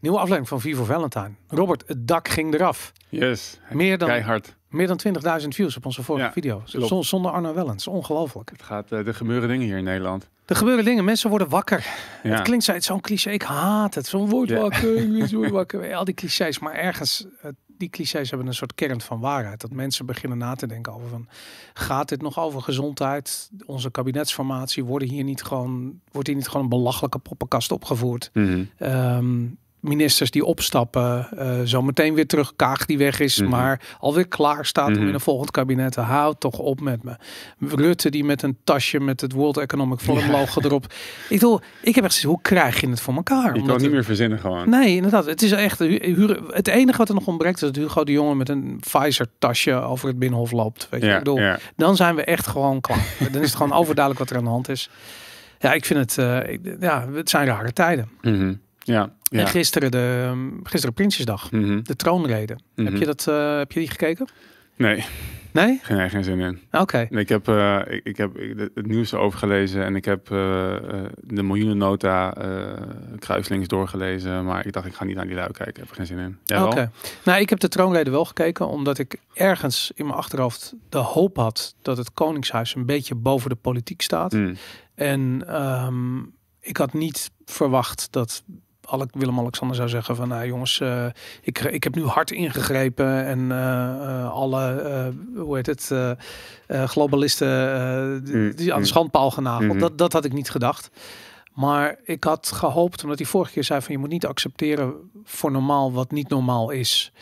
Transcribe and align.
Nieuwe 0.00 0.16
aflevering 0.16 0.48
van 0.48 0.60
Vivo 0.60 0.84
Valentine. 0.84 1.30
Robert, 1.48 1.82
het 1.86 2.08
dak 2.08 2.28
ging 2.28 2.54
eraf. 2.54 2.92
Yes. 3.08 3.58
Meer 3.70 3.98
dan, 3.98 4.08
Keihard. 4.08 4.56
meer 4.68 4.86
dan 4.86 4.96
20.000 5.42 5.48
views 5.48 5.76
op 5.76 5.86
onze 5.86 6.02
vorige 6.02 6.24
Ja, 6.26 6.32
video. 6.32 6.62
klopt. 6.70 7.06
Zonder 7.06 7.30
Arno 7.30 7.54
Wellens. 7.54 7.86
Ongelooflijk. 7.86 8.50
Het 8.50 8.62
gaat, 8.62 8.92
eh, 8.92 9.06
er 9.06 9.14
gebeuren 9.14 9.48
dingen 9.48 9.66
hier 9.66 9.76
in 9.76 9.84
Nederland. 9.84 10.28
Er 10.46 10.56
gebeuren 10.56 10.84
dingen. 10.84 11.04
Mensen 11.04 11.30
worden 11.30 11.48
wakker. 11.48 11.86
Ja. 12.22 12.30
Het 12.30 12.42
klinkt 12.42 12.64
zo- 12.64 12.80
zo'n 12.80 13.00
cliché. 13.00 13.30
Ik 13.30 13.42
haat 13.42 13.94
het. 13.94 14.06
Zo'n 14.06 14.28
woord 14.28 14.48
Ja. 14.48 14.60
wakker. 14.60 15.50
wakker. 15.52 15.94
Al 15.94 16.04
die 16.04 16.14
clichés. 16.14 16.58
Maar 16.58 16.74
ergens, 16.74 17.26
eh, 17.42 17.50
die 17.66 17.88
clichés 17.90 18.28
hebben 18.30 18.48
een 18.48 18.54
soort 18.54 18.74
kern 18.74 19.00
van 19.00 19.20
waarheid. 19.20 19.60
Dat 19.60 19.72
mensen 19.72 20.06
beginnen 20.06 20.38
na 20.38 20.54
te 20.54 20.66
denken 20.66 20.92
over 20.92 21.08
van... 21.08 21.28
Gaat 21.74 22.08
dit 22.08 22.22
nog 22.22 22.38
over 22.38 22.62
gezondheid? 22.62 23.50
Onze 23.66 23.90
kabinetsformatie 23.90 24.84
worden 24.84 25.08
hier 25.08 25.24
niet 25.24 25.42
gewoon, 25.42 26.00
wordt 26.12 26.26
hier 26.28 26.36
niet 26.36 26.46
gewoon 26.48 26.62
een 26.62 26.68
belachelijke 26.68 27.18
poppenkast 27.18 27.72
opgevoerd? 27.72 28.30
Ehm, 28.78 29.46
ministers 29.80 30.30
die 30.30 30.44
opstappen, 30.44 31.28
eh 31.38 31.60
zo 31.64 31.82
meteen 31.82 32.14
weer 32.14 32.26
terug, 32.26 32.52
Kaag 32.56 32.86
die 32.86 32.98
weg 32.98 33.20
is, 33.20 33.40
Mhm. 33.40 33.50
maar 33.50 33.80
alweer 34.00 34.28
klaar 34.28 34.66
staat 34.66 34.86
om 34.86 34.92
Mhm. 34.92 35.06
in 35.08 35.14
een 35.14 35.20
volgend 35.20 35.50
kabinet 35.50 35.92
te 35.92 36.00
houd 36.00 36.40
toch 36.40 36.58
op 36.58 36.80
met 36.80 37.02
me. 37.02 37.16
Rutte 37.58 38.10
die 38.10 38.24
met 38.24 38.42
een 38.42 38.56
tasje 38.64 39.00
met 39.00 39.20
het 39.20 39.32
World 39.32 39.56
Economic 39.56 39.98
Forum 40.00 40.24
Ja. 40.24 40.30
logo 40.30 40.60
erop. 40.60 40.84
Ik 40.84 40.92
bedoel, 41.28 41.60
ik 41.82 41.94
heb 41.94 42.04
echt 42.04 42.12
gezegd, 42.14 42.32
hoe 42.32 42.42
krijg 42.42 42.80
je 42.80 42.88
het 42.88 43.00
voor 43.00 43.14
elkaar? 43.14 43.54
Je 43.54 43.60
kan 43.60 43.70
het 43.70 43.80
niet 43.82 43.90
meer 43.90 44.04
verzinnen 44.04 44.38
gewoon. 44.38 44.68
Nee, 44.70 44.94
inderdaad. 44.96 45.26
Het 45.26 45.42
is 45.42 45.52
echt. 45.52 45.78
Het 45.78 46.68
enige 46.68 46.98
wat 46.98 47.08
er 47.08 47.14
nog 47.14 47.26
ontbreekt 47.26 47.54
is 47.54 47.60
dat 47.60 47.76
Hugo 47.76 48.04
de 48.04 48.12
Jonge 48.12 48.34
met 48.34 48.48
een 48.48 48.80
Pfizer 48.80 49.26
tasje 49.38 49.72
over 49.74 50.08
het 50.08 50.18
binnenhof 50.18 50.52
loopt. 50.52 50.86
Weet 50.90 51.00
je, 51.00 51.06
Ja, 51.06 51.12
ik 51.12 51.18
bedoel, 51.18 51.38
ja. 51.38 51.58
dan 51.76 51.96
zijn 51.96 52.14
we 52.14 52.24
echt 52.24 52.46
gewoon 52.46 52.80
klaar. 52.80 53.04
dan 53.32 53.42
is 53.42 53.46
het 53.48 53.56
gewoon 53.56 53.72
overduidelijk 53.72 54.18
wat 54.18 54.30
er 54.30 54.36
aan 54.36 54.44
de 54.44 54.50
hand 54.50 54.68
is. 54.68 54.90
Ja, 55.58 55.72
ik 55.72 55.84
vind 55.84 55.98
het. 55.98 56.18
eh, 56.18 56.52
ik- 56.52 56.76
ja, 56.80 57.06
het 57.12 57.30
zijn 57.30 57.46
rare 57.46 57.72
tijden. 57.72 58.08
Mhm. 58.22 58.54
Ja. 58.78 59.10
Ja. 59.30 59.40
En 59.40 59.46
gisteren 59.46 59.90
de 59.90 60.22
ehm, 60.26 60.48
gisteren 60.62 60.94
Prinsjesdag, 60.94 61.50
Mhm. 61.52 61.82
de 61.82 61.96
troonrede. 61.96 62.58
Heb 62.74 62.84
Mhm. 62.90 62.96
je 62.96 63.04
dat? 63.06 63.26
eh, 63.28 63.58
heb 63.58 63.72
je 63.72 63.78
die 63.80 63.88
gekeken? 63.90 64.28
Nee, 64.76 65.04
Nee? 65.52 65.78
geen, 65.82 66.10
geen 66.10 66.24
zin 66.24 66.40
in. 66.40 66.60
Oké. 66.72 67.06
Nee, 67.10 67.22
Ik 67.22 67.28
heb, 67.28 67.48
eh, 67.48 67.80
ik, 67.88 68.04
ik 68.04 68.16
heb 68.16 68.36
ik- 68.38 68.58
het 68.74 68.86
nieuws 68.86 69.12
erover 69.12 69.38
gelezen 69.38 69.84
en 69.84 69.96
ik 69.96 70.04
heb 70.04 70.30
eh, 70.30 70.76
de 71.16 71.42
miljoenennota 71.42 72.34
eh 72.34 72.82
kruislinks 73.18 73.68
doorgelezen. 73.68 74.44
Maar 74.44 74.66
ik 74.66 74.72
dacht, 74.72 74.86
ik 74.86 74.94
ga 74.94 75.04
niet 75.04 75.16
naar 75.16 75.26
die 75.26 75.34
lui 75.34 75.50
kijken. 75.52 75.68
Ik 75.68 75.76
heb 75.76 75.88
er 75.88 75.94
geen 75.94 76.06
zin 76.06 76.18
in. 76.18 76.38
Oké. 76.62 76.90
Nou, 77.24 77.40
ik 77.40 77.50
heb 77.50 77.60
de 77.60 77.68
troonrede 77.68 78.10
wel 78.10 78.24
gekeken, 78.24 78.68
omdat 78.68 78.98
ik 78.98 79.16
ergens 79.34 79.92
in 79.94 80.04
mijn 80.06 80.18
achterhoofd 80.18 80.74
de 80.88 80.98
hoop 80.98 81.36
had 81.36 81.74
dat 81.82 81.96
het 81.96 82.12
Koningshuis 82.12 82.74
een 82.74 82.86
beetje 82.86 83.14
boven 83.14 83.50
de 83.50 83.56
politiek 83.56 84.02
staat. 84.02 84.32
Mm. 84.32 84.56
En 84.94 85.42
ehm, 85.46 86.18
ik 86.60 86.76
had 86.76 86.92
niet 86.92 87.30
verwacht 87.44 88.08
dat 88.10 88.42
Willem-Alexander 89.12 89.76
zou 89.76 89.88
zeggen 89.88 90.16
van 90.16 90.28
nou 90.28 90.46
jongens, 90.46 90.80
eh, 90.80 91.06
ik, 91.42 91.58
ik 91.58 91.84
heb 91.84 91.94
nu 91.94 92.04
hard 92.04 92.30
ingegrepen 92.30 93.26
en 93.26 93.52
eh, 93.52 94.32
alle, 94.32 95.12
hoe 95.36 95.56
heet 95.56 95.66
het, 95.66 95.92
globalisten 96.90 97.48
die, 98.24 98.38
Mm, 98.40 98.56
die 98.56 98.68
aan 98.70 98.80
de 98.80 98.86
mm. 98.86 98.90
schandpaal 98.90 99.30
genageld. 99.30 99.70
Mhm. 99.70 99.78
dat, 99.78 99.98
dat 99.98 100.12
had 100.12 100.24
ik 100.24 100.32
niet 100.32 100.50
gedacht. 100.50 100.90
Maar 101.52 101.96
ik 102.04 102.24
had 102.24 102.52
gehoopt, 102.52 103.02
omdat 103.02 103.18
hij 103.18 103.26
vorige 103.26 103.52
keer 103.52 103.64
zei 103.64 103.80
van 103.80 103.92
je 103.92 103.98
moet 103.98 104.08
niet 104.08 104.26
accepteren 104.26 104.94
voor 105.24 105.50
normaal 105.50 105.92
wat 105.92 106.10
niet 106.10 106.28
normaal 106.28 106.70
is. 106.70 107.12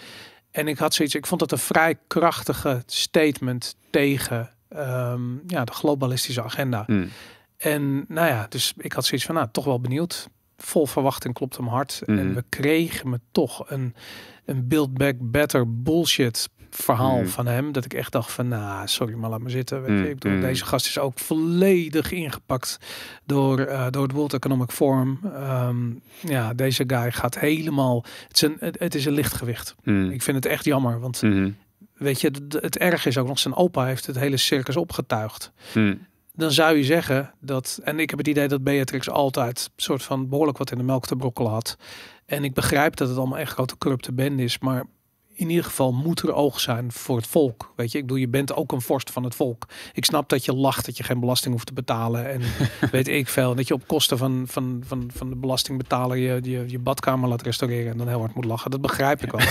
En 0.50 0.68
ik 0.68 0.78
had 0.78 0.94
zoiets, 0.94 1.14
ik 1.14 1.26
vond 1.26 1.40
dat 1.40 1.52
een 1.52 1.58
vrij 1.58 1.98
krachtige 2.06 2.82
statement 2.86 3.76
tegen 3.90 4.50
ehm, 4.68 5.22
ja, 5.46 5.64
de 5.64 5.72
globalistische 5.72 6.42
agenda. 6.42 6.84
Mm. 6.86 7.08
En 7.56 8.04
nou 8.08 8.28
ja, 8.28 8.46
dus 8.48 8.72
ik 8.76 8.92
had 8.92 9.04
zoiets 9.04 9.26
van, 9.26 9.34
nou, 9.34 9.48
toch 9.52 9.64
wel 9.64 9.80
benieuwd. 9.80 10.28
Vol 10.62 10.86
verwachting 10.86 11.34
klopt 11.34 11.56
hem 11.56 11.66
hard. 11.66 12.02
En 12.06 12.14
Mhm. 12.26 12.34
we 12.34 12.44
kregen 12.48 13.08
me 13.10 13.20
toch 13.32 13.70
een, 13.70 13.94
een 14.44 14.68
build 14.68 14.94
back 14.94 15.14
better 15.20 15.82
bullshit 15.82 16.48
verhaal 16.70 17.18
Mhm. 17.18 17.26
van 17.26 17.46
hem. 17.46 17.72
Dat 17.72 17.84
ik 17.84 17.94
echt 17.94 18.12
dacht 18.12 18.32
van, 18.32 18.48
nou, 18.48 18.88
sorry, 18.88 19.14
maar 19.14 19.30
laat 19.30 19.40
me 19.40 19.50
zitten. 19.50 19.82
Weet 19.82 19.98
je, 19.98 20.08
ik 20.08 20.18
bedoel, 20.18 20.32
Mhm. 20.38 20.46
deze 20.46 20.64
gast 20.64 20.86
is 20.86 20.98
ook 20.98 21.18
volledig 21.18 22.12
ingepakt 22.12 22.78
door, 23.26 23.58
eh, 23.60 23.86
door 23.90 24.02
het 24.02 24.12
World 24.12 24.32
Economic 24.34 24.70
Forum. 24.70 25.18
Ehm, 25.24 25.76
ja, 26.20 26.54
deze 26.54 26.84
guy 26.86 27.12
gaat 27.12 27.38
helemaal, 27.38 28.04
het 28.28 28.36
is 28.36 28.42
een, 28.42 28.56
het, 28.60 28.78
het 28.78 28.94
is 28.94 29.04
een 29.04 29.12
lichtgewicht. 29.12 29.74
Ik 30.10 30.22
vind 30.22 30.36
het 30.36 30.46
echt 30.46 30.64
jammer, 30.64 31.00
want 31.00 31.22
weet 31.94 32.20
je, 32.20 32.26
het, 32.28 32.52
het 32.62 32.78
erg 32.78 33.06
is 33.06 33.18
ook 33.18 33.26
nog, 33.26 33.38
zijn 33.38 33.54
opa 33.54 33.84
heeft 33.84 34.06
het 34.06 34.18
hele 34.18 34.36
circus 34.36 34.76
opgetuigd. 34.76 35.52
Dan 36.38 36.52
zou 36.52 36.76
je 36.76 36.84
zeggen 36.84 37.34
dat, 37.40 37.80
en 37.82 37.98
ik 37.98 38.10
heb 38.10 38.18
het 38.18 38.28
idee 38.28 38.48
dat 38.48 38.62
Beatrix 38.62 39.10
altijd 39.10 39.70
soort 39.76 40.02
van 40.02 40.28
behoorlijk 40.28 40.58
wat 40.58 40.70
in 40.70 40.78
de 40.78 40.84
melk 40.84 41.06
te 41.06 41.16
brokkelen 41.16 41.50
had. 41.50 41.76
En 42.26 42.44
ik 42.44 42.54
begrijp 42.54 42.96
dat 42.96 43.08
het 43.08 43.16
allemaal 43.16 43.38
echt 43.38 43.52
grote 43.52 43.78
corrupte 43.78 44.12
bende 44.12 44.42
is, 44.42 44.58
maar 44.58 44.84
in 45.38 45.48
ieder 45.48 45.64
geval 45.64 45.92
moet 45.92 46.20
er 46.22 46.32
oog 46.32 46.60
zijn 46.60 46.92
voor 46.92 47.16
het 47.16 47.26
volk. 47.26 47.72
Weet 47.76 47.92
je, 47.92 47.98
ik 47.98 48.04
bedoel, 48.06 48.20
je 48.20 48.28
bent 48.28 48.54
ook 48.54 48.72
een 48.72 48.80
vorst 48.80 49.10
van 49.10 49.24
het 49.24 49.34
volk. 49.34 49.66
Ik 49.92 50.04
snap 50.04 50.28
dat 50.28 50.44
je 50.44 50.54
lacht 50.54 50.86
dat 50.86 50.96
je 50.96 51.02
geen 51.02 51.20
belasting 51.20 51.52
hoeft 51.54 51.66
te 51.66 51.72
betalen 51.72 52.30
en 52.30 52.40
weet 52.90 53.08
ik 53.08 53.28
veel. 53.28 53.54
Dat 53.54 53.68
je 53.68 53.74
op 53.74 53.86
kosten 53.86 54.18
van, 54.18 54.44
van, 54.48 54.82
van, 54.86 55.10
van 55.14 55.28
de 55.30 55.36
belastingbetaler 55.36 56.16
je, 56.16 56.40
je, 56.42 56.64
je 56.66 56.78
badkamer 56.78 57.28
laat 57.28 57.42
restaureren 57.42 57.92
en 57.92 57.98
dan 57.98 58.08
heel 58.08 58.18
hard 58.20 58.34
moet 58.34 58.44
lachen. 58.44 58.70
Dat 58.70 58.80
begrijp 58.80 59.22
ik 59.22 59.30
wel. 59.32 59.46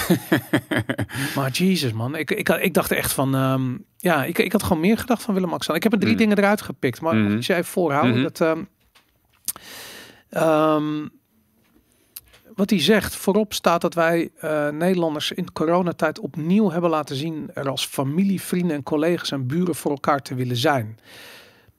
maar 1.35 1.51
Jesus 1.51 1.91
man, 1.93 2.15
ik, 2.15 2.31
ik, 2.31 2.49
ik 2.49 2.73
dacht 2.73 2.91
echt 2.91 3.13
van, 3.13 3.35
ehm, 3.35 3.77
ja, 3.97 4.23
ik, 4.23 4.37
ik 4.37 4.51
had 4.51 4.63
gewoon 4.63 4.79
meer 4.81 4.97
gedacht 4.97 5.23
van 5.23 5.33
Willem-Alexander. 5.33 5.83
Ik 5.85 5.91
heb 5.91 5.93
er 5.93 5.99
drie 5.99 6.11
Mm. 6.13 6.17
dingen 6.19 6.37
eruit 6.37 6.61
gepikt, 6.61 7.01
maar 7.01 7.15
Mhm. 7.15 7.35
ik 7.35 7.43
zei 7.43 7.59
even 7.59 7.71
voorhouden 7.71 8.13
Mhm. 8.13 8.23
dat... 8.23 8.41
ehm, 8.41 8.63
ehm, 10.29 11.07
wat 12.57 12.69
hij 12.69 12.81
zegt, 12.81 13.15
voorop 13.15 13.53
staat 13.53 13.81
dat 13.81 13.93
wij 13.93 14.29
eh, 14.39 14.69
Nederlanders 14.69 15.31
in 15.31 15.51
coronatijd 15.51 16.19
opnieuw 16.19 16.71
hebben 16.71 16.89
laten 16.89 17.15
zien 17.15 17.49
er 17.53 17.69
als 17.69 17.85
familie, 17.85 18.41
vrienden 18.41 18.75
en 18.75 18.83
collega's 18.83 19.31
en 19.31 19.47
buren 19.47 19.75
voor 19.75 19.91
elkaar 19.91 20.21
te 20.21 20.35
willen 20.35 20.57
zijn. 20.57 20.99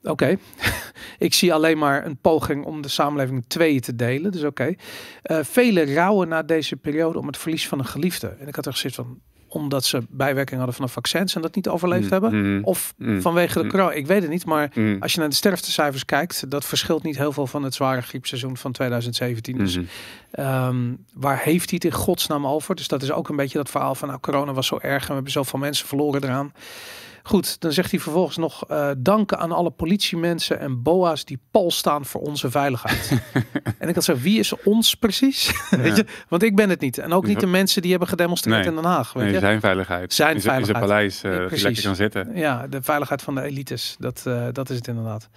Oké, 0.02 0.36
ik 1.18 1.34
zie 1.34 1.54
alleen 1.54 1.78
maar 1.78 2.06
een 2.06 2.16
poging 2.16 2.64
om 2.64 2.82
de 2.82 2.88
samenleving 2.88 3.38
in 3.38 3.48
tweeën 3.48 3.80
te 3.80 3.96
delen, 3.96 4.32
dus 4.32 4.44
oké. 4.44 4.74
Eh, 5.22 5.38
velen 5.42 5.94
rouwen 5.94 6.28
na 6.28 6.42
deze 6.42 6.76
periode 6.76 7.18
om 7.18 7.26
het 7.26 7.36
verlies 7.36 7.68
van 7.68 7.78
een 7.78 7.86
geliefde. 7.86 8.28
En 8.28 8.48
ik 8.48 8.54
had 8.54 8.66
er 8.66 8.72
gezegd 8.72 8.94
van, 8.94 9.20
omdat 9.58 9.84
ze 9.84 10.02
bijwerking 10.08 10.56
hadden 10.56 10.76
van 10.76 10.84
de 10.86 10.90
vaccins 10.92 11.34
en 11.34 11.42
dat 11.42 11.54
niet 11.54 11.68
overleefd 11.68 12.04
Mm. 12.04 12.10
hebben. 12.10 12.54
Mhm. 12.54 12.64
Of 12.64 12.94
Mm. 12.96 13.20
vanwege 13.22 13.58
de 13.58 13.64
Mm. 13.64 13.70
corona, 13.70 13.92
ik 13.92 14.06
weet 14.06 14.22
het 14.22 14.30
niet, 14.30 14.44
maar 14.44 14.70
Mm. 14.74 14.96
als 15.00 15.12
je 15.12 15.20
naar 15.20 15.28
de 15.28 15.34
sterftecijfers 15.34 16.04
kijkt, 16.04 16.50
dat 16.50 16.64
verschilt 16.64 17.02
niet 17.02 17.16
heel 17.16 17.32
veel 17.32 17.46
van 17.46 17.62
het 17.62 17.74
zware 17.74 18.02
griepseizoen 18.02 18.56
van 18.56 18.72
2017. 18.72 19.58
Dus 19.58 19.76
Mhm. 19.76 19.84
Ehm, 20.30 20.76
waar 21.14 21.38
heeft 21.42 21.70
hij 21.70 21.80
het 21.82 21.92
in 21.92 21.98
godsnaam 22.00 22.46
over? 22.46 22.74
Dus 22.74 22.88
dat 22.88 23.02
is 23.02 23.10
ook 23.12 23.28
een 23.28 23.36
beetje 23.36 23.58
dat 23.58 23.70
verhaal 23.70 23.94
van 23.94 24.08
nou, 24.08 24.20
corona 24.20 24.52
was 24.52 24.66
zo 24.66 24.78
erg 24.82 25.02
en 25.02 25.08
we 25.08 25.14
hebben 25.14 25.32
zoveel 25.32 25.58
mensen 25.58 25.86
verloren 25.86 26.24
eraan. 26.24 26.52
Goed, 27.22 27.60
dan 27.60 27.72
zegt 27.72 27.90
hij 27.90 28.00
vervolgens 28.00 28.36
nog 28.36 28.64
eh, 28.68 28.90
danken 28.98 29.38
aan 29.38 29.52
alle 29.52 29.70
politiemensen 29.70 30.58
en 30.60 30.82
boa's 30.82 31.24
die 31.24 31.40
pal 31.50 31.70
staan 31.70 32.04
voor 32.04 32.20
onze 32.20 32.50
veiligheid. 32.50 33.22
en 33.78 33.88
ik 33.88 33.94
had 33.94 34.04
zo, 34.04 34.16
wie 34.16 34.38
is 34.38 34.62
ons 34.62 34.94
precies? 34.94 35.52
weet 35.70 35.96
je? 35.96 36.06
Want 36.28 36.42
ik 36.42 36.56
ben 36.56 36.70
het 36.70 36.80
niet. 36.80 36.98
En 36.98 37.12
ook 37.12 37.26
niet 37.26 37.40
de 37.40 37.46
mensen 37.46 37.82
die 37.82 37.90
hebben 37.90 38.08
gedemonstreerd 38.08 38.56
Nee. 38.58 38.66
in 38.68 38.74
Den 38.74 38.84
Haag. 38.84 39.12
Weet 39.12 39.24
Nee, 39.24 39.32
je? 39.32 39.38
zijn 39.38 39.60
veiligheid. 39.60 40.14
Zijn 40.14 40.40
veiligheid. 40.40 40.80
paleis 40.86 41.22
eh, 41.22 41.32
Ja, 41.32 41.38
lekker 41.38 41.82
kan 41.82 41.96
zitten. 41.96 42.36
Ja, 42.36 42.66
de 42.66 42.82
veiligheid 42.82 43.22
van 43.22 43.34
de 43.34 43.42
elites. 43.42 43.96
Dat, 43.98 44.22
eh, 44.26 44.46
dat 44.52 44.70
is 44.70 44.76
het 44.76 44.86
inderdaad. 44.88 45.28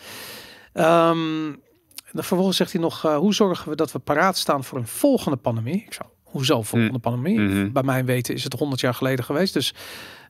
Ehm, 0.74 1.52
dan 2.12 2.24
vervolgens 2.24 2.58
zegt 2.58 2.72
hij 2.72 2.82
nog, 2.82 3.02
hoe 3.02 3.34
zorgen 3.34 3.70
we 3.70 3.76
dat 3.76 3.92
we 3.92 4.00
paraat 4.00 4.38
staan 4.38 4.64
voor 4.64 4.78
een 4.78 4.88
volgende 4.88 5.38
pandemie? 5.38 5.84
Ik 5.88 5.94
zou, 5.94 6.10
hoezo 6.32 6.62
volgende 6.62 7.00
pandemie? 7.00 7.40
Mhm. 7.40 7.72
Bij 7.72 7.84
mijn 7.84 8.06
weten 8.06 8.34
is 8.34 8.44
het 8.44 8.54
100 8.54 8.82
jaar 8.82 8.94
geleden 8.94 9.26
geweest. 9.26 9.54
Dus 9.54 9.74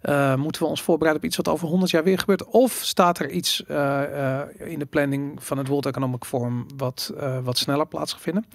eh, 0.01 0.35
moeten 0.35 0.61
we 0.61 0.67
ons 0.67 0.81
voorbereiden 0.81 1.23
op 1.23 1.27
iets 1.27 1.37
wat 1.37 1.47
over 1.47 1.67
100 1.67 1.91
jaar 1.91 2.03
weer 2.03 2.19
gebeurt? 2.19 2.45
Of 2.45 2.71
staat 2.71 3.19
er 3.19 3.29
iets 3.29 3.65
eh, 3.65 4.39
eh, 4.39 4.47
in 4.57 4.79
de 4.79 4.85
planning 4.85 5.43
van 5.43 5.57
het 5.57 5.67
World 5.67 5.85
Economic 5.85 6.23
Forum 6.23 6.65
wat, 6.77 7.13
wat 7.43 7.57
sneller 7.57 7.87
plaats 7.87 8.13
gaat 8.13 8.21
vinden? 8.21 8.45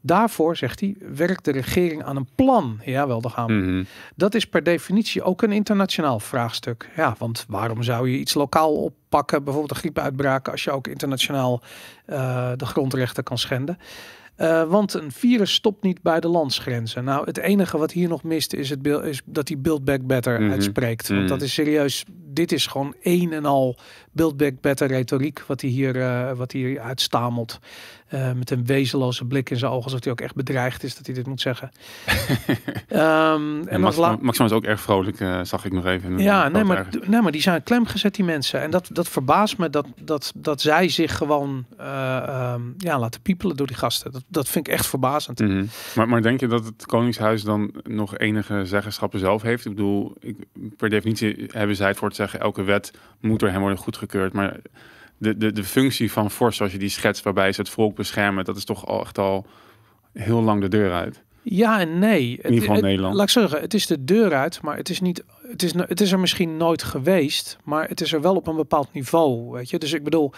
Daarvoor, 0.00 0.56
zegt 0.56 0.80
hij, 0.80 0.96
werkt 1.14 1.44
de 1.44 1.50
regering 1.50 2.04
aan 2.04 2.16
een 2.16 2.28
plan. 2.34 2.80
Jawel, 2.84 3.20
daar 3.20 3.30
gaan 3.30 3.46
we. 3.46 3.52
Mhm. 3.52 3.84
Dat 4.14 4.34
is 4.34 4.46
per 4.46 4.62
definitie 4.62 5.22
ook 5.22 5.42
een 5.42 5.52
internationaal 5.52 6.20
vraagstuk. 6.20 6.90
Ja, 6.96 7.14
want 7.18 7.44
waarom 7.48 7.82
zou 7.82 8.10
je 8.10 8.18
iets 8.18 8.34
lokaal 8.34 8.74
oppakken, 8.74 9.44
bijvoorbeeld 9.44 9.74
een 9.74 9.80
griepuitbraak, 9.80 10.48
als 10.48 10.64
je 10.64 10.70
ook 10.70 10.86
internationaal 10.86 11.62
de 12.56 12.66
grondrechten 12.66 13.24
kan 13.24 13.38
schenden? 13.38 13.78
Eh, 14.36 14.62
want 14.68 14.94
een 14.94 15.12
virus 15.12 15.52
stopt 15.52 15.82
niet 15.82 16.02
bij 16.02 16.20
de 16.20 16.28
landsgrenzen. 16.28 17.04
Nou, 17.04 17.24
het 17.26 17.38
enige 17.38 17.78
wat 17.78 17.92
hier 17.92 18.08
nog 18.08 18.22
mist 18.22 18.52
is, 18.52 18.70
het 18.70 18.86
is 18.86 19.22
dat 19.24 19.48
hij 19.48 19.58
Build 19.58 19.84
Back 19.84 20.06
Better 20.06 20.40
Mhm. 20.40 20.50
uitspreekt. 20.50 21.08
Want 21.08 21.20
Mhm. 21.20 21.28
dat 21.28 21.42
is 21.42 21.54
serieus 21.54 22.04
dit 22.36 22.52
is 22.52 22.66
gewoon 22.66 22.94
een 23.02 23.32
en 23.32 23.44
al 23.44 23.76
build 24.12 24.36
back 24.36 24.60
better 24.60 24.88
retoriek 24.88 25.42
wat 25.46 25.60
hij 25.60 25.70
hier, 25.70 25.96
uh, 25.96 26.32
wat 26.32 26.52
hij 26.52 26.60
hier 26.60 26.80
uitstamelt. 26.80 27.58
Uh, 28.14 28.32
met 28.32 28.50
een 28.50 28.66
wezenloze 28.66 29.24
blik 29.24 29.50
in 29.50 29.56
zijn 29.56 29.70
ogen, 29.70 29.84
alsof 29.84 30.02
hij 30.02 30.12
ook 30.12 30.20
echt 30.20 30.34
bedreigd 30.34 30.82
is 30.82 30.96
dat 30.96 31.06
hij 31.06 31.14
dit 31.14 31.26
moet 31.26 31.40
zeggen. 31.40 31.70
um, 32.88 33.68
en 33.68 33.80
Max, 33.80 33.96
Max 34.20 34.38
is 34.38 34.52
ook 34.52 34.64
erg 34.64 34.80
vrolijk, 34.80 35.20
uh, 35.20 35.40
zag 35.42 35.64
ik 35.64 35.72
nog 35.72 35.86
even. 35.86 36.18
Ja, 36.18 36.48
nee 36.48 36.64
maar, 36.64 36.86
nee, 37.06 37.20
maar 37.20 37.32
die 37.32 37.40
zijn 37.40 37.62
klem 37.62 37.86
gezet, 37.86 38.14
die 38.14 38.24
mensen. 38.24 38.60
En 38.60 38.70
dat, 38.70 38.88
dat 38.92 39.08
verbaast 39.08 39.58
me 39.58 39.70
dat, 39.70 39.86
dat, 40.00 40.32
dat 40.34 40.60
zij 40.60 40.88
zich 40.88 41.16
gewoon 41.16 41.64
um, 41.80 42.74
ja, 42.78 42.98
laten 42.98 43.20
piepelen 43.20 43.56
door 43.56 43.66
die 43.66 43.76
gasten. 43.76 44.12
Dat, 44.12 44.24
dat 44.28 44.48
vind 44.48 44.66
ik 44.66 44.72
echt 44.72 44.86
verbazend. 44.86 45.38
-hmm. 45.38 45.68
maar, 45.94 46.08
maar 46.08 46.22
denk 46.22 46.40
je 46.40 46.46
dat 46.46 46.64
het 46.64 46.86
Koningshuis 46.86 47.42
dan 47.42 47.70
nog 47.82 48.18
enige 48.18 48.64
zeggenschappen 48.64 49.18
zelf 49.18 49.42
heeft? 49.42 49.64
Ik 49.64 49.74
bedoel, 49.74 50.14
ik, 50.20 50.36
per 50.76 50.88
definitie 50.88 51.48
hebben 51.50 51.76
zij 51.76 51.88
het 51.88 51.96
voor 51.96 52.08
te 52.08 52.14
zeggen, 52.14 52.40
elke 52.40 52.62
wet 52.62 52.92
moet 53.20 53.40
door 53.40 53.50
hem 53.50 53.60
worden 53.60 53.78
goedgekeurd. 53.78 54.32
Maar 54.32 54.56
de, 55.18 55.36
de, 55.36 55.52
de 55.52 55.64
functie 55.64 56.12
van 56.12 56.30
Force, 56.30 56.56
zoals 56.56 56.72
je 56.72 56.78
die 56.78 56.88
schetst, 56.88 57.24
waarbij 57.24 57.52
ze 57.52 57.60
het 57.60 57.70
volk 57.70 57.96
beschermen, 57.96 58.44
dat 58.44 58.56
is 58.56 58.64
toch 58.64 58.86
al 58.86 59.00
echt 59.00 59.18
al 59.18 59.46
heel 60.12 60.42
lang 60.42 60.60
de 60.60 60.68
deur 60.68 60.92
uit. 60.92 61.24
Ja 61.42 61.80
en 61.80 61.98
nee. 61.98 62.38
In 62.42 62.52
ieder 62.52 62.68
geval 62.68 62.82
Nederland. 62.82 63.14
Laat 63.14 63.24
ik 63.24 63.30
zeggen, 63.30 63.60
het 63.60 63.74
is 63.74 63.86
de 63.86 64.04
deur 64.04 64.34
uit, 64.34 64.62
maar 64.62 64.76
het 64.76 64.88
is 64.88 65.00
niet. 65.00 65.24
Het 65.50 65.62
is, 65.62 65.74
het 65.74 66.00
is 66.00 66.12
er 66.12 66.18
misschien 66.18 66.56
nooit 66.56 66.82
geweest, 66.82 67.58
maar 67.64 67.88
het 67.88 68.00
is 68.00 68.12
er 68.12 68.20
wel 68.20 68.34
op 68.34 68.46
een 68.46 68.56
bepaald 68.56 68.92
niveau. 68.92 69.50
Weet 69.50 69.70
je, 69.70 69.78
dus 69.78 69.92
ik 69.92 70.04
bedoel, 70.04 70.32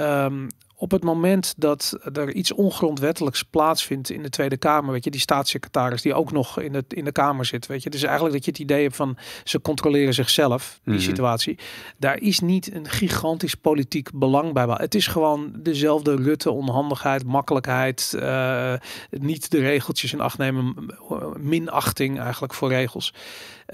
um, 0.00 0.46
op 0.80 0.90
het 0.90 1.04
moment 1.04 1.54
dat 1.56 1.98
er 2.12 2.32
iets 2.32 2.52
ongrondwettelijks 2.52 3.42
plaatsvindt 3.42 4.10
in 4.10 4.22
de 4.22 4.30
Tweede 4.30 4.56
Kamer, 4.56 4.92
weet 4.92 5.04
je, 5.04 5.10
die 5.10 5.20
staatssecretaris 5.20 6.02
die 6.02 6.14
ook 6.14 6.32
nog 6.32 6.60
in, 6.60 6.74
het, 6.74 6.92
in 6.92 7.04
de 7.04 7.12
Kamer 7.12 7.44
zit, 7.44 7.66
weet 7.66 7.82
je, 7.82 7.90
dus 7.90 8.02
eigenlijk 8.02 8.34
dat 8.34 8.44
je 8.44 8.50
het 8.50 8.60
idee 8.60 8.82
hebt 8.82 8.96
van 8.96 9.16
ze 9.44 9.60
controleren 9.60 10.14
zichzelf, 10.14 10.80
die 10.84 10.94
mhm. 10.94 11.02
situatie. 11.02 11.58
Daar 11.96 12.20
is 12.20 12.40
niet 12.40 12.74
een 12.74 12.88
gigantisch 12.88 13.54
politiek 13.54 14.10
belang 14.12 14.52
bij. 14.52 14.66
Het 14.68 14.94
is 14.94 15.06
gewoon 15.06 15.52
dezelfde 15.56 16.16
Rutte, 16.16 16.50
onhandigheid, 16.50 17.24
makkelijkheid, 17.24 18.12
uh, 18.16 18.74
niet 19.10 19.50
de 19.50 19.58
regeltjes 19.58 20.12
in 20.12 20.20
acht 20.20 20.38
nemen, 20.38 20.74
minachting 21.38 22.20
eigenlijk 22.20 22.54
voor 22.54 22.68
regels. 22.68 23.14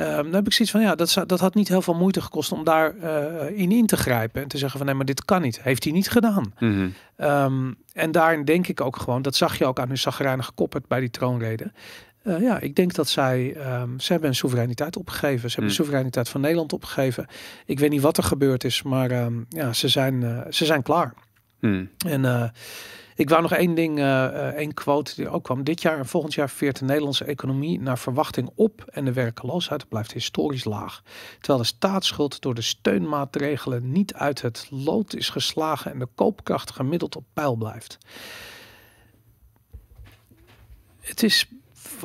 Um, 0.01 0.07
dan 0.07 0.33
heb 0.33 0.47
ik 0.47 0.53
zoiets 0.53 0.75
van, 0.75 0.83
ja, 0.83 0.95
dat, 0.95 1.23
dat 1.27 1.41
had 1.41 1.55
niet 1.55 1.69
heel 1.69 1.83
veel 1.83 1.95
moeite 1.95 2.21
gekost 2.21 2.53
om 2.53 2.65
daar 2.65 2.95
uh, 2.95 3.59
in 3.59 3.73
in 3.73 3.87
te 3.87 3.97
grijpen. 3.97 4.43
En 4.43 4.49
te 4.49 4.59
zeggen 4.59 4.79
van, 4.79 4.87
nee, 4.87 4.97
maar 4.97 5.05
dit 5.05 5.25
kan 5.25 5.43
niet. 5.43 5.63
Heeft 5.63 5.85
hij 5.85 5.93
niet 5.93 6.11
gedaan. 6.11 6.55
Mm 6.59 6.93
um, 7.17 7.77
en 7.93 8.13
daarin 8.13 8.45
denk 8.45 8.69
ik 8.69 8.81
ook 8.81 8.97
gewoon, 8.97 9.23
dat 9.23 9.37
zag 9.37 9.59
je 9.59 9.67
ook 9.67 9.79
aan 9.79 9.89
hun 9.89 9.99
zagrijnige 9.99 10.53
koppert 10.53 10.87
bij 10.87 11.01
die 11.01 11.11
troonrede. 11.11 11.73
Uh, 12.25 12.41
ja, 12.41 12.59
ik 12.59 12.75
denk 12.75 12.95
dat 12.95 13.09
zij, 13.09 13.57
um, 13.81 14.01
ze 14.01 14.13
hebben 14.13 14.31
een 14.31 14.37
soevereiniteit 14.37 14.97
opgegeven. 14.97 15.51
Ze 15.51 15.55
hebben 15.55 15.57
de 15.57 15.63
mhm. 15.63 15.75
soevereiniteit 15.75 16.29
van 16.29 16.41
Nederland 16.41 16.73
opgegeven. 16.73 17.27
Ik 17.67 17.79
weet 17.79 17.91
niet 17.91 18.01
wat 18.01 18.17
er 18.17 18.23
gebeurd 18.23 18.65
is, 18.65 18.83
maar 18.83 19.31
ja, 19.49 19.73
ze 19.73 19.89
zijn, 19.89 20.21
uh, 20.21 20.41
ze 20.51 20.65
zijn 20.65 20.83
klaar. 20.83 21.15
Mm. 21.61 21.89
En 22.07 22.53
ik 23.15 23.29
wou 23.29 23.43
nog 23.43 23.53
één 23.53 23.75
ding, 23.75 23.99
uh, 23.99 24.47
één 24.47 24.75
quote 24.75 25.15
die 25.15 25.29
ook 25.29 25.45
kwam. 25.45 25.65
Dit 25.65 25.83
jaar 25.83 25.99
en 25.99 26.07
volgend 26.07 26.35
jaar 26.35 26.51
veert 26.51 26.79
de 26.79 26.85
Nederlandse 26.85 27.25
economie 27.25 27.81
naar 27.81 27.99
verwachting 27.99 28.51
op 28.55 28.85
en 28.93 29.05
de 29.05 29.13
werkeloosheid 29.13 29.89
blijft 29.89 30.13
historisch 30.13 30.65
laag. 30.65 31.03
Terwijl 31.39 31.59
de 31.59 31.65
staatsschuld 31.65 32.43
door 32.43 32.55
de 32.55 32.63
steunmaatregelen 32.63 33.93
niet 33.93 34.15
uit 34.15 34.43
het 34.43 34.67
lood 34.71 35.15
is 35.15 35.29
geslagen 35.29 35.93
en 35.93 35.99
de 35.99 36.09
koopkracht 36.15 36.71
gemiddeld 36.71 37.17
op 37.17 37.25
peil 37.33 37.57
blijft. 37.57 37.99
Het 41.01 41.23
is 41.23 41.49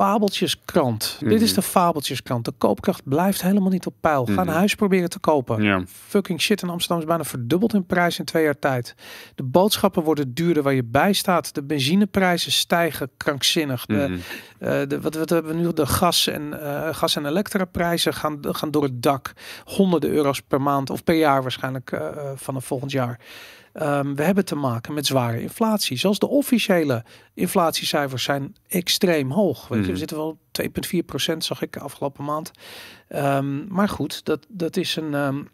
fabeltjeskrant. 0.00 1.16
Dit 1.20 1.40
is 1.40 1.50
mhm. 1.50 1.60
de 1.60 1.66
fabeltjeskrant. 1.66 2.44
De 2.44 2.52
koopkracht 2.58 3.02
blijft 3.04 3.42
helemaal 3.42 3.70
niet 3.70 3.86
op 3.86 3.94
peil. 4.00 4.24
Ga 4.24 4.32
een 4.32 4.46
mhm. 4.46 4.56
huis 4.56 4.74
proberen 4.74 5.10
te 5.10 5.18
kopen. 5.18 5.62
Ja. 5.62 5.82
Fucking 5.86 6.40
shit 6.40 6.62
in 6.62 6.68
Amsterdam 6.68 6.98
is 6.98 7.04
bijna 7.04 7.24
verdubbeld 7.24 7.74
in 7.74 7.86
prijs 7.86 8.18
in 8.18 8.24
twee 8.24 8.42
jaar 8.44 8.58
tijd. 8.58 8.94
De 9.34 9.42
boodschappen 9.42 10.02
worden 10.02 10.34
duurder 10.34 10.62
waar 10.62 10.74
je 10.74 10.84
bij 10.84 11.12
staat. 11.12 11.54
De 11.54 11.62
benzineprijzen 11.62 12.52
stijgen 12.52 13.10
krankzinnig. 13.16 13.86
De, 13.86 14.06
mm 14.08 14.18
de, 14.60 15.00
wat, 15.00 15.14
wat 15.14 15.30
hebben 15.30 15.56
we 15.56 15.62
nu? 15.62 15.72
De 15.72 15.86
gas- 15.86 16.26
en, 16.26 16.42
uh, 16.62 16.94
gas- 16.94 17.16
en 17.16 17.26
elektraprijzen 17.26 18.14
gaan, 18.14 18.38
gaan 18.40 18.70
door 18.70 18.82
het 18.82 19.02
dak. 19.02 19.32
Honderden 19.64 20.10
euro's 20.10 20.40
per 20.40 20.60
maand 20.60 20.90
of 20.90 21.04
per 21.04 21.14
jaar 21.14 21.42
waarschijnlijk 21.42 21.90
uh, 21.92 22.00
vanaf 22.34 22.64
volgend 22.64 22.90
jaar. 22.90 23.18
Um, 23.74 24.14
we 24.14 24.22
hebben 24.22 24.44
te 24.44 24.54
maken 24.54 24.94
met 24.94 25.06
zware 25.06 25.42
inflatie. 25.42 25.96
Zelfs 25.96 26.18
de 26.18 26.28
officiële 26.28 27.04
inflatiecijfers 27.34 28.22
zijn 28.22 28.56
extreem 28.68 29.30
hoog. 29.30 29.68
Weet 29.68 29.78
je, 29.78 29.84
we 29.84 29.90
mhm. 29.90 29.98
zitten 29.98 30.16
wel 30.16 30.38
2,4 30.62 31.04
procent, 31.06 31.44
zag 31.44 31.62
ik 31.62 31.76
afgelopen 31.76 32.24
maand. 32.24 32.50
Um, 33.08 33.66
maar 33.68 33.88
goed, 33.88 34.24
dat, 34.24 34.46
dat 34.48 34.76
is 34.76 34.96
een. 34.96 35.14
Um, 35.14 35.48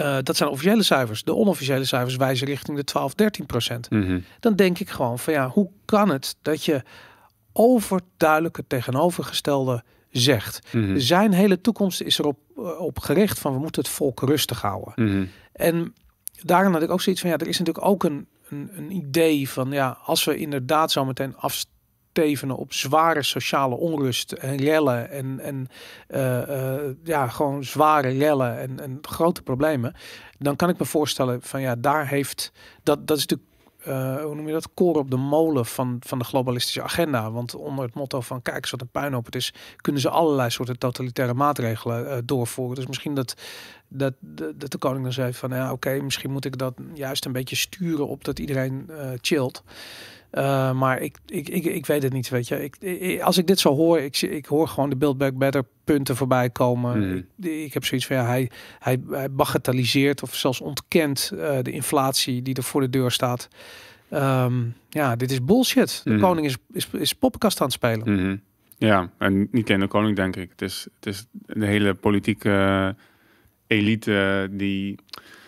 uh, 0.00 0.18
dat 0.22 0.36
zijn 0.36 0.50
officiële 0.50 0.82
cijfers. 0.82 1.24
De 1.24 1.34
onofficiële 1.34 1.84
cijfers 1.84 2.16
wijzen 2.16 2.46
richting 2.46 2.76
de 2.76 2.84
12, 2.84 3.14
13 3.14 3.46
procent. 3.46 3.90
Mm 3.90 4.24
Dan 4.40 4.56
denk 4.56 4.78
ik 4.78 4.90
gewoon 4.90 5.18
van 5.18 5.32
ja, 5.32 5.48
hoe 5.48 5.70
kan 5.84 6.08
het 6.08 6.36
dat 6.42 6.64
je 6.64 6.82
overduidelijk 7.52 8.56
het 8.56 8.68
tegenovergestelde 8.68 9.84
zegt. 10.10 10.60
Mm 10.72 10.98
Zijn 10.98 11.32
hele 11.32 11.60
toekomst 11.60 12.00
is 12.00 12.18
erop 12.18 12.38
uh, 12.56 12.80
op 12.80 12.98
gericht 12.98 13.38
van 13.38 13.52
we 13.52 13.58
moeten 13.58 13.82
het 13.82 13.90
volk 13.90 14.20
rustig 14.20 14.60
houden. 14.60 14.92
Mm 14.96 15.28
En 15.52 15.94
daarom 16.42 16.72
had 16.72 16.82
ik 16.82 16.90
ook 16.90 17.00
zoiets 17.00 17.22
van 17.22 17.30
ja, 17.30 17.36
er 17.36 17.48
is 17.48 17.58
natuurlijk 17.58 17.86
ook 17.86 18.04
een, 18.04 18.26
een, 18.48 18.70
een 18.76 18.90
idee 18.90 19.48
van 19.48 19.70
ja, 19.70 19.98
als 20.04 20.24
we 20.24 20.36
inderdaad 20.36 20.92
zo 20.92 21.04
meteen 21.04 21.36
afstevenen 21.36 22.56
op 22.56 22.72
zware 22.72 23.22
sociale 23.22 23.74
onrust 23.74 24.32
en 24.32 24.56
rellen 24.56 25.10
en, 25.10 25.40
en 25.40 25.68
uh, 26.08 26.48
uh, 26.48 26.94
ja, 27.04 27.28
gewoon 27.28 27.64
zware 27.64 28.08
rellen 28.08 28.58
en, 28.58 28.80
en 28.80 28.98
grote 29.02 29.42
problemen, 29.42 29.94
dan 30.38 30.56
kan 30.56 30.68
ik 30.68 30.78
me 30.78 30.84
voorstellen 30.84 31.42
van 31.42 31.60
ja, 31.60 31.76
daar 31.76 32.08
heeft 32.08 32.52
dat, 32.82 33.06
dat 33.06 33.16
is 33.16 33.26
natuurlijk 33.26 33.50
uh, 33.86 34.22
hoe 34.22 34.34
noem 34.34 34.46
je 34.46 34.52
dat, 34.52 34.74
koren 34.74 35.00
op 35.00 35.10
de 35.10 35.16
molen 35.16 35.66
van, 35.66 35.96
van 36.00 36.18
de 36.18 36.24
globalistische 36.24 36.82
agenda. 36.82 37.30
Want 37.30 37.54
onder 37.54 37.84
het 37.84 37.94
motto 37.94 38.20
van 38.20 38.42
kijk 38.42 38.56
eens 38.56 38.70
wat 38.70 38.80
een 38.80 38.88
puinhoop 38.88 39.24
het 39.24 39.34
is, 39.34 39.54
kunnen 39.76 40.00
ze 40.00 40.08
allerlei 40.08 40.50
soorten 40.50 40.78
totalitaire 40.78 41.34
maatregelen 41.34 42.26
doorvoeren. 42.26 42.76
Dus 42.76 42.86
misschien 42.86 43.14
dat, 43.14 43.34
dat, 43.92 44.14
dat, 44.20 44.70
de 44.70 44.78
koning 44.78 45.02
dan 45.02 45.12
zei 45.12 45.32
van 45.32 45.50
ja 45.50 45.72
oké, 45.72 46.00
misschien 46.02 46.30
moet 46.30 46.44
ik 46.44 46.58
dat 46.58 46.74
juist 46.94 47.24
een 47.24 47.32
beetje 47.32 47.56
sturen 47.56 48.08
op 48.08 48.24
dat 48.24 48.38
iedereen 48.38 48.86
uh, 48.90 49.10
chillt. 49.20 49.62
Uh, 50.32 50.72
maar 50.72 51.00
ik, 51.00 51.18
ik, 51.26 51.48
ik, 51.48 51.64
ik 51.64 51.86
weet 51.86 52.02
het 52.02 52.12
niet, 52.12 52.28
weet 52.28 52.48
je. 52.48 52.64
Ik, 52.64 52.76
ik, 52.76 53.20
als 53.20 53.38
ik 53.38 53.46
dit 53.46 53.60
zo 53.60 53.74
hoor, 53.74 54.00
ik, 54.00 54.20
ik 54.20 54.46
hoor 54.46 54.68
gewoon 54.68 54.90
de 54.90 54.96
Build 54.96 55.18
Back 55.18 55.38
Better 55.38 55.64
punten 55.84 56.16
voorbij 56.16 56.50
komen. 56.50 56.98
Mm. 56.98 57.16
Ik, 57.16 57.26
ik, 57.50 57.72
heb 57.72 57.84
zoiets 57.84 58.06
van, 58.06 58.16
ja, 58.16 58.24
hij, 58.24 58.50
hij, 58.78 59.00
hij 59.10 59.30
bagatelliseert 59.30 60.22
of 60.22 60.34
zelfs 60.34 60.60
ontkent 60.60 61.30
uh, 61.34 61.58
de 61.62 61.70
inflatie 61.70 62.42
die 62.42 62.54
er 62.54 62.62
voor 62.62 62.80
de 62.80 62.90
deur 62.90 63.10
staat. 63.10 63.48
Um, 64.10 64.74
ja, 64.88 65.16
dit 65.16 65.30
is 65.30 65.44
bullshit. 65.44 66.00
De 66.04 66.10
mm. 66.12 66.20
koning 66.20 66.46
is, 66.46 66.56
is, 66.72 66.88
is 66.90 67.12
poppenkast 67.12 67.60
aan 67.60 67.66
het 67.66 67.74
spelen. 67.74 68.10
Mm 68.10 68.18
-hmm. 68.18 68.40
Ja, 68.78 69.10
en 69.18 69.48
niet 69.50 69.68
alleen 69.68 69.80
de 69.80 69.86
koning, 69.86 70.16
denk 70.16 70.36
ik. 70.36 70.50
Het 70.50 70.62
is, 70.62 70.86
het 70.94 71.06
is 71.06 71.26
de 71.32 71.66
hele 71.66 71.94
politieke 71.94 72.96
elite 73.72 74.48
die 74.50 74.96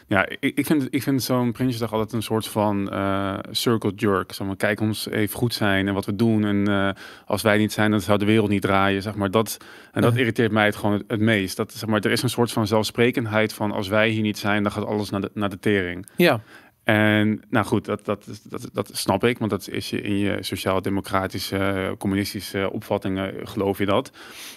ja, 0.07 0.26
ik, 0.28 0.57
ik 0.59 0.66
vind, 0.66 0.87
ik 0.90 1.02
vind 1.02 1.23
zo'n 1.23 1.52
Prinsjesdag 1.52 1.93
altijd 1.93 2.12
een 2.12 2.23
soort 2.23 2.49
van 2.49 2.88
uh, 2.93 3.38
circle 3.50 3.93
jerk. 3.97 4.33
Zeg 4.33 4.47
maar, 4.47 4.57
kijk 4.57 4.81
ons 4.81 5.09
even 5.09 5.37
goed 5.37 5.54
zijn 5.54 5.88
en 5.88 5.95
wat 5.95 6.04
we 6.04 6.16
doen. 6.16 6.45
En 6.45 6.69
uh, 6.69 6.90
als 7.26 7.43
wij 7.43 7.59
niet 7.59 7.73
zijn, 7.73 7.90
dan 7.90 8.00
zou 8.00 8.19
de 8.19 8.25
wereld 8.25 8.49
niet 8.49 8.62
draaien. 8.62 9.02
Zeg 9.02 9.14
maar. 9.14 9.31
dat, 9.31 9.57
en 9.93 10.02
dat 10.02 10.16
irriteert 10.16 10.52
mij 10.52 10.64
het 10.64 10.76
gewoon 10.76 10.93
het, 10.93 11.04
het, 11.07 11.21
meest. 11.21 11.57
Dat, 11.57 11.73
zeg 11.73 11.88
maar, 11.88 12.00
er 12.00 12.11
is 12.11 12.23
een 12.23 12.28
soort 12.28 12.52
van 12.52 12.66
zelfsprekendheid 12.66 13.52
van 13.52 13.73
als 13.73 13.88
wij 13.88 14.09
hier 14.09 14.23
niet 14.23 14.38
zijn, 14.38 14.62
dan 14.62 14.73
gaat 14.73 14.87
alles 14.87 15.11
naar 15.11 15.21
de, 15.21 15.31
naar 15.35 15.50
de 15.50 15.59
tering. 15.59 16.07
Ja. 16.16 16.40
En 16.85 17.43
nou 17.50 17.66
goed, 17.66 17.85
dat, 17.85 18.04
dat, 18.04 18.40
dat, 18.49 18.69
dat 18.73 18.90
snap 18.93 19.25
ik, 19.25 19.38
want 19.38 19.50
dat 19.50 19.69
is 19.69 19.90
je 19.90 20.00
in 20.00 20.19
je 20.19 20.37
sociaal-democratische, 20.40 21.95
communistische 21.99 22.71
opvattingen 22.73 23.49
geloof 23.49 23.78
je 23.78 23.87
dat. 23.87 24.12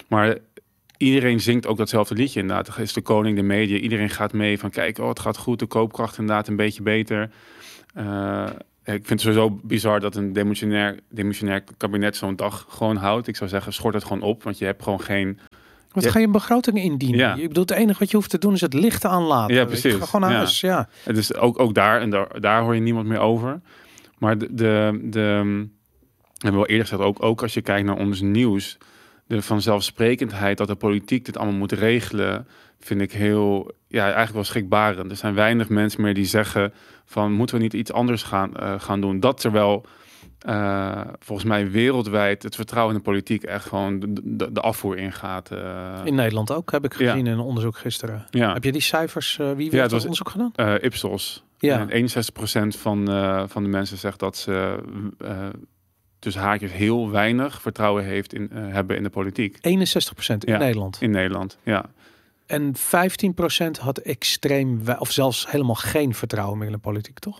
Maar 0.08 0.38
iedereen 0.98 1.40
zingt 1.40 1.66
ook 1.66 1.76
datzelfde 1.76 2.14
liedje 2.14 2.40
inderdaad. 2.40 2.78
Is 2.78 2.92
de 2.92 3.00
koning, 3.00 3.36
de 3.36 3.42
media, 3.42 3.78
iedereen 3.78 4.10
gaat 4.10 4.32
mee 4.32 4.58
van 4.58 4.70
kijk, 4.70 4.98
oh 4.98 5.08
het 5.08 5.20
gaat 5.20 5.36
goed, 5.36 5.58
de 5.58 5.66
koopkracht 5.66 6.18
inderdaad 6.18 6.48
een 6.48 6.56
beetje 6.56 6.82
beter. 6.82 7.30
Uh, 7.96 8.46
ik 8.84 9.06
vind 9.06 9.08
het 9.08 9.20
sowieso 9.20 9.60
bizar 9.62 10.00
dat 10.00 10.16
een 10.16 10.32
demissionair, 10.32 10.98
demissionair 11.10 11.64
kabinet 11.76 12.16
zo'n 12.16 12.36
dag 12.36 12.66
gewoon 12.68 12.96
houdt. 12.96 13.26
Ik 13.26 13.36
zou 13.36 13.50
zeggen, 13.50 13.72
schort 13.72 13.94
het 13.94 14.04
gewoon 14.04 14.22
op, 14.22 14.42
want 14.42 14.58
je 14.58 14.64
hebt 14.64 14.82
gewoon 14.82 15.00
geen... 15.00 15.38
Wat 15.92 16.06
ga 16.06 16.18
je 16.18 16.28
begroting 16.28 16.78
indienen? 16.78 17.18
Ja. 17.18 17.34
Ik 17.34 17.48
bedoel, 17.48 17.62
het 17.62 17.72
enige 17.72 17.98
wat 17.98 18.10
je 18.10 18.16
hoeft 18.16 18.30
te 18.30 18.38
doen 18.38 18.52
is 18.52 18.60
het 18.60 18.74
licht 18.74 19.04
aanlaten. 19.04 19.54
Ja, 19.54 19.64
precies. 19.64 19.94
Ga 19.94 20.04
gewoon 20.04 20.20
naar 20.20 20.30
ja. 20.30 20.36
huis, 20.36 20.60
ja. 20.60 20.88
Het 21.02 21.16
is 21.16 21.34
ook, 21.34 21.58
ook 21.58 21.74
daar, 21.74 22.00
en 22.00 22.10
daar, 22.10 22.40
daar 22.40 22.62
hoor 22.62 22.74
je 22.74 22.80
niemand 22.80 23.06
meer 23.06 23.18
over. 23.18 23.60
Maar 24.18 24.38
de, 24.38 24.54
de, 24.54 25.00
de 25.02 25.22
hebben 26.38 26.60
we 26.60 26.66
al 26.66 26.66
eerder 26.66 26.86
gezegd, 26.86 27.02
ook, 27.02 27.22
ook 27.22 27.42
als 27.42 27.54
je 27.54 27.62
kijkt 27.62 27.86
naar 27.86 27.96
ons 27.96 28.20
nieuws 28.20 28.78
de 29.28 29.42
vanzelfsprekendheid 29.42 30.58
dat 30.58 30.66
de 30.66 30.74
politiek 30.74 31.24
dit 31.24 31.36
allemaal 31.36 31.58
moet 31.58 31.72
regelen, 31.72 32.46
vind 32.80 33.00
ik 33.00 33.12
heel, 33.12 33.70
ja, 33.88 34.02
eigenlijk 34.02 34.34
wel 34.34 34.44
schrikbarend. 34.44 35.10
Er 35.10 35.16
zijn 35.16 35.34
weinig 35.34 35.68
mensen 35.68 36.02
meer 36.02 36.14
die 36.14 36.24
zeggen 36.24 36.72
van, 37.04 37.32
moeten 37.32 37.56
we 37.56 37.62
niet 37.62 37.72
iets 37.72 37.92
anders 37.92 38.22
gaan, 38.22 38.52
uh, 38.60 38.74
gaan 38.80 39.00
doen? 39.00 39.20
Dat 39.20 39.40
terwijl 39.40 39.86
uh, 40.48 41.00
volgens 41.18 41.48
mij 41.48 41.70
wereldwijd 41.70 42.42
het 42.42 42.54
vertrouwen 42.54 42.94
in 42.94 43.00
de 43.00 43.10
politiek 43.10 43.42
echt 43.42 43.64
gewoon 43.64 44.00
de, 44.00 44.12
de, 44.24 44.52
de 44.52 44.60
afvoer 44.60 44.96
ingaat. 44.96 45.50
Uh. 45.52 46.00
In 46.04 46.14
Nederland 46.14 46.52
ook, 46.52 46.70
heb 46.70 46.84
ik 46.84 46.94
gezien 46.94 47.26
in 47.26 47.26
een 47.26 47.38
onderzoek 47.38 47.76
gisteren. 47.76 48.26
Ja. 48.30 48.52
Heb 48.52 48.64
je 48.64 48.72
die 48.72 48.80
cijfers, 48.80 49.36
wie 49.36 49.46
heeft 49.56 49.72
ja, 49.72 49.82
het 49.82 49.92
onderzoek 49.92 50.28
gedaan? 50.28 50.52
Ipsos. 50.80 51.44
Ja. 51.58 51.88
En 51.88 52.08
61% 52.08 52.78
van, 52.78 53.06
van 53.48 53.62
de 53.62 53.68
mensen 53.68 53.96
zegt 53.96 54.18
dat 54.18 54.36
ze 54.36 54.78
tussen 56.18 56.42
haakjes 56.42 56.72
heel 56.72 57.10
weinig 57.10 57.60
vertrouwen 57.60 58.04
heeft 58.04 58.34
in, 58.34 58.50
hebben 58.52 58.96
in 58.96 59.02
de 59.02 59.10
politiek. 59.10 59.56
61% 59.56 59.60
in 60.38 60.58
Nederland? 60.58 60.96
In 61.00 61.10
Nederland, 61.10 61.58
ja. 61.62 61.84
En 62.46 62.74
15% 62.76 63.80
had 63.80 63.98
extreem, 63.98 64.80
of 64.98 65.10
zelfs 65.10 65.50
helemaal 65.50 65.74
geen 65.74 66.14
vertrouwen 66.14 66.58
meer 66.58 66.66
in 66.66 66.72
de 66.72 66.78
politiek, 66.78 67.18
toch? 67.18 67.38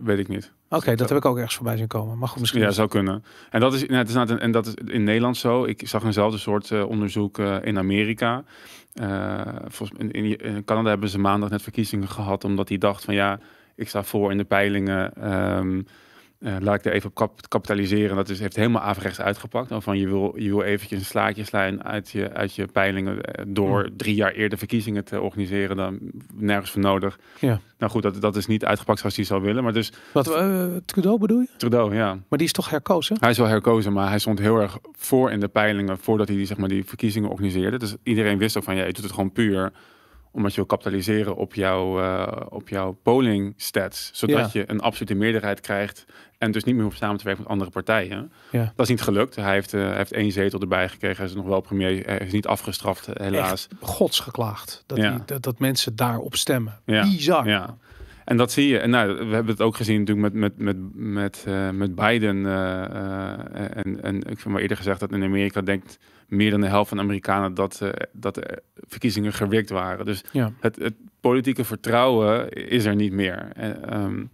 weet 0.00 0.18
ik 0.18 0.28
niet. 0.28 0.52
Oké, 0.72 0.94
dat 0.94 1.08
heb 1.08 1.18
ik 1.18 1.24
ook 1.24 1.36
ergens 1.36 1.54
voorbij 1.54 1.76
zien 1.76 1.86
komen. 1.86 2.18
Maar 2.18 2.28
goed, 2.28 2.40
misschien. 2.40 2.60
Ja, 2.60 2.70
zou 2.70 2.88
kunnen. 2.88 3.24
En 3.50 3.60
dat 3.60 3.74
is, 3.74 3.86
nou, 3.86 3.94
het 3.94 4.08
is 4.08 4.14
nou, 4.14 4.36
en 4.36 4.50
dat 4.50 4.66
is 4.66 4.74
in 4.74 5.04
Nederland 5.04 5.36
zo. 5.36 5.64
Ik 5.64 5.88
zag 5.88 6.04
eenzelfde 6.04 6.38
soort 6.38 6.70
uh, 6.70 6.88
onderzoek 6.88 7.38
uh, 7.38 7.56
in 7.62 7.78
Amerika. 7.78 8.44
Uh, 8.94 9.40
volgens, 9.66 9.98
in, 9.98 10.10
in, 10.10 10.36
in, 10.36 10.64
Canada 10.64 10.88
hebben 10.88 11.08
ze 11.08 11.18
maandag 11.18 11.50
net 11.50 11.62
verkiezingen 11.62 12.08
gehad, 12.08 12.44
omdat 12.44 12.68
hij 12.68 12.78
dacht 12.78 13.04
van 13.04 13.14
ja, 13.14 13.38
ik 13.74 13.88
sta 13.88 14.02
voor 14.02 14.30
in 14.30 14.36
de 14.36 14.44
peilingen. 14.44 15.32
Um, 15.56 15.86
uh, 16.40 16.56
laat 16.60 16.74
ik 16.74 16.84
er 16.84 16.92
even 16.92 17.10
op 17.14 17.48
kapitaliseren. 17.48 18.16
Dat 18.16 18.28
is, 18.28 18.40
heeft 18.40 18.56
helemaal 18.56 18.82
averechts 18.82 19.20
uitgepakt. 19.20 19.72
Van 19.76 19.98
je 19.98 20.08
wil, 20.08 20.32
je 20.36 20.48
wil 20.48 20.62
eventjes 20.62 20.98
een 20.98 21.04
slaatje 21.04 21.44
slaan 21.44 21.84
uit 21.84 22.10
je, 22.10 22.32
uit 22.32 22.54
je 22.54 22.66
peilingen 22.66 23.20
eh, 23.20 23.44
door 23.48 23.82
mm. 23.82 23.96
drie 23.96 24.14
jaar 24.14 24.32
eerder 24.32 24.58
verkiezingen 24.58 25.04
te 25.04 25.20
organiseren. 25.20 25.76
Dan 25.76 25.98
nergens 26.34 26.70
voor 26.70 26.80
nodig. 26.80 27.18
Ja. 27.38 27.60
Nou 27.78 27.92
goed, 27.92 28.02
dat, 28.02 28.20
dat 28.20 28.36
is 28.36 28.46
niet 28.46 28.64
uitgepakt 28.64 28.98
zoals 28.98 29.16
hij 29.16 29.24
zou 29.24 29.42
willen. 29.42 29.62
Maar 29.62 29.72
dus, 29.72 29.92
Wat, 30.12 30.28
uh, 30.28 30.66
Trudeau 30.84 31.18
bedoel 31.18 31.40
je? 31.40 31.48
Trudeau, 31.56 31.94
ja. 31.94 32.18
Maar 32.28 32.38
die 32.38 32.46
is 32.46 32.52
toch 32.52 32.70
herkozen? 32.70 33.16
Hij 33.20 33.30
is 33.30 33.38
wel 33.38 33.46
herkozen, 33.46 33.92
maar 33.92 34.08
hij 34.08 34.18
stond 34.18 34.38
heel 34.38 34.60
erg 34.60 34.78
voor 34.92 35.30
in 35.30 35.40
de 35.40 35.48
peilingen 35.48 35.98
voordat 35.98 36.28
hij 36.28 36.36
die, 36.36 36.46
zeg 36.46 36.56
maar, 36.56 36.68
die 36.68 36.84
verkiezingen 36.84 37.30
organiseerde. 37.30 37.78
Dus 37.78 37.96
iedereen 38.02 38.38
wist 38.38 38.56
ook 38.56 38.64
van, 38.64 38.76
ja, 38.76 38.84
je 38.84 38.92
doet 38.92 39.04
het 39.04 39.12
gewoon 39.12 39.32
puur 39.32 39.72
omdat 40.30 40.50
je 40.50 40.56
wil 40.56 40.66
kapitaliseren 40.66 41.36
op, 41.36 41.54
jouw 41.54 42.00
uh, 42.00 42.32
op 42.48 42.68
jouw 42.68 42.98
polling 43.02 43.54
stats. 43.56 44.10
Zodat 44.12 44.52
je 44.52 44.70
een 44.70 44.80
absolute 44.80 45.14
meerderheid 45.14 45.60
krijgt. 45.60 46.04
En 46.38 46.50
dus 46.50 46.64
niet 46.64 46.74
meer 46.74 46.84
hoeft 46.84 46.98
samen 46.98 47.16
te 47.16 47.24
werken 47.24 47.42
met 47.42 47.52
andere 47.52 47.70
partijen. 47.70 48.32
Ja. 48.50 48.72
Dat 48.76 48.84
is 48.84 48.88
niet 48.88 49.00
gelukt. 49.02 49.36
Hij 49.36 49.52
heeft, 49.52 49.72
uh, 49.72 49.92
heeft 49.92 50.12
één 50.12 50.32
zetel 50.32 50.60
erbij 50.60 50.88
gekregen. 50.88 51.16
Hij 51.16 51.26
is 51.26 51.34
nog 51.34 51.46
wel 51.46 51.60
premier. 51.60 52.06
Hij 52.06 52.18
is 52.18 52.32
niet 52.32 52.46
afgestraft, 52.46 53.08
eh, 53.08 53.26
helaas. 53.26 53.68
Echt 53.70 53.90
gods 53.90 54.20
geklaagd. 54.20 54.84
Dat, 54.86 54.98
ja. 54.98 55.10
die, 55.10 55.24
dat, 55.24 55.42
dat, 55.42 55.58
mensen 55.58 55.96
daarop 55.96 56.36
stemmen. 56.36 56.80
Ja. 56.84 57.02
Bizar. 57.02 57.48
Ja. 57.48 57.76
En 58.30 58.36
dat 58.36 58.52
zie 58.52 58.68
je. 58.68 58.78
En 58.78 58.90
nou, 58.90 59.14
we 59.14 59.34
hebben 59.34 59.52
het 59.52 59.60
ook 59.60 59.76
gezien 59.76 59.98
natuurlijk 59.98 60.32
met, 60.32 60.34
met, 60.34 60.58
met, 60.58 60.76
met, 60.94 61.44
uh, 61.48 61.70
met 61.70 61.94
Biden. 61.94 62.36
Uh, 62.36 63.76
en, 63.76 64.02
en 64.02 64.16
ik 64.16 64.38
heb 64.38 64.44
maar 64.44 64.60
eerder 64.60 64.76
gezegd 64.76 65.00
dat 65.00 65.12
in 65.12 65.22
Amerika 65.22 65.60
denkt 65.60 65.98
meer 66.28 66.50
dan 66.50 66.60
de 66.60 66.66
helft 66.66 66.88
van 66.88 66.96
de 66.96 67.02
Amerikanen 67.02 67.54
dat, 67.54 67.82
dat 68.12 68.34
de 68.34 68.62
verkiezingen 68.74 69.32
gewikt 69.32 69.70
waren. 69.70 70.06
Dus 70.06 70.24
ja. 70.32 70.52
het, 70.60 70.76
het, 70.76 70.94
politieke 71.20 71.64
vertrouwen 71.64 72.48
is 72.48 72.84
er 72.84 72.94
niet 72.94 73.12
meer. 73.12 73.50
En, 73.54 74.02
um, 74.02 74.30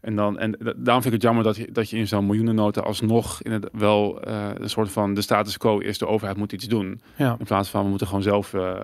en, 0.00 0.16
dan, 0.16 0.38
en 0.38 0.56
daarom 0.60 1.02
vind 1.02 1.04
ik 1.04 1.12
het 1.12 1.22
jammer 1.22 1.44
dat 1.44 1.56
je, 1.56 1.72
dat 1.72 1.90
je 1.90 1.96
in 1.96 2.08
zo'n 2.08 2.26
miljoenennota 2.26 2.80
alsnog 2.80 3.42
in 3.42 3.52
het, 3.52 3.68
wel 3.72 4.28
uh, 4.28 4.48
een 4.54 4.70
soort 4.70 4.90
van 4.90 5.14
de 5.14 5.22
status 5.22 5.56
quo 5.56 5.78
is, 5.78 5.98
de 5.98 6.06
overheid 6.06 6.36
moet 6.36 6.52
iets 6.52 6.68
doen. 6.68 7.00
Ja. 7.16 7.36
In 7.38 7.44
plaats 7.44 7.68
van 7.68 7.82
we 7.82 7.88
moeten 7.88 8.06
gewoon 8.06 8.22
zelf, 8.22 8.52
uh, 8.52 8.80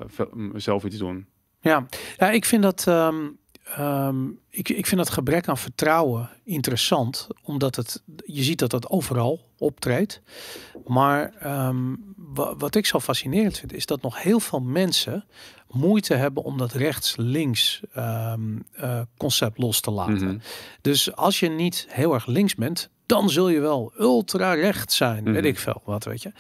zelf 0.55 0.85
iets 0.85 0.99
doen. 0.99 1.27
Ja, 1.61 1.87
ja 2.17 2.31
ik 2.31 2.45
vind 2.45 2.63
dat. 2.63 2.87
Um 2.89 3.43
Um, 3.79 4.39
ik, 4.51 4.69
ik 4.69 4.87
vind 4.87 5.01
dat 5.01 5.11
gebrek 5.11 5.49
aan 5.49 5.59
vertrouwen 5.59 6.31
interessant, 6.45 7.29
omdat 7.43 7.77
het, 7.77 8.03
je 8.25 8.43
ziet 8.43 8.59
dat 8.59 8.71
dat 8.71 8.89
overal 8.89 9.49
optreedt. 9.59 10.21
Maar 10.87 11.33
um, 11.69 12.15
wat 12.35 12.75
ik 12.75 12.87
zo 12.87 13.01
fascinerend 13.01 13.59
vind, 13.59 13.73
is 13.73 13.87
dat 13.87 14.03
nog 14.03 14.23
heel 14.23 14.41
veel 14.41 14.61
mensen 14.61 15.25
moeite 15.71 16.15
hebben 16.15 16.43
om 16.43 16.59
dat 16.59 16.73
rechts-links 16.73 17.81
um, 17.97 18.65
uh, 18.81 19.01
concept 19.17 19.59
los 19.59 19.81
te 19.81 19.91
laten. 19.91 20.27
Mhm. 20.27 20.39
Dus 20.81 21.17
als 21.17 21.41
je 21.41 21.49
niet 21.49 21.87
heel 21.89 22.15
erg 22.15 22.27
links 22.27 22.55
bent, 22.55 22.91
dan 23.07 23.31
zul 23.31 23.49
je 23.49 23.61
wel 23.61 23.93
ultra 23.99 24.53
rechts 24.53 24.97
zijn, 24.97 25.25
mm 25.25 25.33
weet 25.33 25.43
mhm. 25.43 25.51
ik 25.51 25.59
veel 25.59 25.83
wat, 25.85 26.05
weet 26.05 26.23
je. 26.23 26.33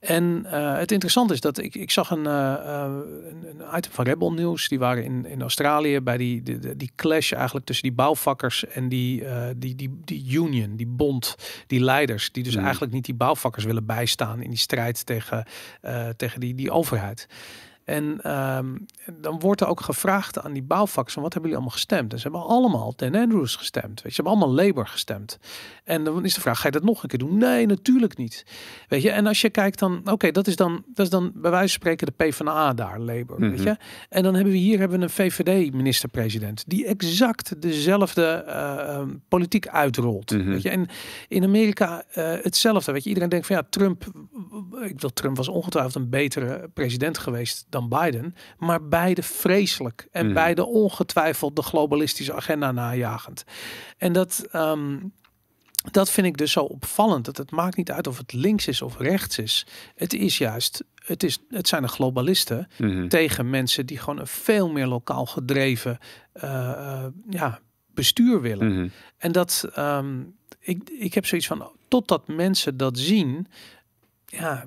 En 0.00 0.42
uh, 0.46 0.76
het 0.76 0.92
interessante 0.92 1.32
is 1.32 1.40
dat 1.40 1.58
ik, 1.58 1.74
ik 1.74 1.90
zag 1.90 2.10
een, 2.10 2.24
uh, 2.24 2.54
een, 3.28 3.76
item 3.76 3.92
van 3.92 4.04
Rebel 4.04 4.32
News. 4.32 4.68
Die 4.68 4.78
waren 4.78 5.04
in, 5.04 5.26
in 5.26 5.40
Australië 5.40 6.00
bij 6.00 6.16
die, 6.16 6.42
die, 6.42 6.76
die 6.76 6.90
clash 6.96 7.32
eigenlijk 7.32 7.66
tussen 7.66 7.88
die 7.88 7.96
bouwvakkers 7.96 8.66
en 8.66 8.88
die, 8.88 9.22
uh, 9.22 9.46
die, 9.56 9.74
die, 9.74 10.00
die 10.04 10.32
union, 10.32 10.76
die 10.76 10.86
bond, 10.86 11.36
die 11.66 11.80
leiders. 11.80 12.32
Die 12.32 12.42
dus 12.42 12.56
mm. 12.56 12.62
eigenlijk 12.62 12.92
niet 12.92 13.04
die 13.04 13.14
bouwvakkers 13.14 13.64
willen 13.64 13.86
bijstaan 13.86 14.42
in 14.42 14.50
die 14.50 14.58
strijd 14.58 15.06
tegen, 15.06 15.46
tegen 16.16 16.40
die, 16.40 16.54
die 16.54 16.70
overheid. 16.70 17.28
En 17.90 18.32
um, 18.56 18.86
dan 19.20 19.40
wordt 19.40 19.60
er 19.60 19.66
ook 19.66 19.80
gevraagd 19.80 20.42
aan 20.42 20.52
die 20.52 20.62
bouwvakkers: 20.62 21.14
wat 21.14 21.32
hebben 21.32 21.50
jullie 21.50 21.56
allemaal 21.56 21.76
gestemd? 21.76 22.12
En 22.12 22.18
ze 22.18 22.22
hebben 22.22 22.42
allemaal 22.46 22.92
Dan 22.96 23.14
Andrews 23.14 23.56
gestemd. 23.56 24.02
Weet 24.02 24.02
je, 24.02 24.10
ze 24.10 24.22
hebben 24.22 24.32
allemaal 24.32 24.64
Labour 24.64 24.86
gestemd. 24.86 25.38
En 25.84 26.04
dan 26.04 26.24
is 26.24 26.34
de 26.34 26.40
vraag: 26.40 26.60
ga 26.60 26.66
je 26.66 26.72
dat 26.72 26.82
nog 26.82 27.02
een 27.02 27.08
keer 27.08 27.18
doen? 27.18 27.38
Nee, 27.38 27.66
natuurlijk 27.66 28.16
niet. 28.16 28.46
Weet 28.88 29.02
je, 29.02 29.10
en 29.10 29.26
als 29.26 29.40
je 29.40 29.50
kijkt 29.50 29.78
dan, 29.78 30.00
oké, 30.04 30.30
dat 30.30 30.46
is 30.46 30.56
dan, 30.56 30.84
dat 30.94 31.04
is 31.04 31.10
dan 31.10 31.32
bij 31.34 31.50
wijze 31.50 31.68
van 31.68 31.68
spreken 31.68 32.06
de 32.06 32.12
PvdA 32.24 32.74
daar, 32.74 32.98
Labour. 32.98 33.40
Weet 33.40 33.58
mhm. 33.58 33.62
je, 33.62 33.76
en 34.08 34.22
dan 34.22 34.34
hebben 34.34 34.52
we 34.52 34.58
hier 34.58 34.78
hebben 34.78 34.98
we 34.98 35.04
een 35.04 35.10
VVD-minister-president 35.10 36.64
die 36.66 36.86
exact 36.86 37.62
dezelfde 37.62 38.44
uh, 38.46 39.02
politiek 39.28 39.68
uitrolt. 39.68 40.30
Mhm. 40.30 40.48
Weet 40.48 40.62
je, 40.62 40.70
en 40.70 40.86
in 41.28 41.44
Amerika 41.44 42.04
uh, 42.08 42.32
hetzelfde. 42.42 42.92
Weet 42.92 43.02
je, 43.02 43.08
iedereen 43.08 43.30
denkt 43.30 43.46
van 43.46 43.56
ja, 43.56 43.62
Trump, 43.70 44.04
ik 44.82 45.00
wil 45.00 45.12
Trump 45.12 45.36
was 45.36 45.48
ongetwijfeld 45.48 45.94
een 45.94 46.10
betere 46.10 46.70
president 46.74 47.18
geweest 47.18 47.66
dan 47.68 47.79
Biden, 47.88 48.34
maar 48.58 48.88
beide 48.88 49.22
vreselijk 49.22 50.08
en 50.10 50.26
mm. 50.26 50.34
beide 50.34 50.66
ongetwijfeld 50.66 51.56
de 51.56 51.62
globalistische 51.62 52.34
agenda 52.34 52.72
najagend. 52.72 53.44
En 53.98 54.12
dat, 54.12 54.48
um, 54.52 55.12
dat 55.90 56.10
vind 56.10 56.26
ik 56.26 56.36
dus 56.36 56.52
zo 56.52 56.60
opvallend. 56.60 57.24
Dat 57.24 57.36
het 57.36 57.50
maakt 57.50 57.76
niet 57.76 57.90
uit 57.90 58.06
of 58.06 58.18
het 58.18 58.32
links 58.32 58.66
is 58.66 58.82
of 58.82 58.98
rechts 58.98 59.38
is. 59.38 59.66
Het 59.94 60.14
is 60.14 60.38
juist, 60.38 60.84
het, 60.94 61.22
is, 61.22 61.38
het 61.48 61.68
zijn 61.68 61.82
de 61.82 61.88
globalisten 61.88 62.68
mhm. 62.78 63.08
tegen 63.08 63.50
mensen 63.50 63.86
die 63.86 63.98
gewoon 63.98 64.18
een 64.18 64.26
veel 64.26 64.70
meer 64.70 64.86
lokaal 64.86 65.26
gedreven 65.26 65.98
uh, 66.44 67.06
ja, 67.30 67.60
bestuur 67.94 68.40
willen. 68.40 68.74
Mhm. 68.74 68.88
En 69.18 69.32
dat, 69.32 69.68
um, 69.78 70.36
ik, 70.58 70.90
ik 70.98 71.14
heb 71.14 71.26
zoiets 71.26 71.46
van, 71.46 71.70
totdat 71.88 72.28
mensen 72.28 72.76
dat 72.76 72.98
zien, 72.98 73.46
ja, 74.26 74.66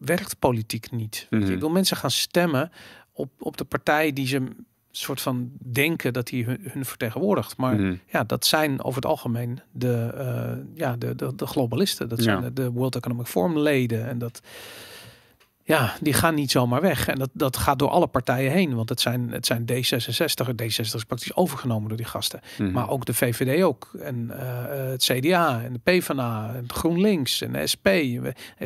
werkt 0.00 0.38
politiek 0.38 0.90
niet. 0.90 1.26
Mm 1.30 1.42
Ik 1.42 1.60
wil 1.60 1.70
mensen 1.70 1.96
gaan 1.96 2.10
stemmen 2.10 2.70
op, 3.12 3.30
op 3.38 3.56
de 3.56 3.64
partij 3.64 4.12
die 4.12 4.26
ze 4.26 4.48
soort 4.90 5.20
van 5.20 5.50
denken 5.58 6.12
dat 6.12 6.30
hij 6.30 6.58
hun, 6.62 6.84
vertegenwoordigt. 6.84 7.56
Maar 7.56 7.74
mhm. 7.74 7.94
ja, 8.06 8.24
dat 8.24 8.46
zijn 8.46 8.82
over 8.82 9.02
het 9.02 9.10
algemeen 9.10 9.60
de, 9.72 10.12
uh, 10.14 10.78
ja, 10.78 10.96
de, 10.96 11.14
de, 11.14 11.34
de, 11.34 11.46
globalisten. 11.46 12.08
Dat 12.08 12.22
zijn 12.22 12.40
de, 12.42 12.52
de 12.52 12.70
World 12.70 12.96
Economic 12.96 13.26
Forum 13.26 13.58
leden. 13.58 14.08
En 14.08 14.18
dat, 14.18 14.42
ja, 15.70 15.94
die 16.00 16.12
gaan 16.12 16.34
niet 16.34 16.50
zomaar 16.50 16.80
weg. 16.80 17.08
En 17.08 17.18
dat, 17.18 17.30
dat 17.32 17.56
gaat 17.56 17.78
door 17.78 17.88
alle 17.88 18.06
partijen 18.06 18.52
heen. 18.52 18.74
Want 18.74 18.88
het 18.88 19.00
zijn, 19.00 19.30
het 19.30 19.46
zijn 19.46 19.62
D66. 19.72 20.48
D66 20.62 20.94
is 20.94 21.04
praktisch 21.06 21.36
overgenomen 21.36 21.88
door 21.88 21.96
die 21.96 22.06
gasten. 22.06 22.40
Mhm. 22.58 22.70
Maar 22.70 22.88
ook 22.88 23.04
de 23.04 23.14
VVD 23.14 23.62
ook. 23.62 23.90
En 24.00 24.30
uh, 24.30 24.90
het 24.90 25.02
CDA 25.02 25.62
en 25.62 25.72
de 25.72 25.78
PvdA 25.82 26.54
en 26.54 26.64
GroenLinks 26.66 27.40
en 27.40 27.52
de 27.52 27.66
SP. 27.72 27.88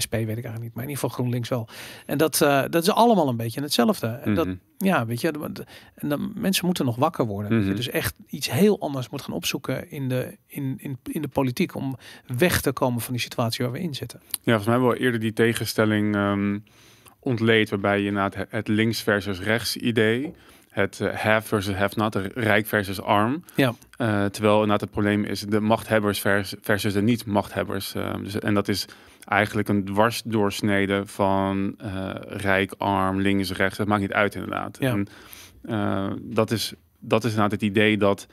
SP 0.04 0.12
weet 0.12 0.22
ik 0.22 0.44
eigenlijk 0.44 0.60
niet, 0.60 0.74
maar 0.74 0.84
in 0.84 0.90
ieder 0.90 1.02
geval 1.02 1.08
GroenLinks 1.08 1.48
wel. 1.48 1.68
En 2.06 2.18
dat, 2.18 2.40
uh, 2.40 2.62
dat 2.70 2.82
is 2.82 2.90
allemaal 2.90 3.28
een 3.28 3.36
beetje 3.36 3.60
hetzelfde. 3.60 4.06
En 4.06 4.34
dat, 4.34 4.46
mhm. 4.46 4.56
ja, 4.78 5.06
weet 5.06 5.20
je, 5.20 5.52
en 5.94 6.08
dan, 6.08 6.32
mensen 6.34 6.66
moeten 6.66 6.84
nog 6.84 6.96
wakker 6.96 7.26
worden. 7.26 7.64
Mm 7.64 7.74
Dus 7.74 7.88
echt 7.88 8.14
iets 8.26 8.50
heel 8.50 8.80
anders 8.80 9.08
moet 9.08 9.22
gaan 9.22 9.34
opzoeken 9.34 9.90
in 9.90 10.08
de, 10.08 10.36
in, 10.46 10.74
in, 10.76 10.98
in 11.02 11.22
de 11.22 11.28
politiek. 11.28 11.74
Om 11.74 11.96
weg 12.36 12.60
te 12.60 12.72
komen 12.72 13.00
van 13.00 13.12
die 13.12 13.22
situatie 13.22 13.64
waar 13.64 13.74
we 13.74 13.80
in 13.80 13.94
zitten. 13.94 14.20
Ja, 14.22 14.30
volgens 14.42 14.64
mij 14.64 14.74
hebben 14.74 14.92
we 14.92 14.98
eerder 14.98 15.20
die 15.20 15.32
tegenstelling... 15.32 16.16
Um 16.16 16.64
ontleed, 17.24 17.70
waarbij 17.70 18.00
je 18.00 18.10
na 18.10 18.24
het, 18.24 18.46
het 18.48 18.68
links 18.68 19.02
versus 19.02 19.40
rechts 19.40 19.76
idee, 19.76 20.34
het 20.70 20.98
uh, 21.02 21.14
have 21.14 21.48
versus 21.48 21.74
have 21.74 21.98
not, 21.98 22.14
rijk 22.34 22.66
versus 22.66 23.00
arm. 23.00 23.44
Ja. 23.54 23.74
Uh, 23.98 24.24
terwijl 24.24 24.54
inderdaad 24.54 24.80
het 24.80 24.90
probleem 24.90 25.24
is 25.24 25.40
de 25.40 25.60
machthebbers 25.60 26.20
versus, 26.20 26.58
versus 26.60 26.92
de 26.92 27.02
niet-machthebbers. 27.02 27.94
Uh, 27.94 28.14
dus, 28.22 28.38
en 28.38 28.54
dat 28.54 28.68
is 28.68 28.86
eigenlijk 29.24 29.68
een 29.68 29.84
dwarsdoorsnede 29.84 31.02
van 31.06 31.74
rijk, 32.28 32.74
arm, 32.78 33.20
links, 33.20 33.52
rechts. 33.52 33.78
Dat 33.78 33.86
maakt 33.86 34.00
niet 34.00 34.12
uit 34.12 34.34
inderdaad. 34.34 34.76
Ja. 34.80 34.90
En, 35.62 36.18
dat, 36.22 36.50
is, 36.50 36.74
dat 36.98 37.24
is 37.24 37.30
inderdaad 37.30 37.60
het 37.60 37.62
idee 37.62 37.96
dat 37.96 38.26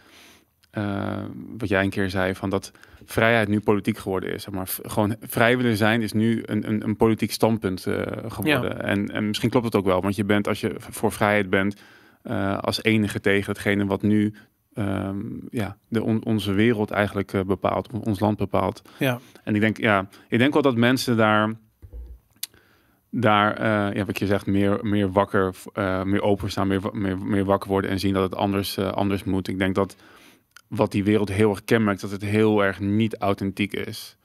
uh, 0.77 1.17
wat 1.57 1.69
jij 1.69 1.83
een 1.83 1.89
keer 1.89 2.09
zei, 2.09 2.35
van 2.35 2.49
dat 2.49 2.71
vrijheid 3.05 3.47
nu 3.47 3.59
politiek 3.59 3.97
geworden 3.97 4.33
is. 4.33 4.43
Zeg 4.43 4.53
maar 4.53 4.69
gewoon 4.81 5.15
vrij 5.21 5.57
willen 5.57 5.77
zijn 5.77 6.01
is 6.01 6.11
nu 6.13 6.43
een, 6.45 6.67
een, 6.67 6.83
een 6.83 6.95
politiek 6.95 7.31
standpunt 7.31 7.85
uh, 7.85 8.01
geworden. 8.27 8.83
En, 8.83 9.11
en 9.11 9.27
misschien 9.27 9.49
klopt 9.49 9.65
het 9.65 9.75
ook 9.75 9.85
wel, 9.85 10.01
want 10.01 10.15
je 10.15 10.23
bent 10.25 10.47
als 10.47 10.61
je 10.61 10.75
voor 10.77 11.11
vrijheid 11.11 11.49
bent 11.49 11.81
uh, 12.23 12.57
als 12.57 12.83
enige 12.83 13.19
tegen 13.19 13.51
hetgene 13.51 13.85
wat 13.85 14.01
nu 14.01 14.33
ehm, 14.73 15.19
ja, 15.49 15.77
de, 15.87 16.03
on- 16.03 16.23
onze 16.25 16.53
wereld 16.53 16.91
eigenlijk 16.91 17.33
eh, 17.33 17.41
bepaalt, 17.41 17.89
ons 18.03 18.19
land 18.19 18.37
bepaalt. 18.37 18.81
Ja. 18.97 19.19
En 19.43 19.55
ik 19.55 19.61
denk, 19.61 19.77
ja, 19.77 20.07
ik 20.29 20.39
denk 20.39 20.53
wel 20.53 20.61
dat 20.61 20.75
mensen 20.75 21.17
daar, 21.17 21.53
daar 23.09 23.53
eh, 23.57 23.95
ja, 23.95 24.05
wat 24.05 24.19
je 24.19 24.25
zegt, 24.25 24.45
meer, 24.45 24.79
meer 24.81 25.11
wakker, 25.11 25.53
eh, 25.73 26.03
meer 26.03 26.21
openstaan, 26.21 26.67
meer, 26.67 26.81
meer, 26.93 27.17
meer 27.17 27.45
wakker 27.45 27.69
worden 27.69 27.89
en 27.91 27.99
zien 27.99 28.13
dat 28.13 28.23
het 28.23 28.35
anders, 28.35 28.77
eh, 28.77 28.91
anders 28.91 29.23
moet. 29.23 29.47
Ik 29.47 29.57
denk 29.59 29.75
dat 29.75 29.95
wat 30.71 30.91
die 30.91 31.03
wereld 31.03 31.29
heel 31.31 31.49
erg 31.49 31.63
kenmerkt, 31.63 32.01
dat 32.01 32.11
het 32.11 32.21
heel 32.21 32.63
erg 32.63 32.79
niet 32.79 33.17
authentiek 33.17 33.73
is. 33.73 34.17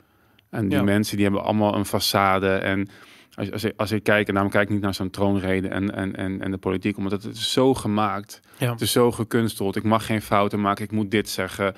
En 0.50 0.68
die 0.68 0.78
Ja. 0.78 0.84
mensen 0.84 1.16
die 1.16 1.24
hebben 1.24 1.44
allemaal 1.44 1.74
een 1.74 1.86
façade. 1.86 2.62
En 2.62 2.88
als, 3.34 3.52
als, 3.52 3.64
ik, 3.64 3.72
als 3.76 3.90
ik 3.92 4.02
kijk, 4.02 4.26
en 4.28 4.32
daarom 4.34 4.52
kijk 4.52 4.64
ik 4.68 4.74
niet 4.74 4.82
naar 4.82 4.94
zo'n 4.94 5.10
troonrede 5.10 5.68
en, 5.68 5.94
en, 5.94 6.16
en, 6.16 6.42
en 6.42 6.50
de 6.50 6.56
politiek, 6.56 6.96
omdat 6.96 7.12
het 7.12 7.24
is 7.34 7.52
zo 7.52 7.74
gemaakt. 7.74 8.40
Ja. 8.58 8.72
Het 8.72 8.80
is 8.80 8.92
zo 8.92 9.12
gekunsteld. 9.12 9.76
Ik 9.76 9.82
mag 9.82 10.06
geen 10.06 10.22
fouten 10.22 10.60
maken. 10.60 10.84
Ik 10.84 10.90
moet 10.92 11.10
dit 11.10 11.28
zeggen. 11.28 11.74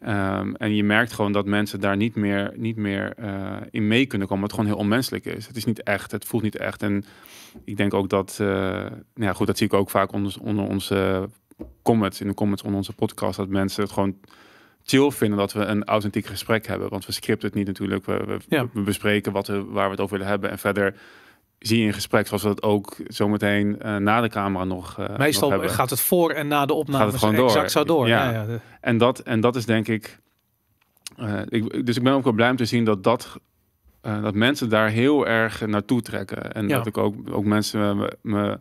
Ehm, 0.00 0.54
en 0.54 0.74
je 0.74 0.84
merkt 0.84 1.12
gewoon 1.12 1.32
dat 1.32 1.46
mensen 1.46 1.80
daar 1.80 1.96
niet 1.96 2.14
meer, 2.14 2.52
niet 2.56 2.76
meer 2.76 3.12
eh, 3.16 3.56
in 3.70 3.86
mee 3.88 4.06
kunnen 4.06 4.26
komen. 4.28 4.42
Wat 4.42 4.52
gewoon 4.52 4.66
heel 4.66 4.78
onmenselijk 4.78 5.24
is. 5.24 5.46
Het 5.46 5.56
is 5.56 5.64
niet 5.64 5.82
echt. 5.82 6.10
Het 6.10 6.24
voelt 6.24 6.42
niet 6.42 6.56
echt. 6.56 6.82
En 6.82 7.04
ik 7.64 7.76
denk 7.76 7.94
ook 7.94 8.08
dat, 8.08 8.38
eh, 8.40 8.46
nou 8.48 8.90
ja, 9.14 9.32
goed, 9.32 9.46
dat 9.46 9.56
zie 9.58 9.66
ik 9.66 9.72
ook 9.72 9.90
vaak 9.90 10.12
onder, 10.12 10.34
onder 10.40 10.64
onze 10.68 11.28
comments, 11.82 12.20
in 12.20 12.26
de 12.28 12.34
comments 12.34 12.62
onder 12.62 12.76
onze 12.78 12.92
podcast, 12.92 13.36
dat 13.36 13.48
mensen 13.48 13.82
het 13.82 13.92
gewoon 13.92 14.16
chill 14.84 15.10
vinden 15.10 15.38
dat 15.38 15.52
we 15.52 15.60
een 15.64 15.84
authentiek 15.84 16.26
gesprek 16.26 16.66
hebben. 16.66 16.88
Want 16.88 17.06
we 17.06 17.12
scripten 17.12 17.48
het 17.48 17.56
niet 17.56 17.66
natuurlijk. 17.66 18.04
We, 18.04 18.22
we, 18.26 18.38
Ja. 18.48 18.66
we 18.72 18.80
bespreken 18.80 19.32
wat 19.32 19.46
we, 19.46 19.64
waar 19.64 19.84
we 19.84 19.90
het 19.90 20.00
over 20.00 20.12
willen 20.16 20.30
hebben. 20.30 20.50
En 20.50 20.58
verder 20.58 20.94
zie 21.58 21.78
je 21.80 21.84
in 21.86 21.92
gesprek 21.92 22.26
zoals 22.26 22.42
we 22.42 22.48
dat 22.48 22.62
ook 22.62 22.96
zometeen 23.06 23.80
eh, 23.80 23.96
na 23.96 24.20
de 24.20 24.28
camera 24.28 24.64
nog, 24.64 24.98
eh, 24.98 25.16
Meestal 25.16 25.68
gaat 25.68 25.90
het 25.90 26.00
voor 26.00 26.30
en 26.30 26.48
na 26.48 26.66
de 26.66 26.72
opname 26.74 27.02
Gaat 27.02 27.10
het 27.12 27.20
gewoon 27.20 27.34
door. 27.34 27.46
exact 27.46 27.70
zo 27.70 27.84
door. 27.84 28.08
Ja. 28.08 28.30
Ja. 28.30 28.46
En 28.80 28.98
dat, 28.98 29.18
en 29.18 29.40
dat 29.40 29.56
is 29.56 29.66
denk 29.66 29.88
ik. 29.88 30.18
eh, 31.16 31.40
ik 31.48 31.86
dus 31.86 31.96
ik 31.96 32.02
ben 32.02 32.12
ook 32.12 32.24
wel 32.24 32.32
blij 32.32 32.50
om 32.50 32.56
te 32.56 32.64
zien 32.64 32.84
dat, 32.84 33.04
dat, 33.04 33.38
dat 34.00 34.34
mensen 34.34 34.68
daar 34.68 34.88
heel 34.88 35.26
erg 35.26 35.66
naartoe 35.66 36.02
trekken. 36.02 36.52
En 36.52 36.68
dat 36.68 36.86
ik 36.86 36.98
ook, 36.98 37.14
ook 37.30 37.44
mensen 37.44 37.96
me, 37.96 38.16
me 38.22 38.58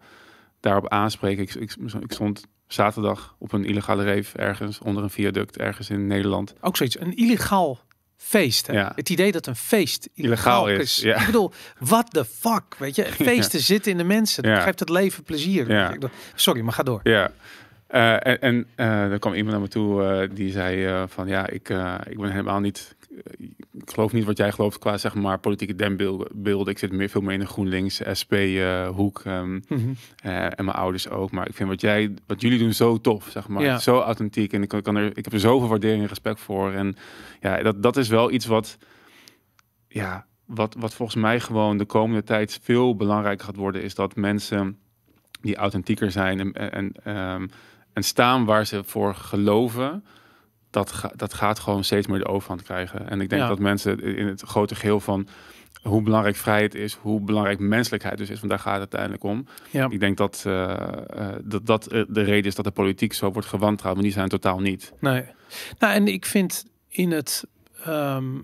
daarop 0.59 0.87
aanspreken. 0.87 1.43
Ik, 1.43 1.53
ik, 1.55 1.75
ik 2.01 2.11
stond 2.11 2.45
zaterdag 2.67 3.35
op 3.39 3.51
een 3.53 3.65
illegale 3.65 4.03
reef 4.03 4.33
ergens 4.33 4.79
onder 4.79 5.03
een 5.03 5.09
viaduct, 5.09 5.57
ergens 5.57 5.89
in 5.89 6.07
Nederland. 6.07 6.53
Ook 6.61 6.77
zoiets, 6.77 6.99
een 6.99 7.15
illegaal 7.15 7.79
feest. 8.17 8.67
Hè? 8.67 8.73
Ja. 8.73 8.91
Het 8.95 9.09
idee 9.09 9.31
dat 9.31 9.47
een 9.47 9.55
feest 9.55 10.09
Illegaal 10.13 10.65
illegaal, 10.65 10.81
is, 10.81 10.97
is. 10.97 11.03
ja. 11.03 11.19
Ik 11.19 11.25
bedoel, 11.25 11.51
what 11.79 12.11
the 12.11 12.25
fuck, 12.25 12.75
weet 12.77 12.95
je? 12.95 13.05
Feesten 13.29 13.59
zitten 13.59 13.91
in 13.91 13.97
de 13.97 14.03
mensen. 14.03 14.43
Dat 14.43 14.51
Ja. 14.51 14.61
geeft 14.61 14.79
het 14.79 14.89
leven 14.89 15.23
plezier. 15.23 15.97
Sorry, 16.35 16.61
maar 16.61 16.73
ga 16.73 16.83
door. 16.83 16.99
Ja. 17.03 17.31
Eh, 17.87 18.13
en 18.13 18.39
en 18.41 18.67
eh, 18.75 19.11
er 19.11 19.19
kwam 19.19 19.33
iemand 19.33 19.51
naar 19.51 19.61
me 19.61 19.67
toe 19.67 20.03
eh, 20.03 20.29
die 20.35 20.51
zei 20.51 21.05
van 21.07 21.27
ja, 21.27 21.47
ik, 21.47 21.69
ik 22.09 22.17
ben 22.19 22.31
helemaal 22.31 22.59
niet. 22.59 22.95
Ik 23.73 23.89
geloof 23.91 24.13
niet 24.13 24.23
wat 24.25 24.37
jij 24.37 24.51
gelooft 24.51 24.79
qua 24.79 24.97
zeg 24.97 25.15
maar 25.15 25.39
politieke 25.39 25.75
denbeelden. 25.75 26.67
Ik 26.73 26.77
zit 26.77 26.91
meer, 26.91 27.09
veel 27.09 27.21
meer 27.21 27.33
in 27.33 27.39
de 27.39 27.45
GroenLinks, 27.45 28.01
SP 28.19 28.33
eh, 28.33 28.87
hoek 28.89 29.21
ehm, 29.25 29.53
Mhm. 29.53 29.93
eh, 30.23 30.43
en 30.45 30.65
mijn 30.65 30.77
ouders 30.77 31.09
ook. 31.09 31.31
Maar 31.31 31.47
ik 31.47 31.53
vind 31.55 31.69
wat 31.69 31.81
jij, 31.81 32.13
wat 32.27 32.41
jullie 32.41 32.59
doen 32.59 32.73
zo 32.73 32.97
tof, 33.01 33.27
zeg 33.29 33.47
maar. 33.47 33.63
Ja. 33.63 33.79
Zo 33.79 33.99
authentiek 33.99 34.53
en 34.53 34.61
ik, 34.61 34.69
kan, 34.83 34.95
er, 34.95 35.17
ik 35.17 35.23
heb 35.23 35.33
er 35.33 35.39
zoveel 35.39 35.67
waardering 35.69 36.01
en 36.01 36.07
respect 36.07 36.39
voor. 36.39 36.71
En 36.71 36.95
ja, 37.41 37.63
dat, 37.63 37.83
dat 37.83 37.97
is 37.97 38.07
wel 38.07 38.31
iets 38.31 38.45
wat, 38.45 38.77
ja, 39.87 40.25
wat, 40.45 40.75
wat 40.79 40.93
volgens 40.93 41.21
mij 41.21 41.39
gewoon 41.39 41.77
de 41.77 41.85
komende 41.85 42.23
tijd 42.23 42.59
veel 42.63 42.95
belangrijker 42.95 43.45
gaat 43.45 43.55
worden, 43.55 43.83
is 43.83 43.95
dat 43.95 44.15
mensen 44.15 44.77
die 45.41 45.55
authentieker 45.55 46.11
zijn 46.11 46.39
en, 46.39 46.71
en, 46.71 46.91
ehm, 47.03 47.47
en 47.93 48.03
staan 48.03 48.45
waar 48.45 48.65
ze 48.65 48.83
voor 48.83 49.15
geloven, 49.15 50.05
dat, 50.77 50.91
ga, 50.91 51.11
dat 51.15 51.33
gaat 51.33 51.59
gewoon 51.59 51.83
steeds 51.83 52.07
meer 52.07 52.19
de 52.19 52.25
overhand 52.27 52.63
krijgen. 52.63 53.09
En 53.09 53.21
ik 53.21 53.29
denk 53.29 53.41
Ja. 53.41 53.47
dat 53.47 53.59
mensen 53.59 53.99
in 54.17 54.27
het 54.27 54.41
grote 54.41 54.75
geheel 54.75 54.99
van 54.99 55.27
hoe 55.81 56.01
belangrijk 56.01 56.35
vrijheid 56.35 56.75
is, 56.75 56.93
hoe 56.93 57.21
belangrijk 57.21 57.59
menselijkheid 57.59 58.17
dus 58.17 58.29
is, 58.29 58.37
want 58.37 58.49
daar 58.49 58.59
gaat 58.59 58.79
het 58.81 58.95
uiteindelijk 58.95 59.23
om. 59.23 59.47
Ja. 59.71 59.87
Ik 59.89 59.99
denk 59.99 60.17
dat, 60.17 60.43
eh, 60.45 60.71
eh, 60.73 61.35
dat 61.43 61.65
dat 61.65 61.87
eh, 61.87 62.03
de 62.07 62.21
reden 62.21 62.45
is 62.45 62.55
dat 62.55 62.65
de 62.65 62.71
politiek 62.71 63.13
zo 63.13 63.31
wordt 63.31 63.47
gewantrouwd, 63.47 63.93
maar 63.95 64.03
die 64.03 64.13
zijn 64.13 64.29
totaal 64.29 64.59
niet. 64.59 64.93
Nee. 64.99 65.23
Nou, 65.79 65.93
en 65.93 66.07
ik 66.07 66.25
vind 66.25 66.65
in 66.89 67.11
het. 67.11 67.43
ehm, 67.83 68.35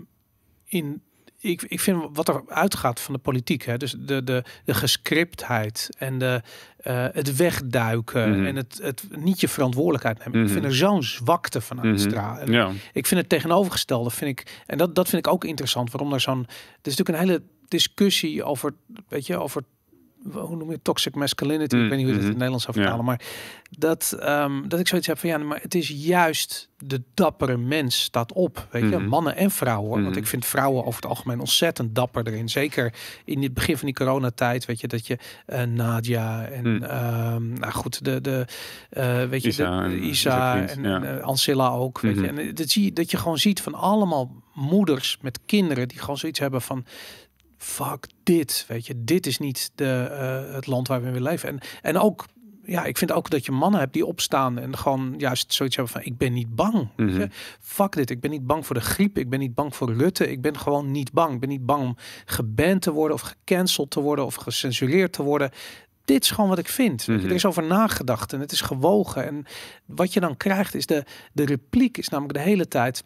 in, 0.65 1.01
ik, 1.51 1.61
ik 1.61 1.79
vind 1.79 2.03
wat 2.13 2.27
er 2.27 2.43
uitgaat 2.47 2.99
van 2.99 3.13
de 3.13 3.19
politiek, 3.19 3.63
hè, 3.65 3.77
dus 3.77 3.95
de, 3.99 4.23
de, 4.23 4.43
de 4.65 4.73
gescriptheid 4.73 5.89
en 5.97 6.17
de, 6.17 6.41
eh, 6.77 7.05
het 7.11 7.35
wegduiken 7.35 8.29
Mhm. 8.37 8.45
en 8.45 8.55
het, 8.55 8.79
het 8.81 9.03
niet 9.17 9.39
je 9.39 9.47
verantwoordelijkheid 9.47 10.17
nemen. 10.19 10.33
Ik 10.39 10.43
Mhm. 10.45 10.53
vind 10.53 10.65
er 10.65 10.75
zo'n 10.75 11.03
zwakte 11.03 11.61
van 11.61 11.77
Mhm. 11.77 11.85
uitstralen. 11.87 12.41
En 12.41 12.51
Ja, 12.51 12.71
Ik 12.93 13.05
vind 13.07 13.19
het 13.19 13.29
tegenovergestelde, 13.29 14.09
vind 14.09 14.39
ik, 14.39 14.61
en 14.65 14.77
dat, 14.77 14.95
dat 14.95 15.09
vind 15.09 15.25
ik 15.25 15.31
ook 15.33 15.43
interessant, 15.43 15.91
waarom 15.91 16.13
er 16.13 16.19
zo'n, 16.21 16.39
er 16.47 16.47
is 16.91 16.95
natuurlijk 16.97 17.09
een 17.17 17.27
hele 17.29 17.41
discussie 17.67 18.43
over, 18.43 18.73
weet 19.07 19.25
je, 19.27 19.37
over, 19.37 19.63
hoe 20.31 20.55
noem 20.55 20.67
je 20.67 20.73
het, 20.73 20.83
toxic 20.83 21.15
masculinity, 21.15 21.75
ik 21.75 21.81
Mm, 21.81 21.89
weet 21.89 21.97
niet 21.97 22.07
hoe 22.07 22.07
je 22.07 22.13
dat 22.13 22.15
in 22.15 22.19
mhm. 22.21 22.27
het 22.27 22.51
Nederlands 22.51 22.63
zou 22.65 22.77
Ja. 22.77 22.81
vertalen, 22.83 23.05
maar 23.05 23.21
dat, 23.69 24.17
ehm, 24.19 24.67
dat 24.67 24.79
ik 24.79 24.87
zoiets 24.87 25.07
heb 25.07 25.19
van, 25.19 25.29
ja, 25.29 25.37
maar 25.37 25.61
het 25.61 25.75
is 25.75 25.87
juist 25.95 26.69
de 26.77 27.01
dappere 27.13 27.57
mens 27.57 28.01
staat 28.03 28.33
op, 28.33 28.67
weet 28.71 28.89
je, 28.89 28.97
Mhm. 28.97 29.07
mannen 29.07 29.35
en 29.35 29.51
vrouwen, 29.51 29.87
hoor. 29.89 29.97
want 30.01 30.09
Mhm. 30.09 30.17
ik 30.19 30.27
vind 30.27 30.45
vrouwen 30.45 30.85
over 30.85 31.01
het 31.01 31.09
algemeen 31.09 31.39
ontzettend 31.39 31.95
dapper 31.95 32.27
erin, 32.27 32.49
zeker 32.49 32.93
in 33.25 33.43
het 33.43 33.53
begin 33.53 33.77
van 33.77 33.85
die 33.85 33.95
coronatijd, 33.95 34.65
weet 34.65 34.79
je, 34.81 34.87
dat 34.87 35.07
je 35.07 35.17
eh, 35.45 35.63
Nadia 35.63 36.45
en, 36.45 36.67
Mm. 36.75 36.83
ehm, 36.83 37.53
nou 37.53 37.71
goed, 37.73 38.03
de, 38.05 38.21
de 38.21 38.45
eh, 38.89 39.23
weet 39.25 39.41
je, 39.43 39.47
Isa 39.49 39.77
de, 39.79 39.83
en 39.93 40.03
Isa 40.03 40.67
en, 40.67 40.83
ja. 40.83 41.03
eh, 41.03 41.23
Ancilla 41.23 41.69
ook, 41.69 41.99
weet 41.99 42.15
je, 42.15 42.21
Mhm. 42.31 42.37
en 42.37 42.53
dat, 42.55 42.69
zie 42.69 42.83
je, 42.83 42.93
dat 42.93 43.11
je 43.11 43.17
gewoon 43.17 43.37
ziet 43.37 43.61
van 43.61 43.73
allemaal 43.73 44.31
moeders 44.53 45.17
met 45.21 45.39
kinderen 45.45 45.87
die 45.87 45.99
gewoon 45.99 46.17
zoiets 46.17 46.39
hebben 46.39 46.61
van 46.61 46.85
fuck 47.63 48.07
dit, 48.23 48.65
weet 48.67 48.87
je, 48.87 49.03
dit 49.03 49.25
is 49.25 49.37
niet 49.37 49.71
de, 49.75 50.07
eh, 50.11 50.53
het 50.53 50.67
land 50.67 50.87
waar 50.87 51.01
we 51.01 51.07
in 51.07 51.13
willen 51.13 51.29
leven. 51.29 51.49
En, 51.49 51.59
en 51.81 51.97
ook, 51.97 52.25
ja, 52.63 52.83
ik 52.83 52.97
vind 52.97 53.11
ook 53.11 53.29
dat 53.29 53.45
je 53.45 53.51
mannen 53.51 53.79
hebt 53.79 53.93
die 53.93 54.05
opstaan 54.05 54.59
en 54.59 54.77
gewoon 54.77 55.15
juist 55.17 55.53
zoiets 55.53 55.75
hebben 55.75 55.93
van 55.93 56.03
ik 56.03 56.17
ben 56.17 56.33
niet 56.33 56.55
bang. 56.55 56.89
Mhm. 56.97 57.27
Fuck 57.59 57.91
dit, 57.91 58.09
ik 58.09 58.19
ben 58.19 58.31
niet 58.31 58.47
bang 58.47 58.65
voor 58.65 58.75
de 58.75 58.81
griep, 58.81 59.17
ik 59.17 59.29
ben 59.29 59.39
niet 59.39 59.53
bang 59.53 59.75
voor 59.75 59.93
Rutte, 59.93 60.31
ik 60.31 60.41
ben 60.41 60.57
gewoon 60.57 60.91
niet 60.91 61.11
bang. 61.11 61.33
Ik 61.33 61.39
ben 61.39 61.49
niet 61.49 61.65
bang 61.65 61.83
om 61.83 61.97
geband 62.25 62.81
te 62.81 62.91
worden 62.91 63.15
of 63.15 63.21
gecanceld 63.21 63.89
te 63.89 63.99
worden 63.99 64.25
of 64.25 64.35
gecensureerd 64.35 65.13
te 65.13 65.23
worden. 65.23 65.51
Dit 66.05 66.23
is 66.23 66.31
gewoon 66.31 66.49
wat 66.49 66.59
ik 66.59 66.69
vind. 66.69 67.07
Mhm. 67.07 67.25
Er 67.25 67.31
is 67.31 67.45
over 67.45 67.63
nagedacht 67.63 68.33
en 68.33 68.39
het 68.39 68.51
is 68.51 68.61
gewogen. 68.61 69.25
En 69.25 69.45
wat 69.85 70.13
je 70.13 70.19
dan 70.19 70.37
krijgt 70.37 70.75
is 70.75 70.85
de, 70.85 71.03
de 71.33 71.45
repliek 71.45 71.97
is 71.97 72.09
namelijk 72.09 72.37
de 72.37 72.43
hele 72.43 72.67
tijd 72.67 73.03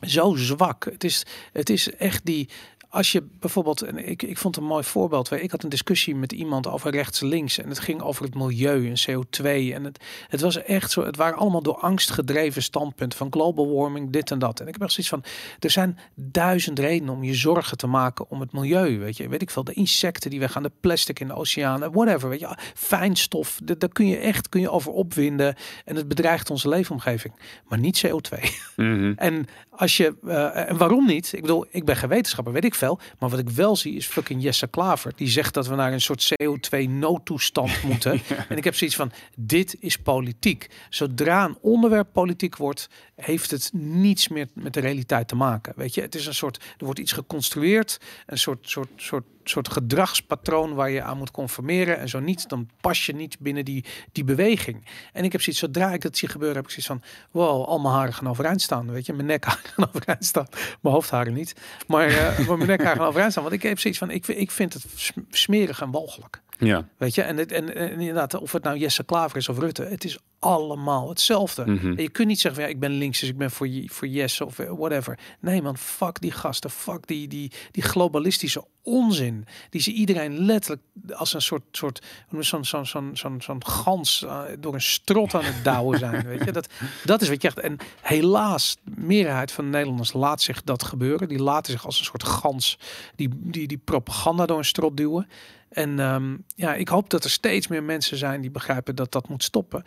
zo 0.00 0.34
zwak. 0.34 0.84
Het 0.84 1.04
is, 1.04 1.26
het 1.52 1.70
is 1.70 1.94
echt 1.94 2.24
die. 2.24 2.48
Als 2.92 3.12
je 3.12 3.22
bijvoorbeeld, 3.40 3.82
en 3.82 4.08
ik, 4.08 4.22
ik 4.22 4.38
vond 4.38 4.56
een 4.56 4.64
mooi 4.64 4.84
voorbeeld. 4.84 5.30
Ik 5.30 5.50
had 5.50 5.62
een 5.62 5.68
discussie 5.68 6.14
met 6.14 6.32
iemand 6.32 6.66
over 6.66 6.90
rechts-links. 6.90 7.58
En 7.58 7.68
het 7.68 7.78
ging 7.78 8.02
over 8.02 8.24
het 8.24 8.34
milieu 8.34 8.88
en 8.88 8.96
CO2. 9.10 9.44
En 9.74 9.84
het, 9.84 10.04
het 10.28 10.40
was 10.40 10.62
echt 10.62 10.90
zo. 10.90 11.04
Het 11.04 11.16
waren 11.16 11.38
allemaal 11.38 11.62
door 11.62 11.76
angst 11.76 12.10
gedreven 12.10 12.62
standpunten. 12.62 13.18
Van 13.18 13.32
global 13.32 13.74
warming, 13.74 14.10
dit 14.10 14.30
en 14.30 14.38
dat. 14.38 14.60
En 14.60 14.66
ik 14.66 14.72
heb 14.72 14.82
echt 14.82 14.92
zoiets 14.92 15.08
van. 15.12 15.24
Er 15.58 15.70
zijn 15.70 15.98
duizend 16.14 16.78
redenen 16.78 17.14
om 17.14 17.24
je 17.24 17.34
zorgen 17.34 17.76
te 17.76 17.86
maken 17.86 18.30
om 18.30 18.40
het 18.40 18.52
milieu. 18.52 18.98
Weet 18.98 19.16
je, 19.16 19.28
weet 19.28 19.42
ik 19.42 19.50
veel. 19.50 19.64
De 19.64 19.72
insecten 19.72 20.30
die 20.30 20.40
weggaan, 20.40 20.62
de 20.62 20.72
plastic 20.80 21.20
in 21.20 21.26
de 21.26 21.34
oceanen, 21.34 21.92
whatever. 21.92 22.28
Weet 22.28 22.40
je, 22.40 22.56
fijnstof. 22.74 23.58
da- 23.64 23.74
Daar 23.78 23.88
kun 23.92 24.06
je 24.06 24.16
echt 24.16 24.48
kun 24.48 24.60
je 24.60 24.70
over 24.70 24.92
opwinden. 24.92 25.54
En 25.84 25.96
het 25.96 26.08
bedreigt 26.08 26.50
onze 26.50 26.68
leefomgeving. 26.68 27.34
Maar 27.68 27.78
niet 27.78 28.04
CO2. 28.06 28.38
Mhm. 28.76 29.12
En 29.16 29.46
als 29.70 29.96
je, 29.96 30.14
eh, 30.26 30.68
en 30.70 30.76
waarom 30.76 31.06
niet? 31.06 31.32
Ik 31.32 31.40
bedoel, 31.40 31.66
ik 31.70 31.84
ben 31.84 31.96
geen 31.96 32.08
wetenschapper, 32.08 32.52
weet 32.52 32.64
ik 32.64 32.74
Maar 33.18 33.30
wat 33.30 33.38
ik 33.38 33.50
wel 33.50 33.76
zie 33.76 33.94
is 33.96 34.06
fucking 34.06 34.42
Jesse 34.42 34.66
Klaver. 34.66 35.12
Die 35.16 35.28
zegt 35.28 35.54
dat 35.54 35.66
we 35.66 35.74
naar 35.74 35.92
een 35.92 36.00
soort 36.00 36.34
CO2-noodtoestand 36.34 37.82
moeten. 37.90 38.20
En 38.48 38.56
ik 38.56 38.64
heb 38.64 38.74
zoiets 38.74 38.96
van, 38.96 39.12
dit 39.36 39.76
is 39.80 39.96
politiek. 39.96 40.70
Zodra 40.90 41.44
een 41.44 41.58
onderwerp 41.60 42.08
politiek 42.12 42.56
wordt, 42.56 42.88
heeft 43.14 43.50
het 43.50 43.70
niets 43.72 44.28
meer 44.28 44.48
met 44.54 44.74
de 44.74 44.80
realiteit 44.80 45.28
te 45.28 45.36
maken. 45.36 45.72
Weet 45.76 45.94
je, 45.94 46.00
het 46.00 46.14
is 46.14 46.26
een 46.26 46.34
soort, 46.34 46.56
er 46.56 46.84
wordt 46.84 47.00
iets 47.00 47.12
geconstrueerd. 47.12 48.00
Een 48.26 48.38
soort, 48.38 48.68
soort, 48.68 48.88
soort, 48.96 49.24
soort 49.44 49.68
gedragspatroon 49.72 50.74
waar 50.74 50.90
je 50.90 51.02
aan 51.02 51.18
moet 51.18 51.30
conformeren. 51.30 51.98
En 51.98 52.08
zo 52.08 52.20
niet, 52.20 52.48
dan 52.48 52.68
pas 52.80 53.06
je 53.06 53.14
niet 53.14 53.38
binnen 53.38 53.64
die, 53.64 53.84
die 54.12 54.24
beweging. 54.24 54.86
En 55.12 55.24
ik 55.24 55.32
heb 55.32 55.40
zoiets, 55.40 55.62
zodra 55.62 55.92
ik 55.92 56.00
dat 56.00 56.16
zie 56.16 56.28
gebeuren, 56.28 56.56
heb 56.56 56.64
ik 56.64 56.70
zoiets 56.70 56.86
van, 56.86 57.02
wow, 57.30 57.64
al 57.64 57.78
mijn 57.78 57.94
haren 57.94 58.14
gaan 58.14 58.28
overeind 58.28 58.62
staan. 58.62 58.90
Weet 58.90 59.06
je, 59.06 59.12
mijn 59.12 59.26
nekharen 59.26 59.64
gaan 59.74 59.88
overeind 59.94 60.24
staan. 60.24 60.46
Mijn 60.80 60.94
hoofdharen 60.94 61.32
niet. 61.32 61.54
Maar, 61.86 62.34
maar 62.46 62.56
mijn 62.56 62.68
nekharen 62.68 62.96
gaan 62.96 63.06
overeind 63.06 63.32
staan. 63.32 63.44
Want 63.44 63.54
ik 63.54 63.62
heb 63.62 63.78
zoiets 63.78 63.98
van, 63.98 64.10
ik, 64.10 64.26
ik 64.26 64.50
vind 64.50 64.72
het 64.72 64.84
sm- 64.94 65.20
smerig 65.30 65.80
en 65.80 65.90
walgelijk. 65.90 66.42
Ja. 66.66 66.88
Weet 66.96 67.14
je, 67.14 67.22
en, 67.22 67.36
het, 67.36 67.52
en, 67.52 67.74
en 67.74 67.90
inderdaad, 67.90 68.34
of 68.34 68.52
het 68.52 68.62
nou 68.62 68.78
Jesse 68.78 69.04
Klaver 69.04 69.36
is 69.36 69.48
of 69.48 69.58
Rutte, 69.58 69.82
het 69.82 70.04
is 70.04 70.18
allemaal 70.38 71.08
hetzelfde. 71.08 71.66
Mhm. 71.66 71.86
En 71.86 72.02
je 72.02 72.10
kunt 72.10 72.28
niet 72.28 72.40
zeggen, 72.40 72.60
van, 72.60 72.70
ja, 72.70 72.76
ik 72.76 72.80
ben 72.80 72.90
links, 72.90 73.20
dus 73.20 73.28
ik 73.28 73.36
ben 73.36 73.50
voor, 73.50 73.68
voor 73.86 74.08
yes 74.08 74.40
of 74.40 74.58
eh, 74.58 74.70
whatever. 74.70 75.18
Nee 75.40 75.62
man, 75.62 75.76
fuck 75.76 76.20
die 76.20 76.30
gasten, 76.30 76.70
fuck 76.70 77.06
die, 77.06 77.28
die, 77.28 77.52
die 77.70 77.82
globalistische 77.82 78.64
onzin. 78.82 79.46
Die 79.70 79.80
ze 79.80 79.92
iedereen 79.92 80.38
letterlijk 80.38 80.82
als 81.12 81.34
een 81.34 81.42
soort, 81.42 81.62
soort 81.72 82.02
zo'n 82.40 82.64
zo'n 82.64 82.86
zo'n 82.86 83.10
zo'n 83.16 83.40
zo'n 83.40 83.66
gans 83.66 84.22
eh, 84.24 84.42
door 84.58 84.74
een 84.74 84.80
strot 84.80 85.34
aan 85.34 85.44
het 85.44 85.64
douwen 85.64 85.98
zijn. 85.98 86.26
weet 86.28 86.44
je, 86.44 86.52
dat, 86.52 86.68
dat 87.04 87.22
is 87.22 87.28
wat 87.28 87.42
je 87.42 87.48
echt. 87.48 87.60
En 87.60 87.76
helaas, 88.00 88.76
de 88.84 88.92
meerderheid 88.96 89.52
van 89.52 89.64
de 89.64 89.70
Nederlanders 89.70 90.12
laat 90.12 90.42
zich 90.42 90.62
dat 90.62 90.84
gebeuren. 90.84 91.28
Die 91.28 91.42
laten 91.42 91.72
zich 91.72 91.86
als 91.86 91.98
een 91.98 92.04
soort 92.04 92.24
gans 92.24 92.78
die, 93.16 93.28
die, 93.32 93.68
die 93.68 93.80
propaganda 93.84 94.46
door 94.46 94.58
een 94.58 94.64
strot 94.64 94.96
duwen. 94.96 95.28
En 95.72 95.98
ehm, 96.00 96.36
ja, 96.54 96.74
ik 96.74 96.88
hoop 96.88 97.10
dat 97.10 97.24
er 97.24 97.30
steeds 97.30 97.68
meer 97.68 97.82
mensen 97.82 98.16
zijn 98.16 98.40
die 98.40 98.50
begrijpen 98.50 98.94
dat 98.96 99.12
dat 99.12 99.28
moet 99.28 99.42
stoppen. 99.42 99.82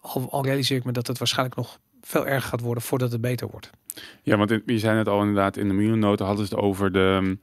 Al, 0.00 0.30
al 0.30 0.44
realiseer 0.44 0.76
ik 0.76 0.84
me 0.84 0.92
dat 0.92 1.06
het 1.06 1.18
waarschijnlijk 1.18 1.56
nog 1.56 1.78
veel 2.02 2.26
erger 2.26 2.48
gaat 2.48 2.60
worden 2.60 2.82
voordat 2.82 3.12
het 3.12 3.20
beter 3.20 3.48
wordt. 3.50 3.70
Ja, 4.22 4.36
want 4.36 4.50
in- 4.50 4.62
je 4.66 4.78
zei 4.78 4.98
het 4.98 5.08
al 5.08 5.20
inderdaad, 5.20 5.56
in 5.56 5.68
de 5.68 5.74
miljoennota 5.74 6.24
hadden 6.24 6.46
ze 6.46 6.54
het 6.54 6.62
over 6.62 6.92
de 6.92 7.18
um, 7.22 7.40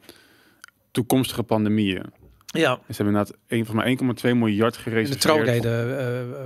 toekomstige 0.91 1.43
pandemieën. 1.43 2.03
Ja, 2.45 2.71
En 2.71 2.79
ze 2.95 3.03
hebben 3.03 3.05
inderdaad 3.05 3.37
een, 3.47 3.65
van 3.65 3.75
maar 3.75 3.85
1,2 3.87 4.35
miljard 4.35 4.75
in 4.75 4.83
de 4.83 4.89
gereserveerd. 4.89 5.21
troonreden, 5.21 5.99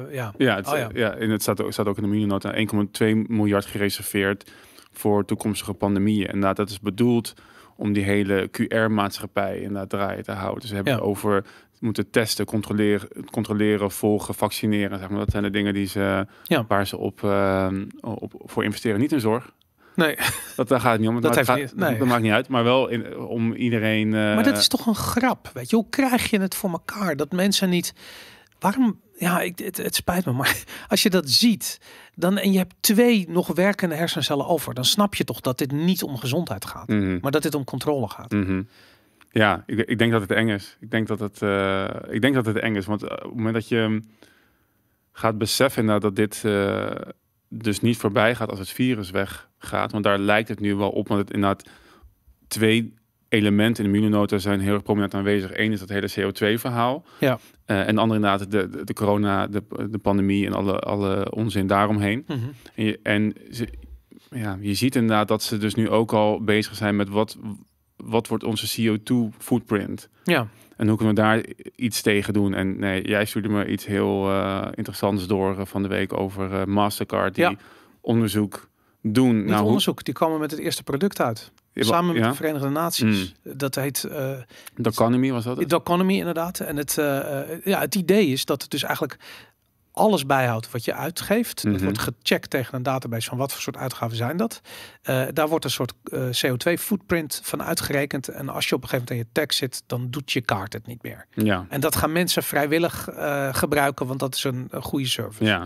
eh, 0.08 0.14
ja. 0.14 0.34
Ja, 0.38 0.56
het, 0.56 0.68
Oh, 0.68 0.78
ja. 0.78 0.90
ja. 0.94 1.14
en 1.16 1.30
het 1.30 1.42
staat 1.42 1.62
ook, 1.62 1.74
staat 1.74 1.88
ook 1.88 1.98
in 1.98 2.04
de 2.04 2.10
miljoennota 2.10 2.54
1,2 2.54 3.06
miljard 3.28 3.66
gereserveerd 3.66 4.52
voor 4.92 5.26
toekomstige 5.26 5.74
pandemieën. 5.74 6.28
En 6.28 6.40
dat 6.42 6.70
is 6.70 6.80
bedoeld 6.80 7.34
om 7.76 7.94
die 7.94 8.04
hele 8.04 8.50
QR-maatschappij 8.52 9.58
inderdaad 9.58 9.90
draaien 9.90 10.24
te 10.24 10.32
houden. 10.32 10.60
Dus 10.60 10.70
ze 10.70 10.76
hebben 10.76 10.94
Ja. 10.94 11.00
het 11.00 11.08
over 11.08 11.46
moeten 11.80 12.10
testen, 12.10 12.46
controleren, 12.46 13.08
controleren, 13.32 13.92
volgen, 13.92 14.34
vaccineren. 14.34 15.00
Zeg 15.00 15.10
maar. 15.10 15.20
Dat 15.20 15.32
zijn 15.32 15.44
de 15.44 15.50
dingen 15.50 15.74
die 15.74 15.88
ze, 15.88 16.26
Ja. 16.44 16.66
waar 16.68 16.88
ze 16.88 16.98
op, 16.98 17.24
eh, 17.24 17.68
op, 18.02 18.34
voor 18.46 18.64
investeren. 18.64 19.00
Niet 19.00 19.12
in 19.12 19.20
zorg. 19.20 19.54
Nee, 19.96 20.18
Dat, 20.56 20.68
daar 20.68 20.80
gaat 20.80 20.92
het 20.92 21.00
niet 21.02 21.10
om. 21.10 21.22
Dat 21.22 21.38
gaat- 21.38 21.58
niet- 21.58 21.76
nee. 21.76 21.98
dat 21.98 22.08
maakt 22.08 22.22
niet 22.22 22.32
uit. 22.32 22.48
Maar 22.48 22.64
wel 22.64 22.88
in, 22.88 23.18
om 23.18 23.54
iedereen... 23.54 24.08
eh, 24.08 24.20
maar 24.36 24.44
dat 24.44 24.58
is 24.58 24.68
toch 24.68 24.86
een 24.88 24.96
grap, 24.96 25.50
weet 25.54 25.70
je? 25.70 25.76
Hoe 25.76 25.90
krijg 25.90 26.30
je 26.30 26.40
het 26.40 26.56
voor 26.56 26.70
elkaar 26.72 27.16
dat 27.16 27.32
mensen 27.32 27.70
niet... 27.70 27.94
Waarom... 28.60 29.00
Ja, 29.18 29.42
ik, 29.42 29.60
het, 29.60 29.78
het 29.78 29.96
spijt 29.96 30.26
me, 30.26 30.32
maar 30.32 30.64
als 30.88 31.04
je 31.04 31.10
dat 31.10 31.30
ziet, 31.30 31.80
dan 32.16 32.38
en 32.38 32.52
je 32.52 32.58
hebt 32.58 32.76
twee 32.80 33.26
nog 33.30 33.48
werkende 33.48 33.96
hersencellen 33.96 34.48
over, 34.48 34.74
dan 34.74 34.86
snap 34.86 35.16
je 35.16 35.24
toch 35.24 35.42
dat 35.42 35.58
dit 35.58 35.72
niet 35.72 36.04
om 36.04 36.18
gezondheid 36.18 36.66
gaat, 36.66 36.88
mhm. 36.88 37.18
maar 37.22 37.32
dat 37.32 37.44
dit 37.44 37.56
om 37.56 37.64
controle 37.64 38.08
gaat. 38.08 38.32
Mhm. 38.32 38.62
Ja, 39.36 39.64
ik, 39.66 39.80
ik 39.80 39.98
denk 39.98 40.12
dat 40.12 40.22
het 40.22 40.32
eng 40.32 40.50
is. 40.50 40.78
Ik 40.80 40.92
denk 40.92 41.08
dat 41.08 41.20
het, 41.20 41.42
eh, 41.42 41.90
ik 42.10 42.22
denk 42.22 42.34
dat 42.34 42.46
het 42.46 42.58
eng 42.58 42.76
is. 42.76 42.86
Want 42.86 43.04
eh, 43.04 43.12
op 43.12 43.24
het 43.24 43.36
moment 43.36 43.54
dat 43.54 43.68
je 43.68 43.86
mm, 43.90 44.04
gaat 45.12 45.38
beseffen 45.38 45.86
dat 45.86 46.16
dit 46.16 46.42
eh, 46.46 46.92
dus 47.48 47.82
niet 47.82 47.98
voorbij 47.98 48.36
gaat 48.36 48.50
als 48.50 48.60
het 48.60 48.70
virus 48.70 49.12
weggaat. 49.12 49.92
Want 49.92 50.04
daar 50.04 50.20
lijkt 50.20 50.50
het 50.50 50.60
nu 50.60 50.76
wel 50.76 50.90
op. 50.90 51.08
Want 51.08 51.20
het 51.20 51.32
inderdaad 51.32 51.70
twee 52.48 52.94
elementen 53.36 53.84
in 53.86 53.92
de 53.92 53.98
miljoennota 54.00 54.38
zijn 54.38 54.60
heel 54.60 54.74
erg 54.74 54.84
prominent 54.84 55.14
aanwezig. 55.14 55.58
Eén 55.58 55.72
is 55.72 55.80
dat 55.80 55.90
hele 55.90 56.10
CO2-verhaal. 56.20 57.06
Ja. 57.20 57.40
Eh, 57.66 57.88
en 57.88 57.96
de 57.96 58.02
andere 58.02 58.20
inderdaad 58.20 58.52
de, 58.52 58.70
de, 58.70 58.84
de 58.84 58.94
corona, 58.94 59.48
de, 59.48 59.64
de 59.90 59.98
pandemie 59.98 60.46
en 60.46 60.54
alle, 60.54 60.80
alle 60.80 61.32
onzin 61.32 61.68
daaromheen. 61.68 62.24
Mhm. 62.28 62.40
En, 62.76 62.86
je, 62.86 63.00
en 63.04 63.34
ze, 63.52 63.68
ja, 64.30 64.58
je 64.62 64.74
ziet 64.74 64.96
inderdaad 64.96 65.28
dat 65.28 65.44
ze 65.44 65.58
dus 65.58 65.76
nu 65.76 65.90
ook 65.90 66.14
al 66.14 66.44
bezig 66.44 66.76
zijn 66.76 66.96
met 66.96 67.10
wat, 67.10 67.38
wat 67.96 68.28
wordt 68.28 68.44
onze 68.44 68.82
CO2-footprint? 68.82 70.10
Ja, 70.24 70.48
En 70.78 70.88
hoe 70.88 70.98
kunnen 70.98 71.16
we 71.16 71.22
daar 71.22 71.44
iets 71.76 72.02
tegen 72.02 72.34
doen? 72.34 72.54
En 72.54 72.80
nee, 72.80 73.08
jij 73.08 73.26
stuurde 73.26 73.50
me 73.50 73.68
iets 73.68 73.86
heel 73.86 74.30
eh, 74.32 74.68
interessants 74.74 75.28
door 75.28 75.60
eh, 75.60 75.66
van 75.66 75.82
de 75.82 75.88
week 75.88 76.14
over 76.20 76.70
Mastercard, 76.70 77.36
die 77.36 77.44
Ja. 77.44 77.56
onderzoek 78.02 78.70
doen. 79.02 79.36
niet 79.36 79.46
Nou, 79.46 79.58
hoe- 79.58 79.66
onderzoek, 79.68 80.04
die 80.04 80.14
komen 80.14 80.40
met 80.40 80.52
het 80.52 80.60
eerste 80.60 80.84
product 80.84 81.22
uit. 81.22 81.52
Ja, 81.76 81.84
Samen 81.84 82.14
met 82.14 82.24
ja? 82.24 82.30
de 82.30 82.36
Verenigde 82.36 82.70
Naties. 82.70 83.34
Dat 83.44 83.76
heet 83.76 84.04
eh 84.04 84.32
De 84.76 84.90
economy 84.90 85.32
was 85.32 85.44
dat? 85.44 85.58
het? 85.58 85.70
de 85.70 85.76
economy 85.76 86.14
inderdaad. 86.18 86.60
En 86.60 86.78
het, 86.78 86.98
eh, 86.98 87.42
eh, 87.42 87.60
ja, 87.64 87.80
het 87.80 87.96
idee 87.96 88.28
is 88.28 88.46
dat 88.46 88.62
het 88.62 88.72
dus 88.72 88.84
eigenlijk 88.84 89.18
alles 89.92 90.26
bijhoudt 90.26 90.72
wat 90.72 90.86
je 90.86 90.94
uitgeeft. 90.94 91.64
Dat 91.64 91.74
Mhm. 91.74 91.84
wordt 91.84 92.00
gecheckt 92.00 92.50
tegen 92.50 92.76
een 92.76 92.84
database 92.84 93.30
van 93.30 93.38
wat 93.38 93.52
voor 93.54 93.62
soort 93.62 93.78
uitgaven 93.78 94.18
zijn 94.18 94.38
dat. 94.38 94.62
Daar 95.34 95.48
wordt 95.48 95.66
een 95.66 95.72
soort 95.72 95.94
eh, 96.04 96.30
CO2-footprint 96.32 97.40
van 97.44 97.64
uitgerekend. 97.64 98.28
En 98.28 98.50
als 98.50 98.70
je 98.70 98.76
op 98.76 98.84
een 98.84 98.90
gegeven 98.90 99.14
moment 99.16 99.30
in 99.30 99.40
je 99.42 99.46
tag 99.48 99.54
zit, 99.58 99.84
dan 99.88 100.08
doet 100.10 100.32
je 100.32 100.42
kaart 100.42 100.74
het 100.74 100.88
niet 100.88 101.04
meer. 101.04 101.26
Ja. 101.34 101.66
En 101.70 101.80
dat 101.80 101.96
gaan 101.96 102.12
mensen 102.12 102.44
vrijwillig 102.44 103.08
gebruiken, 103.52 104.08
want 104.08 104.20
dat 104.20 104.36
is 104.36 104.44
een, 104.44 104.68
een 104.70 104.82
goede 104.82 105.08
service. 105.08 105.44
Ja. 105.44 105.66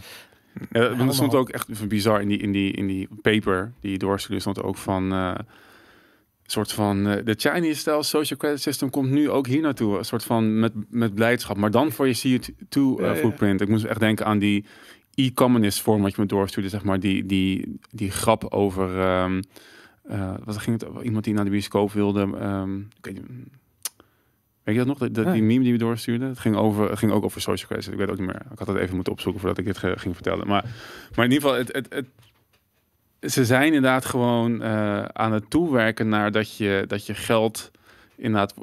Ja, 0.72 0.95
want 0.95 1.10
er 1.10 1.15
stond 1.15 1.36
ook 1.36 1.50
echt 1.50 1.88
bizar 1.88 2.22
in 2.22 2.28
die, 2.28 2.38
in 2.38 2.52
die, 2.52 2.72
in 2.72 2.88
die 2.88 3.08
paper 3.22 3.72
die 3.82 3.98
doorstuurde, 3.98 4.41
stond 4.41 4.62
ook 4.63 4.78
van 4.78 5.36
soort 6.52 6.72
van 6.72 7.08
eh, 7.08 7.26
de 7.26 7.36
Chinese 7.38 7.80
style 7.80 8.04
social 8.04 8.40
credit 8.40 8.62
system 8.62 8.90
komt 8.90 9.10
nu 9.10 9.30
ook 9.30 9.48
hier 9.48 9.62
naartoe, 9.62 9.98
een 9.98 10.06
soort 10.06 10.24
van 10.24 10.60
met, 10.60 10.72
met 10.90 11.14
blijdschap, 11.16 11.58
maar 11.58 11.72
dan 11.72 11.92
voor 11.92 12.08
je 12.08 12.40
CO2 12.40 12.80
Ja, 12.98 13.06
ja. 13.06 13.12
uh, 13.12 13.18
footprint. 13.18 13.62
Ik 13.62 13.68
moest 13.70 13.84
echt 13.86 14.00
denken 14.00 14.26
aan 14.26 14.40
die 14.40 14.66
e-communist 15.16 15.82
vorm 15.82 16.02
wat 16.02 16.16
je 16.16 16.22
me 16.22 16.28
doorstuurde, 16.28 16.70
zeg 16.70 16.84
maar 16.84 17.00
die 17.00 17.26
die 17.26 17.80
die 17.92 18.12
grap 18.12 18.44
over 18.54 19.00
eh, 19.00 20.34
wat 20.44 20.58
ging 20.58 20.80
het 20.80 20.90
over? 20.90 21.04
iemand 21.04 21.24
die 21.24 21.34
naar 21.34 21.44
de 21.46 21.50
bioscoop 21.52 21.92
wilde. 21.92 22.22
ik 22.98 23.06
weet, 23.06 23.14
niet, 23.14 23.24
weet 24.64 24.76
je 24.76 24.86
dat 24.86 24.86
nog? 24.88 24.98
Dat, 24.98 25.14
dat- 25.14 25.34
die 25.34 25.44
meme 25.44 25.64
die 25.64 25.72
we 25.72 25.78
doorstuurden, 25.78 26.28
het 26.30 26.40
ging 26.40 26.56
over, 26.56 26.90
het 26.90 27.00
ging 27.00 27.12
ook 27.12 27.24
over 27.24 27.42
social 27.42 27.68
credit. 27.70 27.92
Ik 27.92 27.98
weet 27.98 28.10
ook 28.10 28.18
niet 28.18 28.28
meer. 28.28 28.42
Ik 28.52 28.60
had 28.60 28.68
het 28.68 28.78
even 28.78 28.96
moeten 28.96 29.14
opzoeken 29.14 29.42
voordat 29.42 29.60
ik 29.60 29.66
dit 29.66 29.78
ging 29.78 30.16
vertellen. 30.16 30.48
Maar, 30.48 30.64
maar 31.16 31.26
in 31.26 31.32
ieder 31.32 31.48
geval, 31.50 31.58
het, 31.66 31.76
het, 31.76 31.94
het, 31.94 32.06
ze 33.22 33.46
zijn 33.46 33.66
inderdaad 33.66 34.06
gewoon 34.06 34.62
eh, 34.62 35.04
aan 35.04 35.34
het 35.34 35.50
toewerken 35.50 36.10
naar 36.10 36.32
dat 36.32 36.58
je, 36.58 36.84
dat 36.88 37.06
je 37.06 37.14
geld 37.14 37.72
inderdaad 38.16 38.54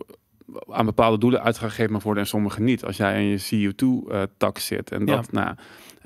aan 0.68 0.84
bepaalde 0.84 1.18
doelen 1.18 1.42
uitgegeven 1.42 1.92
mag 1.92 2.02
worden 2.02 2.22
en 2.22 2.28
sommige 2.28 2.60
niet. 2.60 2.84
Als 2.84 2.96
jij 2.96 3.22
in 3.22 3.38
je 3.38 3.70
CO2-tax 3.70 4.66
zit 4.66 4.90
en 4.90 5.04
dat, 5.04 5.32
nou, 5.32 5.54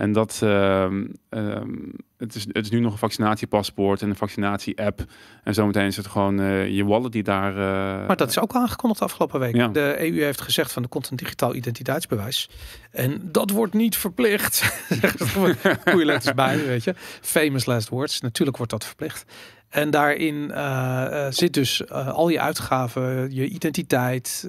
en 0.00 0.12
dat, 0.12 0.40
ehm, 0.42 1.06
ehm, 1.28 1.68
het, 2.16 2.34
is, 2.34 2.44
het 2.46 2.64
is 2.64 2.70
nu 2.70 2.80
nog 2.80 2.92
een 2.92 2.98
vaccinatiepaspoort 2.98 4.02
en 4.02 4.08
een 4.08 4.16
vaccinatie-app. 4.16 5.04
En 5.44 5.54
zometeen 5.54 5.86
is 5.86 5.96
het 5.96 6.06
gewoon 6.06 6.40
eh, 6.40 6.68
je 6.68 6.84
wallet 6.84 7.12
die 7.12 7.22
daar. 7.22 7.50
eh, 7.50 8.06
Maar 8.06 8.16
dat 8.16 8.28
is 8.28 8.38
ook 8.38 8.54
aangekondigd 8.54 9.02
afgelopen 9.02 9.40
week. 9.40 9.56
Ja. 9.56 9.68
De 9.68 9.96
EU 9.98 10.22
heeft 10.22 10.40
gezegd 10.40 10.72
van 10.72 10.82
er 10.82 10.88
komt 10.88 11.10
een 11.10 11.16
digitaal 11.16 11.54
identiteitsbewijs. 11.54 12.50
En 12.90 13.28
dat 13.32 13.50
wordt 13.50 13.74
niet 13.74 13.96
verplicht. 13.96 14.62
Er 15.02 15.78
Goeie 15.84 16.04
letters 16.04 16.34
bij, 16.34 16.64
weet 16.66 16.84
je. 16.84 16.94
Famous 17.20 17.66
last 17.66 17.88
words. 17.88 18.20
Natuurlijk 18.20 18.56
wordt 18.56 18.72
dat 18.72 18.84
verplicht. 18.84 19.24
En 19.68 19.90
daarin 19.90 20.50
eh, 20.50 21.26
zit 21.30 21.54
dus 21.54 21.88
al 21.90 22.28
je 22.28 22.40
uitgaven, 22.40 23.34
je 23.34 23.48
identiteit, 23.48 24.48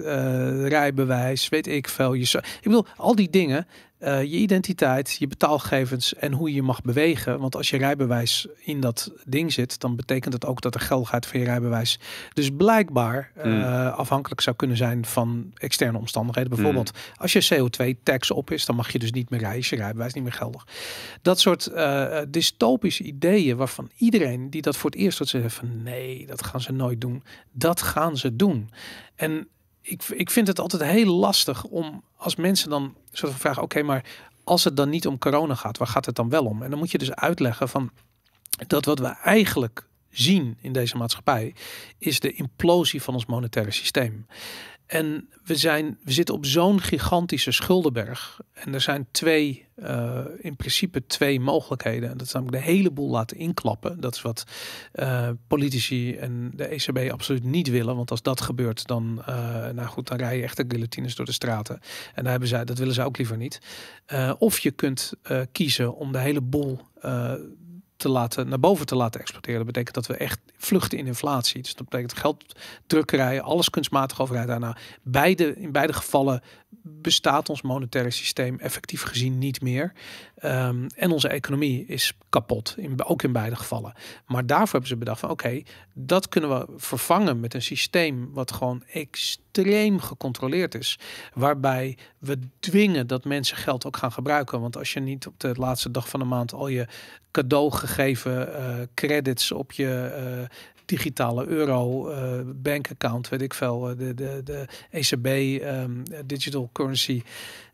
rijbewijs, 0.64 1.48
weet 1.48 1.66
ik 1.66 1.88
veel. 1.88 2.12
Je, 2.12 2.38
ik 2.38 2.62
bedoel, 2.62 2.86
al 2.96 3.14
die 3.14 3.30
dingen. 3.30 3.66
Eh, 4.02 4.22
je 4.22 4.36
identiteit, 4.36 5.16
je 5.18 5.26
betaalgegevens 5.26 6.14
en 6.14 6.32
hoe 6.32 6.52
je 6.52 6.62
mag 6.62 6.82
bewegen. 6.82 7.38
Want 7.38 7.56
als 7.56 7.70
je 7.70 7.76
rijbewijs 7.76 8.46
in 8.58 8.80
dat 8.80 9.12
ding 9.24 9.52
zit, 9.52 9.80
dan 9.80 9.96
betekent 9.96 10.32
het 10.34 10.46
ook 10.46 10.60
dat 10.60 10.72
de 10.72 10.78
geldigheid 10.78 11.26
van 11.26 11.40
je 11.40 11.46
rijbewijs 11.46 11.98
dus 12.32 12.50
blijkbaar 12.56 13.30
eh, 13.34 13.50
Mm. 13.52 13.62
afhankelijk 13.88 14.40
zou 14.40 14.56
kunnen 14.56 14.76
zijn 14.76 15.04
van 15.04 15.52
externe 15.54 15.98
omstandigheden. 15.98 16.50
Bijvoorbeeld 16.50 16.90
als 17.16 17.32
je 17.32 17.54
CO2-tax 17.54 18.30
op 18.30 18.50
is, 18.50 18.66
dan 18.66 18.76
mag 18.76 18.92
je 18.92 18.98
dus 18.98 19.12
niet 19.12 19.30
meer 19.30 19.40
rijden, 19.40 19.58
is 19.58 19.68
je 19.68 19.76
rijbewijs 19.76 20.12
niet 20.12 20.22
meer 20.22 20.32
geldig. 20.32 20.66
Dat 21.22 21.40
soort 21.40 21.66
eh, 21.66 22.18
dystopische 22.28 23.02
ideeën 23.04 23.56
waarvan 23.56 23.90
iedereen 23.96 24.50
die 24.50 24.62
dat 24.62 24.76
voor 24.76 24.90
het 24.90 24.98
eerst 24.98 25.18
hoort 25.18 25.30
zeggen 25.30 25.50
van 25.50 25.82
nee, 25.82 26.26
dat 26.26 26.44
gaan 26.44 26.60
ze 26.60 26.72
nooit 26.72 27.00
doen. 27.00 27.22
Dat 27.52 27.82
gaan 27.82 28.16
ze 28.16 28.36
doen. 28.36 28.70
En 29.14 29.48
ik, 29.82 30.02
ik 30.08 30.30
vind 30.30 30.46
het 30.46 30.58
altijd 30.60 30.82
heel 30.82 31.14
lastig 31.14 31.64
om 31.64 32.04
als 32.16 32.36
mensen 32.36 32.70
dan 32.70 32.94
soort 33.10 33.30
van 33.30 33.40
vragen, 33.40 33.62
oké, 33.62 33.82
maar 33.82 34.04
als 34.44 34.64
het 34.64 34.76
dan 34.76 34.88
niet 34.88 35.06
om 35.06 35.18
corona 35.18 35.54
gaat, 35.54 35.78
waar 35.78 35.88
gaat 35.88 36.06
het 36.06 36.14
dan 36.14 36.28
wel 36.28 36.44
om? 36.44 36.62
En 36.62 36.70
dan 36.70 36.78
moet 36.78 36.90
je 36.90 36.98
dus 36.98 37.14
uitleggen 37.14 37.68
van 37.68 37.90
dat 38.66 38.84
wat 38.84 38.98
we 38.98 39.06
eigenlijk 39.06 39.86
zien 40.10 40.58
in 40.60 40.72
deze 40.72 40.96
maatschappij 40.96 41.54
is 41.98 42.20
de 42.20 42.32
implosie 42.32 43.02
van 43.02 43.14
ons 43.14 43.26
monetaire 43.26 43.70
systeem. 43.70 44.26
En 44.92 45.28
we, 45.44 45.56
zijn, 45.56 45.98
we 46.04 46.12
zitten 46.12 46.34
op 46.34 46.46
zo'n 46.46 46.80
gigantische 46.80 47.52
schuldenberg. 47.52 48.40
En 48.52 48.74
er 48.74 48.80
zijn 48.80 49.06
twee, 49.10 49.66
eh, 49.74 50.20
in 50.38 50.56
principe 50.56 51.06
twee 51.06 51.40
mogelijkheden. 51.40 52.10
En 52.10 52.16
dat 52.16 52.26
is 52.26 52.32
namelijk 52.32 52.64
de 52.64 52.70
hele 52.70 52.90
boel 52.90 53.10
laten 53.10 53.36
inklappen. 53.36 54.00
Dat 54.00 54.14
is 54.14 54.22
wat 54.22 54.44
eh, 54.92 55.28
politici 55.46 56.16
en 56.16 56.52
de 56.54 56.66
ECB 56.66 57.10
absoluut 57.10 57.44
niet 57.44 57.68
willen. 57.68 57.96
Want 57.96 58.10
als 58.10 58.22
dat 58.22 58.40
gebeurt, 58.40 58.86
dan, 58.86 59.22
eh, 59.26 59.68
nou 59.68 59.88
goed, 59.88 60.08
dan 60.08 60.18
rij 60.18 60.36
je 60.36 60.42
echt 60.42 60.56
de 60.56 60.64
guillotines 60.68 61.14
door 61.14 61.26
de 61.26 61.32
straten. 61.32 61.80
En 62.14 62.22
daar 62.22 62.30
hebben 62.30 62.48
zij, 62.48 62.64
dat 62.64 62.78
willen 62.78 62.94
ze 62.94 63.04
ook 63.04 63.18
liever 63.18 63.36
niet. 63.36 63.60
Of 64.38 64.58
je 64.58 64.70
kunt 64.70 65.12
kiezen 65.52 65.94
om 65.94 66.12
de 66.12 66.18
hele 66.18 66.40
boel 66.40 66.80
te 68.02 68.08
laten, 68.08 68.48
naar 68.48 68.60
boven 68.60 68.86
te 68.86 68.96
laten 68.96 69.20
exporteren. 69.20 69.56
Dat 69.58 69.66
betekent 69.66 69.94
dat 69.94 70.06
we 70.06 70.16
echt 70.16 70.40
vluchten 70.56 70.98
in 70.98 71.06
inflatie. 71.06 71.62
Dus 71.62 71.74
dat 71.74 71.88
betekent 71.88 72.18
gelddrukkerij, 72.18 73.40
alles 73.40 73.70
kunstmatig 73.70 74.20
overheid 74.20 74.46
daarna. 74.46 74.76
Beide, 75.02 75.54
in 75.56 75.72
beide 75.72 75.92
gevallen 75.92 76.42
bestaat 76.82 77.48
ons 77.48 77.62
monetaire 77.62 78.10
systeem 78.10 78.58
effectief 78.58 79.02
gezien 79.02 79.38
niet 79.38 79.60
meer. 79.60 79.92
Ehm, 80.36 80.86
en 80.94 81.10
onze 81.10 81.28
economie 81.28 81.86
is 81.86 82.12
kapot, 82.28 82.74
in, 82.76 83.04
ook 83.04 83.22
in 83.22 83.32
beide 83.32 83.56
gevallen. 83.56 83.92
Maar 84.26 84.46
daarvoor 84.46 84.70
hebben 84.70 84.88
ze 84.88 84.96
bedacht 84.96 85.20
van 85.20 85.30
oké, 85.30 85.62
dat 85.92 86.28
kunnen 86.28 86.58
we 86.58 86.66
vervangen 86.76 87.40
met 87.40 87.54
een 87.54 87.62
systeem 87.62 88.32
wat 88.32 88.52
gewoon 88.52 88.82
extreem 88.92 90.00
gecontroleerd 90.00 90.74
is. 90.74 90.98
Waarbij 91.34 91.98
we 92.18 92.38
dwingen 92.60 93.06
dat 93.06 93.24
mensen 93.24 93.56
geld 93.56 93.86
ook 93.86 93.96
gaan 93.96 94.12
gebruiken. 94.12 94.60
Want 94.60 94.76
als 94.76 94.92
je 94.92 95.00
niet 95.00 95.26
op 95.26 95.40
de 95.40 95.54
laatste 95.54 95.90
dag 95.90 96.08
van 96.08 96.20
de 96.20 96.26
maand 96.26 96.52
al 96.52 96.68
je 96.68 96.86
cadeau 97.30 97.70
gegeven 97.70 98.48
uh, 98.48 98.74
credits 98.94 99.52
op 99.52 99.72
je 99.72 100.14
uh, 100.40 100.48
digitale 100.92 101.46
euro 101.46 102.10
uh, 102.10 102.40
bankaccount, 102.44 103.28
weet 103.28 103.42
ik 103.42 103.54
veel, 103.54 103.90
uh, 103.90 103.98
de, 103.98 104.14
de, 104.14 104.40
de 104.44 104.66
ECB 104.90 105.26
um, 105.64 106.02
digital 106.26 106.70
currency. 106.72 107.22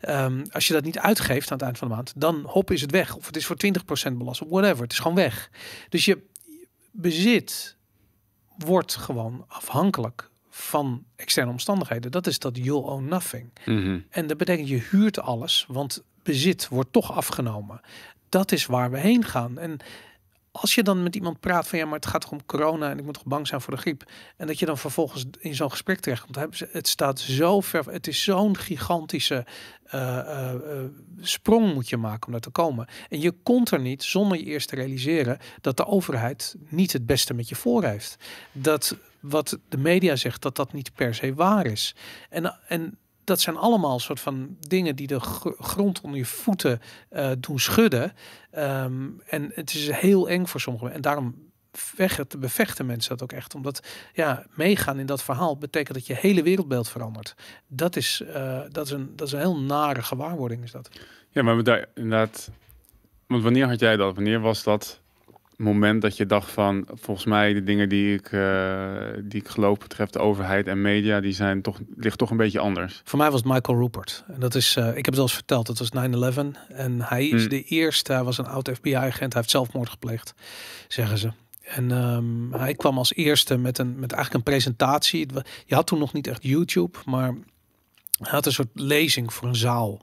Um, 0.09 0.43
als 0.51 0.67
je 0.67 0.73
dat 0.73 0.83
niet 0.83 0.99
uitgeeft 0.99 1.51
aan 1.51 1.57
het 1.57 1.65
eind 1.65 1.77
van 1.77 1.87
de 1.87 1.93
maand, 1.93 2.13
dan 2.15 2.43
hop 2.45 2.71
is 2.71 2.81
het 2.81 2.91
weg. 2.91 3.15
Of 3.15 3.25
het 3.25 3.35
is 3.35 3.45
voor 3.45 3.55
20% 4.11 4.13
belast, 4.13 4.41
of 4.41 4.49
whatever. 4.49 4.83
Het 4.83 4.91
is 4.91 4.99
gewoon 4.99 5.17
weg. 5.17 5.49
Dus 5.89 6.05
je 6.05 6.17
bezit 6.91 7.77
wordt 8.57 8.95
gewoon 8.95 9.45
afhankelijk 9.47 10.29
van 10.49 11.03
externe 11.15 11.51
omstandigheden. 11.51 12.11
Dat 12.11 12.27
is 12.27 12.39
dat 12.39 12.57
you'll 12.57 12.83
own 12.83 13.05
nothing. 13.05 13.49
Mm 13.65 13.83
-hmm. 13.83 14.05
En 14.09 14.27
dat 14.27 14.37
betekent 14.37 14.67
je 14.67 14.87
huurt 14.89 15.19
alles, 15.19 15.65
want 15.67 16.03
bezit 16.23 16.67
wordt 16.67 16.91
toch 16.93 17.11
afgenomen. 17.11 17.81
Dat 18.29 18.51
is 18.51 18.65
waar 18.65 18.91
we 18.91 18.99
heen 18.99 19.23
gaan. 19.25 19.57
En 19.57 19.79
als 20.61 20.75
je 20.75 20.83
dan 20.83 21.03
met 21.03 21.15
iemand 21.15 21.39
praat 21.39 21.67
van 21.67 21.79
ja, 21.79 21.85
maar 21.85 21.95
het 21.95 22.05
gaat 22.05 22.21
toch 22.21 22.31
om 22.31 22.45
corona 22.45 22.89
en 22.89 22.97
ik 22.97 23.03
moet 23.03 23.13
toch 23.13 23.25
bang 23.25 23.47
zijn 23.47 23.61
voor 23.61 23.73
de 23.73 23.79
griep. 23.79 24.03
En 24.37 24.47
dat 24.47 24.59
je 24.59 24.65
dan 24.65 24.77
vervolgens 24.77 25.25
in 25.39 25.55
zo'n 25.55 25.71
gesprek 25.71 25.99
terechtkomt. 25.99 26.35
Hebben 26.35 26.57
ze, 26.57 26.69
het 26.71 26.87
staat 26.87 27.19
zo 27.19 27.61
ver, 27.61 27.85
het 27.85 28.07
is 28.07 28.23
zo'n 28.23 28.57
gigantische 28.57 29.45
uh, 29.93 30.01
uh, 30.01 30.53
uh, 30.53 30.83
sprong 31.21 31.73
moet 31.73 31.89
je 31.89 31.97
maken 31.97 32.25
om 32.25 32.31
daar 32.31 32.41
te 32.41 32.49
komen. 32.49 32.87
En 33.09 33.21
je 33.21 33.31
komt 33.31 33.71
er 33.71 33.79
niet 33.79 34.03
zonder 34.03 34.37
je 34.37 34.43
eerst 34.43 34.67
te 34.67 34.75
realiseren 34.75 35.39
dat 35.61 35.77
de 35.77 35.85
overheid 35.85 36.55
niet 36.67 36.93
het 36.93 37.05
beste 37.05 37.33
met 37.33 37.49
je 37.49 37.55
voor 37.55 37.83
heeft. 37.83 38.15
Dat 38.51 38.97
wat 39.19 39.59
de 39.69 39.77
media 39.77 40.15
zegt, 40.15 40.41
dat 40.41 40.55
dat 40.55 40.73
niet 40.73 40.93
per 40.93 41.15
se 41.15 41.33
waar 41.33 41.65
is. 41.65 41.95
En, 42.29 42.57
en 42.67 42.97
dat 43.29 43.41
zijn 43.41 43.57
allemaal 43.57 43.99
soort 43.99 44.19
van 44.19 44.57
dingen 44.59 44.95
die 44.95 45.07
de 45.07 45.19
grond 45.59 46.01
onder 46.01 46.19
je 46.19 46.25
voeten 46.25 46.81
uh, 47.11 47.31
doen 47.39 47.59
schudden. 47.59 48.13
Um, 48.57 49.21
en 49.25 49.51
het 49.53 49.73
is 49.73 49.89
heel 49.91 50.29
eng 50.29 50.45
voor 50.45 50.59
sommigen. 50.59 50.93
En 50.93 51.01
daarom 51.01 51.35
vechten, 51.71 52.39
bevechten 52.39 52.85
mensen 52.85 53.17
dat 53.17 53.23
ook 53.23 53.37
echt. 53.37 53.55
Omdat 53.55 53.87
ja, 54.13 54.45
meegaan 54.49 54.99
in 54.99 55.05
dat 55.05 55.23
verhaal 55.23 55.57
betekent 55.57 55.97
dat 55.97 56.07
je 56.07 56.15
hele 56.15 56.43
wereldbeeld 56.43 56.89
verandert. 56.89 57.35
Dat 57.67 57.95
is, 57.95 58.21
uh, 58.27 58.61
dat 58.69 58.85
is, 58.85 58.91
een, 58.91 59.15
dat 59.15 59.27
is 59.27 59.33
een 59.33 59.39
heel 59.39 59.59
nare 59.59 60.01
gewaarwording. 60.01 60.63
Is 60.63 60.71
dat. 60.71 60.89
Ja, 61.29 61.41
maar 61.41 61.63
daar 61.63 61.85
inderdaad. 61.95 62.51
Want 63.27 63.43
wanneer 63.43 63.67
had 63.67 63.79
jij 63.79 63.95
dat? 63.95 64.15
Wanneer 64.15 64.39
was 64.39 64.63
dat 64.63 65.01
moment 65.59 66.01
dat 66.01 66.17
je 66.17 66.25
dacht 66.25 66.51
van 66.51 66.87
volgens 66.93 67.25
mij 67.25 67.53
de 67.53 67.63
dingen 67.63 67.89
die 67.89 68.13
ik, 68.13 68.31
uh, 68.31 68.91
die 69.23 69.41
ik 69.41 69.47
geloof 69.47 69.77
betreft 69.77 70.13
de 70.13 70.19
overheid 70.19 70.67
en 70.67 70.81
media, 70.81 71.19
die 71.19 71.33
zijn 71.33 71.61
toch, 71.61 71.79
ligt 71.95 72.17
toch 72.17 72.31
een 72.31 72.37
beetje 72.37 72.59
anders. 72.59 73.01
Voor 73.03 73.19
mij 73.19 73.31
was 73.31 73.41
het 73.41 73.51
Michael 73.51 73.79
Rupert. 73.79 74.23
En 74.27 74.39
dat 74.39 74.55
is, 74.55 74.75
uh, 74.75 74.87
ik 74.87 74.95
heb 74.95 75.05
het 75.05 75.17
al 75.17 75.21
eens 75.21 75.33
verteld, 75.33 75.65
dat 75.65 75.77
was 75.77 75.89
9-11. 75.89 76.57
En 76.67 77.01
hij 77.01 77.27
is 77.27 77.41
hmm. 77.41 77.49
de 77.49 77.63
eerste, 77.63 78.13
hij 78.13 78.23
was 78.23 78.37
een 78.37 78.47
oud 78.47 78.69
FBI-agent, 78.73 79.33
hij 79.33 79.41
heeft 79.41 79.49
zelfmoord 79.49 79.89
gepleegd, 79.89 80.33
zeggen 80.87 81.17
ze. 81.17 81.31
En 81.61 81.91
um, 81.91 82.53
hij 82.53 82.75
kwam 82.75 82.97
als 82.97 83.13
eerste 83.13 83.57
met, 83.57 83.77
een, 83.77 83.99
met 83.99 84.11
eigenlijk 84.11 84.33
een 84.33 84.53
presentatie. 84.53 85.27
Je 85.65 85.75
had 85.75 85.87
toen 85.87 85.99
nog 85.99 86.13
niet 86.13 86.27
echt 86.27 86.43
YouTube, 86.43 86.97
maar 87.05 87.33
hij 88.19 88.31
had 88.31 88.45
een 88.45 88.51
soort 88.51 88.69
lezing 88.73 89.33
voor 89.33 89.47
een 89.47 89.55
zaal. 89.55 90.01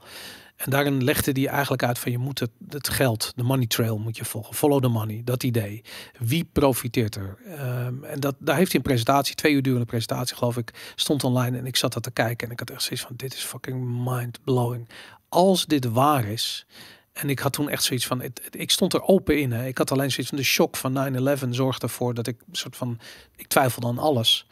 En 0.57 0.69
daarin 0.69 1.03
legde 1.03 1.31
hij 1.31 1.47
eigenlijk 1.47 1.83
uit 1.83 1.99
van 1.99 2.11
je 2.11 2.17
moet 2.17 2.39
het, 2.39 2.51
het 2.69 2.89
geld, 2.89 3.33
de 3.35 3.43
money 3.43 3.67
trail 3.67 3.97
moet 3.97 4.17
je 4.17 4.25
volgen. 4.25 4.55
Follow 4.55 4.81
the 4.81 4.87
money, 4.87 5.21
dat 5.23 5.43
idee. 5.43 5.81
Wie 6.19 6.49
profiteert 6.51 7.15
er? 7.15 7.37
Um, 7.85 8.03
en 8.03 8.19
dat, 8.19 8.35
daar 8.39 8.55
heeft 8.55 8.71
hij 8.71 8.79
een 8.79 8.87
presentatie, 8.87 9.35
twee 9.35 9.53
uur 9.53 9.61
durende 9.61 9.85
presentatie 9.85 10.35
geloof 10.35 10.57
ik, 10.57 10.93
stond 10.95 11.23
online 11.23 11.57
en 11.57 11.65
ik 11.65 11.75
zat 11.75 11.93
dat 11.93 12.03
te 12.03 12.11
kijken 12.11 12.47
en 12.47 12.53
ik 12.53 12.59
had 12.59 12.69
echt 12.69 12.81
zoiets 12.81 13.05
van 13.05 13.15
dit 13.15 13.33
is 13.33 13.43
fucking 13.43 14.05
mind 14.05 14.39
blowing. 14.43 14.89
Als 15.29 15.65
dit 15.65 15.85
waar 15.85 16.25
is, 16.25 16.65
en 17.13 17.29
ik 17.29 17.39
had 17.39 17.53
toen 17.53 17.69
echt 17.69 17.83
zoiets 17.83 18.07
van, 18.07 18.21
ik 18.49 18.71
stond 18.71 18.93
er 18.93 19.01
open 19.01 19.39
in. 19.39 19.51
Hè. 19.51 19.65
Ik 19.65 19.77
had 19.77 19.91
alleen 19.91 20.11
zoiets 20.11 20.29
van 20.29 20.37
de 20.37 20.43
shock 20.43 20.75
van 20.75 21.37
9-11 21.45 21.49
zorgde 21.49 21.87
ervoor 21.87 22.13
dat 22.13 22.27
ik 22.27 22.37
soort 22.51 22.75
van, 22.75 22.99
ik 23.35 23.47
twijfelde 23.47 23.87
aan 23.87 23.97
alles. 23.97 24.47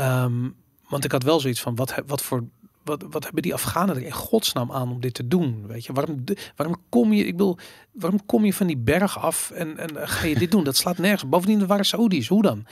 Um, 0.00 0.56
want 0.88 1.04
ik 1.04 1.12
had 1.12 1.22
wel 1.22 1.40
zoiets 1.40 1.60
van, 1.60 1.74
wat, 1.74 1.94
wat 2.06 2.22
voor 2.22 2.44
wat, 2.84 3.04
wat 3.10 3.24
hebben 3.24 3.42
die 3.42 3.54
Afghanen 3.54 3.96
er 3.96 4.02
in 4.02 4.12
godsnaam 4.12 4.72
aan 4.72 4.90
om 4.90 5.00
dit 5.00 5.14
te 5.14 5.28
doen? 5.28 5.66
Weet 5.66 5.84
je, 5.84 5.92
waarom, 5.92 6.24
waarom 6.56 6.76
kom 6.88 7.12
je, 7.12 7.24
ik 7.24 7.36
bedoel, 7.36 7.56
waarom 7.92 8.26
kom 8.26 8.44
je 8.44 8.54
van 8.54 8.66
die 8.66 8.76
berg 8.76 9.18
af 9.18 9.50
en, 9.50 9.78
en 9.78 10.08
ga 10.08 10.26
je 10.26 10.38
dit 10.38 10.50
doen? 10.50 10.64
Dat 10.64 10.76
slaat 10.76 10.98
nergens. 10.98 11.28
Bovendien, 11.28 11.60
er 11.60 11.66
waren 11.66 11.84
Saudis. 11.84 12.28
Hoe 12.28 12.42
dan? 12.42 12.66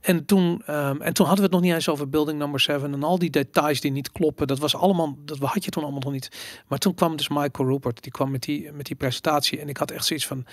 En 0.00 0.24
toen, 0.24 0.62
um, 0.70 1.02
en 1.02 1.14
toen 1.14 1.26
hadden 1.26 1.36
we 1.36 1.42
het 1.42 1.50
nog 1.52 1.60
niet 1.60 1.72
eens 1.72 1.88
over 1.88 2.08
Building 2.08 2.38
Number 2.38 2.60
7 2.60 2.92
en 2.92 3.02
al 3.02 3.18
die 3.18 3.30
details 3.30 3.80
die 3.80 3.90
niet 3.90 4.12
kloppen. 4.12 4.46
Dat 4.46 4.58
was 4.58 4.76
allemaal, 4.76 5.18
dat 5.24 5.38
had 5.38 5.64
je 5.64 5.70
toen 5.70 5.82
allemaal 5.82 6.00
nog 6.00 6.12
niet. 6.12 6.62
Maar 6.66 6.78
toen 6.78 6.94
kwam 6.94 7.16
dus 7.16 7.28
Michael 7.28 7.68
Rupert, 7.68 8.02
die 8.02 8.12
kwam 8.12 8.30
met 8.30 8.42
die, 8.42 8.72
met 8.72 8.86
die 8.86 8.96
presentatie 8.96 9.60
en 9.60 9.68
ik 9.68 9.76
had 9.76 9.90
echt 9.90 10.04
zoiets 10.04 10.26
van, 10.26 10.46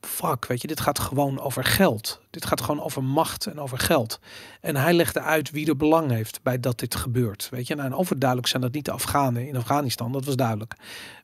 fuck, 0.00 0.46
weet 0.46 0.60
je, 0.60 0.68
dit 0.68 0.80
gaat 0.80 0.98
gewoon 0.98 1.40
over 1.40 1.64
geld. 1.64 2.20
Dit 2.30 2.46
gaat 2.46 2.60
gewoon 2.60 2.82
over 2.82 3.04
macht 3.04 3.46
en 3.46 3.60
over 3.60 3.78
geld. 3.78 4.20
En 4.60 4.76
hij 4.76 4.92
legde 4.92 5.20
uit 5.20 5.50
wie 5.50 5.68
er 5.68 5.76
belang 5.76 6.10
heeft 6.10 6.42
bij 6.42 6.60
dat 6.60 6.78
dit 6.78 6.94
gebeurt. 6.94 7.48
Weet 7.50 7.66
je, 7.66 7.74
nou, 7.74 7.86
en 7.86 7.94
overduidelijk 7.94 8.48
zijn 8.48 8.62
dat 8.62 8.72
niet 8.72 8.84
de 8.84 8.90
Afghanen 8.90 9.48
in 9.48 9.56
Afghanistan, 9.56 10.12
dat 10.12 10.24
was 10.24 10.36
duidelijk. 10.36 10.74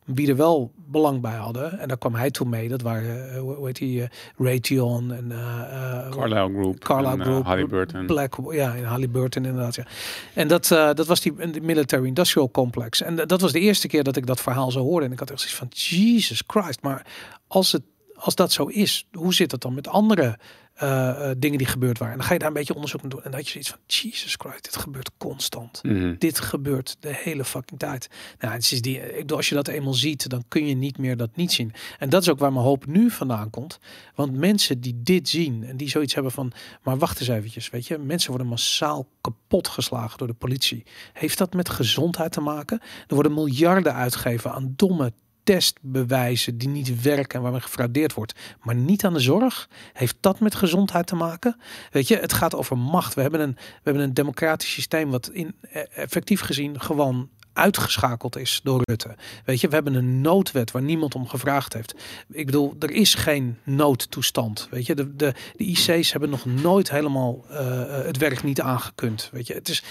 Wie 0.05 0.29
er 0.29 0.37
wel 0.37 0.73
belang 0.77 1.21
bij 1.21 1.35
hadden, 1.35 1.79
en 1.79 1.89
daar 1.89 1.99
kwam 1.99 2.15
hij 2.15 2.31
toe 2.31 2.49
mee, 2.49 2.69
dat 2.69 2.83
waren, 2.83 3.35
uh, 3.35 3.41
hoe 3.41 3.67
heet 3.67 3.77
die, 3.77 4.01
uh, 4.01 4.07
Raytheon 4.37 5.12
en 5.12 5.31
uh, 5.31 6.11
Carlyle 6.11 6.49
Group, 6.49 6.79
Carlyle 6.79 7.23
Group, 7.25 7.45
Halliburton. 7.45 8.07
Black, 8.07 8.37
ja, 8.51 8.75
in 8.75 8.85
Halliburton 8.85 9.45
inderdaad. 9.45 9.75
Ja. 9.75 9.87
En 10.35 10.49
dat, 10.49 10.69
dat 10.69 11.07
was 11.07 11.21
die 11.21 11.61
military 11.61 12.07
industrial 12.07 12.51
complex. 12.51 13.03
En 13.03 13.15
dat 13.17 13.41
was 13.41 13.53
de 13.53 13.61
eerste 13.61 13.89
keer 13.89 14.05
dat 14.05 14.17
ik 14.17 14.27
dat 14.27 14.41
verhaal 14.41 14.71
zo 14.71 14.81
hoorde. 14.81 15.07
En 15.07 15.12
ik 15.12 15.19
had 15.19 15.31
echt 15.31 15.41
zoiets 15.41 15.59
van, 15.59 15.69
Jesus 15.71 16.43
Christ, 16.47 16.83
maar 16.83 17.07
als 17.47 17.73
het 17.73 17.83
als 18.17 18.35
dat 18.35 18.53
zo 18.53 18.65
is, 18.65 19.07
hoe 19.13 19.35
zit 19.35 19.51
het 19.51 19.61
dan 19.61 19.75
met 19.75 19.89
andere 19.89 20.39
uh, 20.83 21.31
dingen 21.39 21.59
die 21.59 21.67
gebeurd 21.67 21.99
waren? 21.99 22.13
En 22.13 22.19
dan 22.19 22.27
ga 22.27 22.33
je 22.33 22.39
daar 22.39 22.49
een 22.49 22.55
beetje 22.55 22.75
onderzoek 22.75 23.01
naar 23.01 23.11
doen. 23.11 23.23
En 23.23 23.31
dat 23.31 23.45
je 23.45 23.51
zoiets 23.51 23.71
van, 23.71 23.79
Jesus 23.87 24.35
Christ, 24.39 24.65
dit 24.65 24.77
gebeurt 24.77 25.11
constant. 25.17 25.83
Mm 25.83 25.97
-hmm. 25.97 26.19
Dit 26.19 26.41
gebeurt 26.41 26.97
de 27.01 27.15
hele 27.15 27.45
fucking 27.45 27.81
tijd. 27.81 28.09
Nou, 28.39 28.55
het 28.55 28.73
is 28.73 28.83
die, 28.83 29.01
ik 29.01 29.17
bedoel, 29.17 29.37
als 29.37 29.49
je 29.49 29.55
dat 29.55 29.69
eenmaal 29.69 29.95
ziet, 29.95 30.29
dan 30.29 30.45
kun 30.49 30.67
je 30.67 30.75
niet 30.75 30.99
meer 30.99 31.17
dat 31.17 31.37
niet 31.37 31.53
zien. 31.53 31.73
En 31.99 32.09
dat 32.09 32.23
is 32.23 32.29
ook 32.29 32.39
waar 32.39 32.53
mijn 32.53 32.65
hoop 32.65 32.87
nu 32.87 33.11
vandaan 33.11 33.51
komt. 33.51 33.79
Want 34.15 34.37
mensen 34.37 34.81
die 34.81 35.01
dit 35.03 35.29
zien 35.29 35.65
en 35.65 35.77
die 35.77 35.89
zoiets 35.89 36.15
hebben 36.15 36.33
van, 36.33 36.53
maar 36.83 36.99
wacht 36.99 37.21
eens 37.21 37.29
eventjes, 37.29 37.71
weet 37.71 37.87
je, 37.87 37.99
mensen 37.99 38.31
worden 38.31 38.49
massaal 38.49 39.09
kapot 39.21 39.69
geslagen 39.69 40.19
door 40.19 40.27
de 40.27 40.35
politie. 40.35 40.83
Heeft 41.13 41.39
dat 41.39 41.55
met 41.55 41.69
gezondheid 41.69 42.33
te 42.33 42.41
maken? 42.41 42.81
Er 43.07 43.15
worden 43.15 43.35
miljarden 43.35 43.95
uitgegeven 43.95 44.53
aan 44.53 44.73
domme 44.77 45.13
testbewijzen 45.47 46.59
die 46.59 46.69
niet 46.69 47.03
werken 47.03 47.37
en 47.37 47.43
waarmee 47.43 47.61
gefraudeerd 47.61 48.15
wordt, 48.15 48.35
maar 48.63 48.75
niet 48.75 49.05
aan 49.05 49.13
de 49.13 49.21
zorg. 49.21 49.69
Heeft 49.93 50.17
dat 50.21 50.41
met 50.41 50.55
gezondheid 50.55 51.07
te 51.07 51.15
maken? 51.15 51.57
Weet 51.91 52.09
je, 52.09 52.17
het 52.17 52.33
gaat 52.33 52.55
over 52.55 52.79
macht. 52.79 53.15
We 53.15 53.21
hebben 53.21 53.41
een, 53.41 53.55
we 53.55 53.81
hebben 53.83 54.03
een 54.03 54.15
democratisch 54.15 54.73
systeem 54.73 55.11
wat 55.11 55.31
in, 55.33 55.55
e, 55.63 55.81
effectief 55.81 56.41
gezien 56.41 56.81
gewoon 56.81 57.29
uitgeschakeld 57.53 58.37
is 58.37 58.61
door 58.63 58.81
Rutte. 58.85 59.15
Weet 59.45 59.61
je, 59.61 59.69
we 59.69 59.75
hebben 59.75 59.95
een 59.95 60.21
noodwet 60.21 60.71
waar 60.71 60.83
niemand 60.83 61.15
om 61.15 61.29
gevraagd 61.29 61.73
heeft. 61.73 61.95
Ik 62.31 62.47
bedoel, 62.47 62.77
er 62.79 62.91
is 62.91 63.15
geen 63.15 63.59
noodtoestand. 63.65 64.69
Weet 64.71 64.87
je, 64.87 64.95
de, 64.95 65.17
de, 65.17 65.35
de 65.57 65.65
IC's 65.65 66.13
hebben 66.13 66.31
nog 66.31 66.45
nooit 66.45 66.91
helemaal 66.91 67.45
uh, 67.51 67.59
het 68.05 68.17
werk 68.17 68.43
niet 68.43 68.61
aangekund. 68.61 69.29
Weet 69.33 69.47
je, 69.47 69.55
het 69.55 69.69
is, 69.69 69.83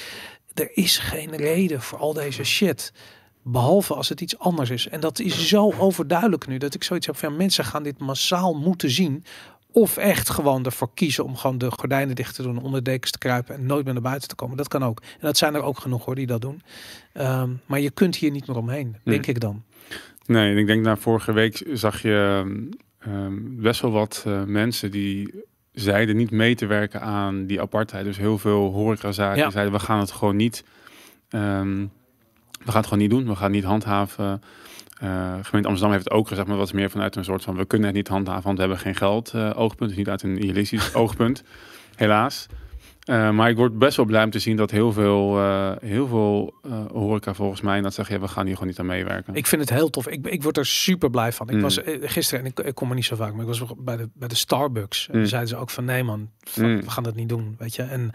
er 0.54 0.70
is 0.78 0.98
geen 0.98 1.36
reden 1.36 1.82
voor 1.82 2.00
al 2.00 2.13
deze 2.13 2.44
shit. 2.44 2.94
Behalve 3.47 3.93
als 3.93 4.10
het 4.10 4.21
iets 4.21 4.39
anders 4.39 4.69
is. 4.69 4.88
En 4.88 4.99
dat 4.99 5.19
is 5.19 5.47
zo 5.47 5.71
overduidelijk 5.77 6.47
nu 6.47 6.58
dat 6.58 6.73
ik 6.73 6.84
zoiets 6.84 7.05
heb 7.05 7.17
van 7.17 7.36
mensen 7.36 7.65
gaan 7.65 7.84
dit 7.84 7.99
massaal 7.99 8.53
moeten 8.53 8.89
zien. 8.89 9.23
Of 9.71 9.97
echt 9.97 10.29
gewoon 10.29 10.65
ervoor 10.65 10.93
kiezen 10.93 11.23
om 11.23 11.36
gewoon 11.36 11.58
de 11.58 11.71
gordijnen 11.71 12.15
dicht 12.15 12.36
te 12.36 12.43
doen, 12.43 12.62
onder 12.62 12.84
dekens 12.84 13.12
te 13.12 13.17
kruipen 13.17 13.55
en 13.55 13.65
nooit 13.65 13.86
meer 13.86 13.93
naar 13.93 14.03
buiten 14.03 14.27
te 14.27 14.36
komen. 14.36 14.58
Dat 14.58 14.67
kan 14.67 14.84
ook. 14.84 14.99
En 15.01 15.19
dat 15.19 15.38
zijn 15.38 15.55
er 15.55 15.62
ook 15.62 15.79
genoeg 15.79 16.05
hoor 16.05 16.15
die 16.15 16.27
dat 16.27 16.41
doen. 16.41 16.62
Um, 17.13 17.62
maar 17.65 17.79
je 17.79 17.91
kunt 17.91 18.15
hier 18.15 18.31
niet 18.31 18.47
meer 18.47 18.58
omheen, 18.58 18.95
denk 19.03 19.27
ik 19.27 19.39
dan. 19.39 19.63
Nee, 20.25 20.55
ik 20.55 20.67
denk 20.67 20.84
na 20.84 20.97
vorige 20.97 21.31
week 21.31 21.63
zag 21.73 22.01
je 22.01 22.41
um, 23.08 23.62
best 23.62 23.81
wel 23.81 23.91
wat 23.91 24.23
uh, 24.27 24.43
mensen 24.43 24.91
die 24.91 25.34
zeiden 25.71 26.15
niet 26.15 26.31
mee 26.31 26.55
te 26.55 26.65
werken 26.65 27.01
aan 27.01 27.45
die 27.45 27.62
apartheid. 27.62 28.05
Dus 28.05 28.17
heel 28.17 28.38
veel 28.38 28.71
horecazaken 28.71 29.41
ja. 29.41 29.49
zeiden 29.49 29.73
we 29.73 29.79
gaan 29.79 29.99
het 29.99 30.12
gewoon 30.12 30.36
niet. 30.36 30.63
Um, 31.29 31.91
we 32.65 32.71
gaan 32.71 32.82
het 32.82 32.89
gewoon 32.89 32.99
niet 32.99 33.10
doen. 33.10 33.28
We 33.28 33.36
gaan 33.36 33.51
niet 33.51 33.63
handhaven. 33.63 34.41
Uh, 35.04 35.34
gemeente 35.41 35.67
Amsterdam 35.67 35.91
heeft 35.91 36.04
het 36.04 36.13
ook 36.13 36.28
gezegd, 36.28 36.47
maar 36.47 36.58
wat 36.58 36.67
is 36.67 36.73
meer 36.73 36.89
vanuit 36.89 37.15
een 37.15 37.23
soort 37.23 37.43
van 37.43 37.56
we 37.56 37.65
kunnen 37.65 37.88
het 37.88 37.95
niet 37.95 38.08
handhaven, 38.08 38.43
want 38.43 38.56
we 38.56 38.62
hebben 38.62 38.80
geen 38.80 38.95
geld 38.95 39.32
uh, 39.36 39.51
oogpunt. 39.56 39.89
Dus 39.89 39.97
niet 39.97 40.10
uit 40.10 40.23
een 40.23 40.43
idealistisch 40.43 40.93
oogpunt, 41.01 41.43
helaas. 41.95 42.47
Uh, 43.06 43.32
maar 43.32 43.50
ik 43.50 43.56
word 43.58 43.78
best 43.80 43.98
wel 43.98 44.06
blij 44.06 44.24
om 44.24 44.30
te 44.30 44.39
zien 44.39 44.56
dat 44.56 44.72
heel 44.72 44.91
veel, 44.91 45.38
uh, 45.38 45.72
heel 45.82 46.08
veel 46.08 46.54
uh, 46.65 46.86
horeca 46.91 47.34
volgens 47.34 47.62
mij 47.62 47.82
dat 47.82 47.94
zeggen, 47.94 48.15
ja, 48.15 48.22
we 48.22 48.28
gaan 48.28 48.46
hier 48.46 48.54
gewoon 48.54 48.70
niet 48.70 48.80
aan 48.80 48.86
meewerken. 48.86 49.34
Ik 49.36 49.48
vind 49.48 49.62
het 49.62 49.70
heel 49.70 49.89
tof. 49.89 50.08
Ik, 50.08 50.28
ik 50.28 50.44
word 50.44 50.58
er 50.58 50.65
super 50.65 51.10
blij 51.10 51.32
van. 51.32 51.50
Ik 51.50 51.56
Mm. 51.56 51.62
was 51.62 51.80
gisteren, 52.02 52.44
en 52.46 52.52
ik, 52.52 52.60
ik 52.60 52.76
kom 52.76 52.89
er 52.89 52.96
niet 52.96 53.06
zo 53.06 53.15
vaak, 53.15 53.32
maar 53.32 53.41
ik 53.41 53.48
was 53.48 53.63
bij 53.78 53.98
de, 53.98 54.10
bij 54.13 54.28
de 54.28 54.36
Starbucks. 54.36 55.08
En 55.12 55.20
Mm. 55.20 55.26
zeiden 55.26 55.50
ze 55.50 55.56
ook 55.56 55.70
van, 55.70 55.86
nee 55.86 56.04
man, 56.04 56.30
fuck, 56.39 56.63
Mm. 56.65 56.82
we 56.82 56.89
gaan 56.89 57.04
dat 57.04 57.15
niet 57.15 57.30
doen, 57.30 57.56
weet 57.58 57.76
je. 57.76 57.82
En 57.84 58.12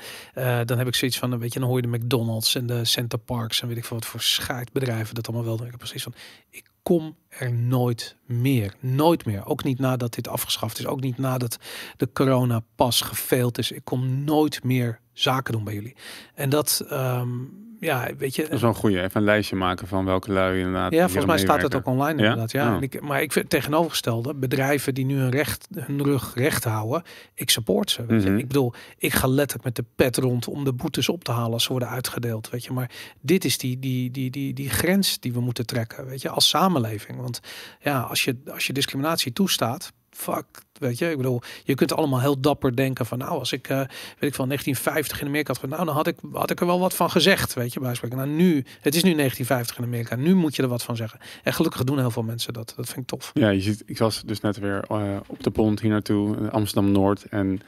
dan 0.67 0.79
heb 0.79 0.87
ik 0.87 0.95
zoiets 0.95 1.19
van, 1.19 1.39
weet 1.39 1.53
je, 1.53 1.59
dan 1.59 1.69
hoor 1.69 1.81
je 1.81 1.91
de 1.91 1.97
McDonald's 1.99 2.55
en 2.55 2.67
de 2.67 2.85
Center 2.85 3.19
Parks 3.19 3.63
en 3.63 3.69
weet 3.69 3.77
ik 3.77 3.85
veel 3.85 3.97
wat 3.97 4.07
voor 4.07 4.21
scheidbedrijven 4.21 5.15
dat 5.15 5.27
allemaal 5.29 5.47
wel 5.47 5.57
doen. 5.57 5.65
Ik 5.65 5.71
heb 5.73 5.81
precies 5.81 6.03
van, 6.03 6.15
ik 6.51 6.70
kom 6.83 7.17
er 7.29 7.53
nooit 7.53 8.17
meer. 8.27 8.75
Nooit 8.81 9.25
meer. 9.25 9.47
Ook 9.47 9.65
niet 9.65 9.79
nadat 9.79 10.15
dit 10.15 10.29
afgeschaft 10.29 10.79
is. 10.79 10.87
Ook 10.87 11.01
niet 11.01 11.19
nadat 11.19 11.59
de 11.97 12.13
corona 12.13 12.63
pas 12.75 13.01
gefaild 13.01 13.59
is. 13.59 13.71
Ik 13.71 13.85
kom 13.85 14.25
nooit 14.25 14.65
meer 14.65 15.01
zaken 15.21 15.53
doen 15.53 15.65
bij 15.65 15.75
jullie. 15.75 15.95
En 16.35 16.49
dat, 16.49 16.87
um, 16.93 17.61
ja, 17.81 18.09
weet 18.19 18.35
je. 18.35 18.43
Dat 18.43 18.53
is 18.53 18.61
wel 18.61 18.71
een 18.71 18.77
goeie. 18.77 19.03
Even 19.03 19.21
een 19.21 19.27
lijstje 19.27 19.57
maken 19.57 19.87
van 19.87 20.05
welke 20.05 20.33
lui 20.33 20.59
inderdaad. 20.59 20.93
Ja, 20.93 21.05
volgens 21.05 21.27
mij 21.27 21.39
staat 21.39 21.63
het 21.63 21.75
ook 21.75 21.87
online 21.87 22.23
Ja? 22.23 22.29
inderdaad. 22.29 22.51
Ja. 22.51 22.69
Oh. 22.69 22.77
En 22.77 22.83
ik, 22.83 23.01
maar 23.01 23.23
ik 23.23 23.33
vind 23.33 23.51
tegenovergestelde. 23.51 24.35
Bedrijven 24.35 24.95
die 24.95 25.05
nu 25.05 25.19
hun, 25.19 25.31
recht, 25.31 25.69
hun 25.75 26.03
rug 26.03 26.35
recht 26.35 26.65
houden. 26.65 27.03
Ik 27.35 27.51
support 27.51 27.91
ze. 27.91 28.07
Weet 28.07 28.23
je. 28.23 28.29
Mhm. 28.29 28.39
Ik 28.39 28.47
bedoel, 28.49 28.73
ik 28.99 29.13
ga 29.13 29.27
letterlijk 29.27 29.65
met 29.65 29.77
de 29.77 29.85
pet 29.97 30.17
rond 30.17 30.49
om 30.49 30.65
de 30.65 30.73
boetes 30.73 31.09
op 31.09 31.25
te 31.25 31.33
halen 31.33 31.53
als 31.53 31.65
ze 31.65 31.71
worden 31.71 31.89
uitgedeeld. 31.89 32.51
Weet 32.51 32.65
je. 32.65 32.73
Maar 32.73 32.91
dit 33.21 33.45
is 33.45 33.59
die, 33.59 33.79
die, 33.79 34.11
die, 34.11 34.31
die, 34.31 34.55
die 34.55 34.71
grens 34.71 35.21
die 35.21 35.33
we 35.33 35.41
moeten 35.41 35.67
trekken. 35.67 36.07
Weet 36.07 36.23
je, 36.23 36.29
als 36.29 36.49
samenleving. 36.49 37.21
Want 37.21 37.41
ja, 37.81 38.01
als 38.01 38.25
je, 38.25 38.37
als 38.53 38.67
je 38.67 38.73
discriminatie 38.73 39.33
toestaat. 39.33 39.93
Fuck, 40.21 40.63
weet 40.73 40.99
je, 40.99 41.11
ik 41.11 41.17
bedoel, 41.17 41.43
je 41.65 41.75
kunt 41.75 41.93
allemaal 41.93 42.21
heel 42.21 42.41
dapper 42.41 42.77
denken 42.77 43.07
van, 43.07 43.19
nou, 43.19 43.31
als 43.31 43.53
ik, 43.53 43.69
uh, 43.69 43.77
weet 43.77 44.31
ik 44.31 44.35
van 44.35 44.47
1950 44.47 45.21
in 45.21 45.27
Amerika 45.27 45.53
had, 45.53 45.71
nou, 45.71 45.85
dan 45.85 45.95
had 45.95 46.07
ik, 46.07 46.17
had 46.33 46.51
ik 46.51 46.61
er 46.61 46.67
wel 46.67 46.81
wat 46.81 46.95
van 46.95 47.11
gezegd, 47.11 47.55
weet 47.55 47.73
je, 47.73 47.81
bij 47.81 47.95
spreken. 47.95 48.17
Nou, 48.17 48.31
nu, 48.31 48.65
het 48.81 48.95
is 48.95 49.03
nu 49.03 49.15
1950 49.15 49.79
in 49.79 49.85
Amerika, 49.85 50.17
nu 50.17 50.35
moet 50.35 50.57
je 50.57 50.63
er 50.63 50.69
wat 50.69 50.83
van 50.83 50.97
zeggen. 50.97 51.21
En 51.43 51.53
gelukkig 51.53 51.85
doen 51.85 51.99
heel 51.99 52.11
veel 52.11 52.23
mensen 52.23 52.53
dat. 52.53 52.73
Dat 52.77 52.87
vind 52.87 52.99
ik 52.99 53.07
tof. 53.07 53.31
Ja, 53.35 53.49
je 53.49 53.61
ziet, 53.61 53.83
ik 53.87 53.99
was 53.99 54.23
dus 54.27 54.41
net 54.41 54.59
weer 54.59 54.85
uh, 54.91 55.17
op 55.27 55.43
de 55.43 55.51
pont 55.51 55.81
hier 55.81 55.91
naartoe, 55.91 56.51
Amsterdam 56.51 56.93
Noord, 56.93 57.25
en 57.25 57.61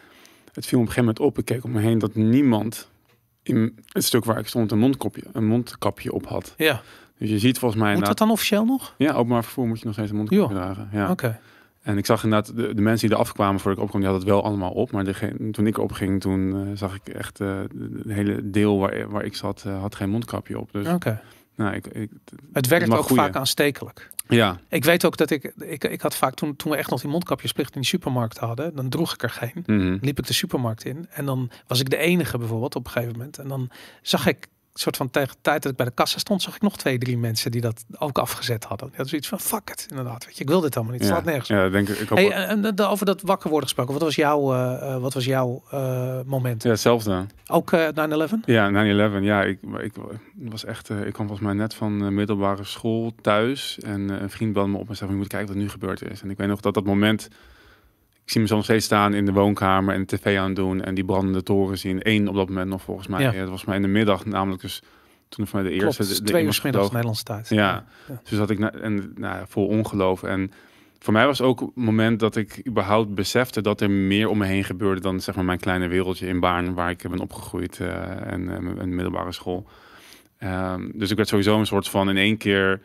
het 0.53 0.67
viel 0.67 0.79
op 0.79 0.87
een 0.87 0.93
gegeven 0.93 1.15
moment 1.15 1.21
op. 1.21 1.39
Ik 1.39 1.45
keek 1.45 1.65
om 1.65 1.71
me 1.71 1.81
heen 1.81 1.99
dat 1.99 2.15
niemand 2.15 2.89
in 3.43 3.79
het 3.93 4.05
stuk 4.05 4.25
waar 4.25 4.39
ik 4.39 4.47
stond 4.47 4.73
een 4.73 4.79
mondkapje, 4.79 5.23
een 5.33 5.47
mondkapje 5.47 6.13
op 6.13 6.27
had. 6.27 6.55
Ja. 6.57 6.83
Dus 7.19 7.31
je 7.31 7.39
ziet 7.39 7.59
volgens 7.59 7.83
mij. 7.83 7.95
Moet 7.95 8.07
dat 8.07 8.19
dan 8.19 8.31
officieel 8.31 8.65
nog? 8.65 8.95
Ja, 8.99 9.13
openbaar 9.13 9.45
vervoer 9.45 9.67
moet 9.67 9.79
je 9.79 9.85
nog 9.85 9.95
steeds 9.95 10.11
een 10.11 10.17
mondkapje 10.17 10.55
dragen. 10.55 10.89
Ja. 10.93 11.03
Oké. 11.03 11.13
Okay. 11.13 11.39
En 11.83 11.99
ik 11.99 12.07
zag 12.07 12.25
inderdaad, 12.25 12.57
de, 12.57 12.75
de 12.75 12.81
mensen 12.81 13.09
die 13.09 13.17
er 13.17 13.23
afkwamen 13.23 13.61
voor 13.61 13.73
ik 13.73 13.79
opkwam, 13.79 14.01
die 14.01 14.11
hadden 14.11 14.29
het 14.29 14.37
wel 14.37 14.45
allemaal 14.49 14.71
op. 14.71 14.91
Maar 14.91 15.05
degene, 15.05 15.51
toen 15.51 15.67
ik 15.67 15.79
opging, 15.79 16.21
toen 16.21 16.55
uh, 16.55 16.77
zag 16.77 16.95
ik 16.95 17.15
echt 17.15 17.41
uh, 17.41 17.61
de 18.05 18.13
hele 18.13 18.51
deel 18.51 18.79
waar, 18.79 19.11
waar 19.11 19.25
ik 19.25 19.35
zat, 19.35 19.65
uh, 19.67 19.81
had 19.81 19.95
geen 19.95 20.11
mondkapje 20.11 20.59
op. 20.59 20.73
Dus 20.73 20.87
Oké. 20.87 20.95
Okay. 20.95 21.21
nou, 21.57 21.75
ik, 21.75 21.87
ik, 21.87 22.11
het 22.53 22.67
werkt 22.67 22.91
ook 22.91 23.05
goeie. 23.05 23.23
vaak 23.23 23.37
aanstekelijk. 23.37 24.11
Ja. 24.29 24.59
Ik 24.69 24.85
weet 24.85 25.05
ook 25.05 25.17
dat 25.17 25.31
ik, 25.31 25.53
ik, 25.59 25.85
ik 25.85 26.01
had 26.01 26.17
vaak 26.17 26.35
toen, 26.35 26.57
toen 26.57 26.71
we 26.71 26.77
echt 26.77 26.91
nog 26.91 27.01
die 27.01 27.11
mondkapjesplicht 27.11 27.75
in 27.75 27.81
die 27.81 27.91
supermarkt 27.91 28.39
hadden, 28.39 28.75
dan 28.75 28.89
droeg 28.89 29.15
ik 29.15 29.23
er 29.23 29.31
geen. 29.31 29.65
Mm 29.67 29.81
-hmm. 29.81 29.99
Liep 30.01 30.19
ik 30.19 30.27
de 30.27 30.33
supermarkt 30.33 30.85
in 30.85 31.07
en 31.11 31.25
dan 31.25 31.51
was 31.67 31.81
ik 31.81 31.91
de 31.91 31.97
enige 31.97 32.39
bijvoorbeeld 32.39 32.75
op 32.75 32.85
een 32.85 32.91
gegeven 32.91 33.17
moment. 33.17 33.39
En 33.39 33.49
dan 33.49 33.71
zag 34.03 34.27
ik 34.27 34.49
soort 34.75 34.97
van 34.97 35.11
tegen 35.11 35.35
de 35.35 35.41
tijd 35.41 35.63
dat 35.63 35.71
ik 35.71 35.77
bij 35.77 35.87
de 35.87 35.93
kassa 35.93 36.19
stond, 36.19 36.43
zag 36.43 36.55
ik 36.55 36.63
nog 36.63 36.77
twee, 36.77 36.99
drie 36.99 37.19
mensen 37.19 37.51
die 37.51 37.61
dat 37.61 37.85
ook 37.99 38.19
afgezet 38.19 38.65
hadden. 38.65 38.89
Die 38.89 38.97
hadden 38.97 39.09
zoiets 39.09 39.29
van, 39.29 39.41
fuck 39.41 39.71
it, 39.71 39.87
inderdaad. 39.91 40.25
Weet 40.25 40.37
je, 40.37 40.43
ik 40.43 40.49
wil 40.49 40.61
dit 40.61 40.77
allemaal 40.77 40.93
niet. 40.93 41.03
Het 41.03 41.11
ja. 41.11 41.17
slaat 41.17 41.29
nergens. 41.29 41.49
Ja, 41.49 41.69
denk 41.69 41.89
ik. 41.89 41.99
ik 41.99 42.09
hey, 42.09 42.31
en 42.31 42.81
over 42.81 43.07
dat 43.07 43.21
wakker 43.21 43.51
worden 43.51 43.69
gesproken. 43.69 43.93
Wat 43.93 44.03
was 44.03 44.15
jouw, 44.15 44.55
uh, 44.55 44.97
wat 44.97 45.15
was 45.15 45.25
jouw 45.25 45.63
uh, 45.75 46.21
moment? 46.27 46.63
Ja, 46.63 46.71
hetzelfde. 46.71 47.27
Ook 47.47 47.73
uh, 47.73 47.89
9-11? 47.89 47.93
Ja, 48.45 48.71
9-11. 48.71 49.23
Ja, 49.23 49.43
ik, 49.43 49.59
ik 49.79 49.93
was 50.35 50.65
echt, 50.65 50.91
ik 50.91 51.13
kwam 51.13 51.27
volgens 51.27 51.47
mij 51.47 51.55
net 51.55 51.75
van 51.75 52.15
middelbare 52.15 52.65
school 52.65 53.13
thuis. 53.21 53.79
En 53.79 54.09
een 54.09 54.31
vriend 54.31 54.53
belde 54.53 54.69
me 54.69 54.79
op 54.79 54.89
en 54.89 54.97
zei, 54.97 55.11
je 55.11 55.17
moet 55.17 55.27
kijken 55.27 55.49
wat 55.49 55.57
er 55.57 55.63
nu 55.63 55.69
gebeurd 55.71 56.03
is. 56.03 56.23
En 56.23 56.31
ik 56.31 56.37
weet 56.37 56.49
nog 56.49 56.61
dat 56.61 56.75
dat 56.75 56.85
moment... 56.85 57.29
Ik 58.25 58.31
zie 58.31 58.41
mezelf 58.41 58.59
nog 58.59 58.69
steeds 58.69 58.85
staan 58.85 59.15
in 59.15 59.25
de 59.25 59.33
woonkamer 59.33 59.95
en 59.95 60.07
tv 60.07 60.39
aan 60.39 60.55
doen 60.55 60.83
en 60.83 60.95
die 60.95 61.05
brandende 61.05 61.43
toren 61.43 61.79
zien. 61.79 61.99
Eén 62.03 62.29
op 62.29 62.35
dat 62.35 62.49
moment 62.49 62.69
nog 62.69 62.83
volgens 62.83 63.07
mij. 63.07 63.21
Ja. 63.21 63.33
Dat 63.33 63.49
was 63.49 63.65
mij 63.65 63.77
in 63.77 63.83
de 63.83 63.89
middag, 63.89 64.25
namelijk 64.25 64.63
dus 64.63 64.83
toen 65.29 65.47
mij 65.53 65.63
de 65.63 65.71
eerste. 65.71 66.03
Klopt, 66.03 66.17
de, 66.17 66.23
twee 66.23 66.45
uur 66.45 66.61
middags 66.63 66.91
Nederlandse 66.91 67.25
tijd. 67.25 67.49
Ja. 67.49 67.85
ja. 68.09 68.21
dus 68.23 68.39
dat 68.39 68.51
ik 68.51 68.59
na, 68.59 68.73
en 68.73 69.13
nou, 69.17 69.45
vol 69.49 69.67
ongeloof 69.67 70.23
en 70.23 70.53
voor 70.99 71.13
mij 71.13 71.27
was 71.27 71.41
ook 71.41 71.61
het 71.61 71.71
moment 71.75 72.21
dat 72.21 72.37
ik 72.37 72.67
überhaupt 72.67 73.15
besefte 73.15 73.61
dat 73.61 73.81
er 73.81 73.91
meer 73.91 74.29
om 74.29 74.39
me 74.39 74.47
heen 74.47 74.65
gebeurde 74.65 75.01
dan 75.01 75.21
zeg 75.21 75.35
maar 75.35 75.45
mijn 75.45 75.61
kleine 75.61 75.89
wereldje 75.89 76.27
in 76.27 76.41
Baarn 76.41 76.75
waar 76.75 76.91
ik 76.91 77.09
ben 77.11 77.21
opgegroeid 77.21 77.79
uh, 77.79 78.33
en 78.33 78.41
uh, 78.41 78.57
een 78.77 78.95
middelbare 78.95 79.33
school. 79.33 79.67
Um, 80.45 80.93
dus 80.95 81.11
ik 81.11 81.17
werd 81.17 81.29
sowieso 81.29 81.59
een 81.59 81.67
soort 81.67 81.89
van 81.89 82.09
in 82.09 82.17
één 82.17 82.37
keer 82.37 82.81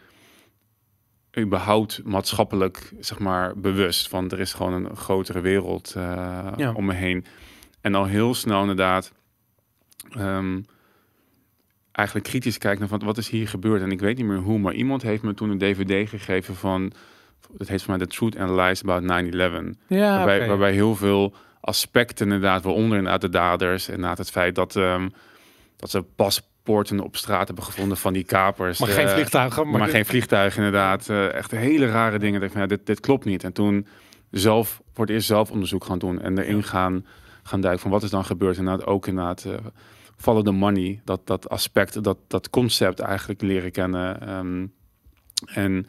überhaupt 1.38 2.02
maatschappelijk 2.04 2.93
zeg 3.00 3.19
maar 3.19 3.58
bewust 3.58 4.08
van 4.08 4.30
er 4.30 4.39
is 4.39 4.54
gewoon 4.54 4.73
een 4.73 4.95
grotere 4.95 5.41
wereld 5.41 5.93
uh, 5.97 6.47
ja. 6.56 6.71
om 6.73 6.86
me 6.86 6.93
heen 6.93 7.26
en 7.82 7.95
al 7.95 8.06
heel 8.06 8.34
snel 8.34 8.62
inderdaad 8.62 9.12
um, 10.17 10.65
eigenlijk 11.91 12.28
kritisch 12.28 12.58
kijken 12.58 12.80
naar 12.80 12.89
van 12.89 13.06
wat 13.06 13.17
is 13.17 13.30
hier 13.30 13.47
gebeurd 13.47 13.82
en 13.82 13.91
ik 13.91 14.00
weet 14.00 14.17
niet 14.17 14.26
meer 14.26 14.38
hoe 14.38 14.60
maar 14.60 14.73
iemand 14.73 15.02
heeft 15.02 15.23
me 15.23 15.34
toen 15.34 15.50
een 15.50 15.58
dvd 15.58 16.10
gegeven 16.10 16.56
van 16.56 16.91
het 17.58 17.67
heet 17.67 17.84
voor 17.84 17.97
mij 17.97 18.08
The 18.08 18.13
Truth 18.13 18.38
and 18.38 18.50
Lies 18.50 18.84
About 18.84 19.04
9-11 19.04 19.78
ja, 19.88 20.15
waarbij, 20.15 20.36
okay. 20.36 20.47
waarbij 20.47 20.71
heel 20.71 20.95
veel 20.95 21.34
aspecten 21.62 22.26
inderdaad 22.26 22.63
waaronder 22.63 22.97
inderdaad 22.97 23.21
de 23.21 23.30
daders 23.30 23.88
en 23.88 23.93
inderdaad 23.93 24.17
het 24.17 24.32
feit 24.32 24.56
dat 24.56 24.76
um, 24.76 25.12
dat 25.76 25.89
ze 25.89 26.04
paspoorten 26.67 26.99
op 26.99 27.15
straat 27.15 27.47
hebben 27.47 27.65
gevonden 27.65 27.97
van 27.97 28.13
die 28.13 28.23
kapers. 28.23 28.80
Maar 28.80 28.89
uh, 28.89 28.95
geen 28.95 29.10
vliegtuigen 29.10 29.69
maar, 29.69 29.80
maar 29.80 29.89
geen 29.89 30.06
vliegtuigen 30.06 30.63
inderdaad. 30.63 31.10
Uh, 31.10 31.34
echt 31.34 31.51
hele 31.51 31.88
rare 31.88 32.19
dingen. 32.19 32.39
Dat 32.39 32.49
ik 32.49 32.51
van, 32.51 32.62
ja, 32.62 32.67
dit, 32.67 32.86
dit 32.86 32.99
klopt 32.99 33.25
niet. 33.25 33.43
En 33.43 33.53
toen 33.53 33.88
zelf 34.32 34.82
voor 34.93 35.06
het 35.06 35.13
eerst 35.13 35.27
zelf 35.27 35.51
onderzoek 35.51 35.84
gaan 35.84 35.99
doen 35.99 36.21
en 36.21 36.38
erin 36.38 36.63
gaan 36.63 37.06
gaan 37.43 37.62
duiken 37.62 37.82
van 37.82 37.91
wat 37.91 38.03
is 38.03 38.10
dan 38.10 38.25
gebeurd. 38.25 38.58
En 38.58 38.86
ook 38.86 39.08
inderdaad 39.08 39.43
uh, 39.47 39.53
follow 40.17 40.45
the 40.45 40.51
money 40.51 41.01
dat 41.03 41.27
dat 41.27 41.49
aspect 41.49 42.03
dat 42.03 42.17
dat 42.27 42.49
concept 42.49 42.99
eigenlijk 42.99 43.41
leren 43.41 43.71
kennen. 43.71 44.30
Um, 44.38 44.73
en 45.45 45.88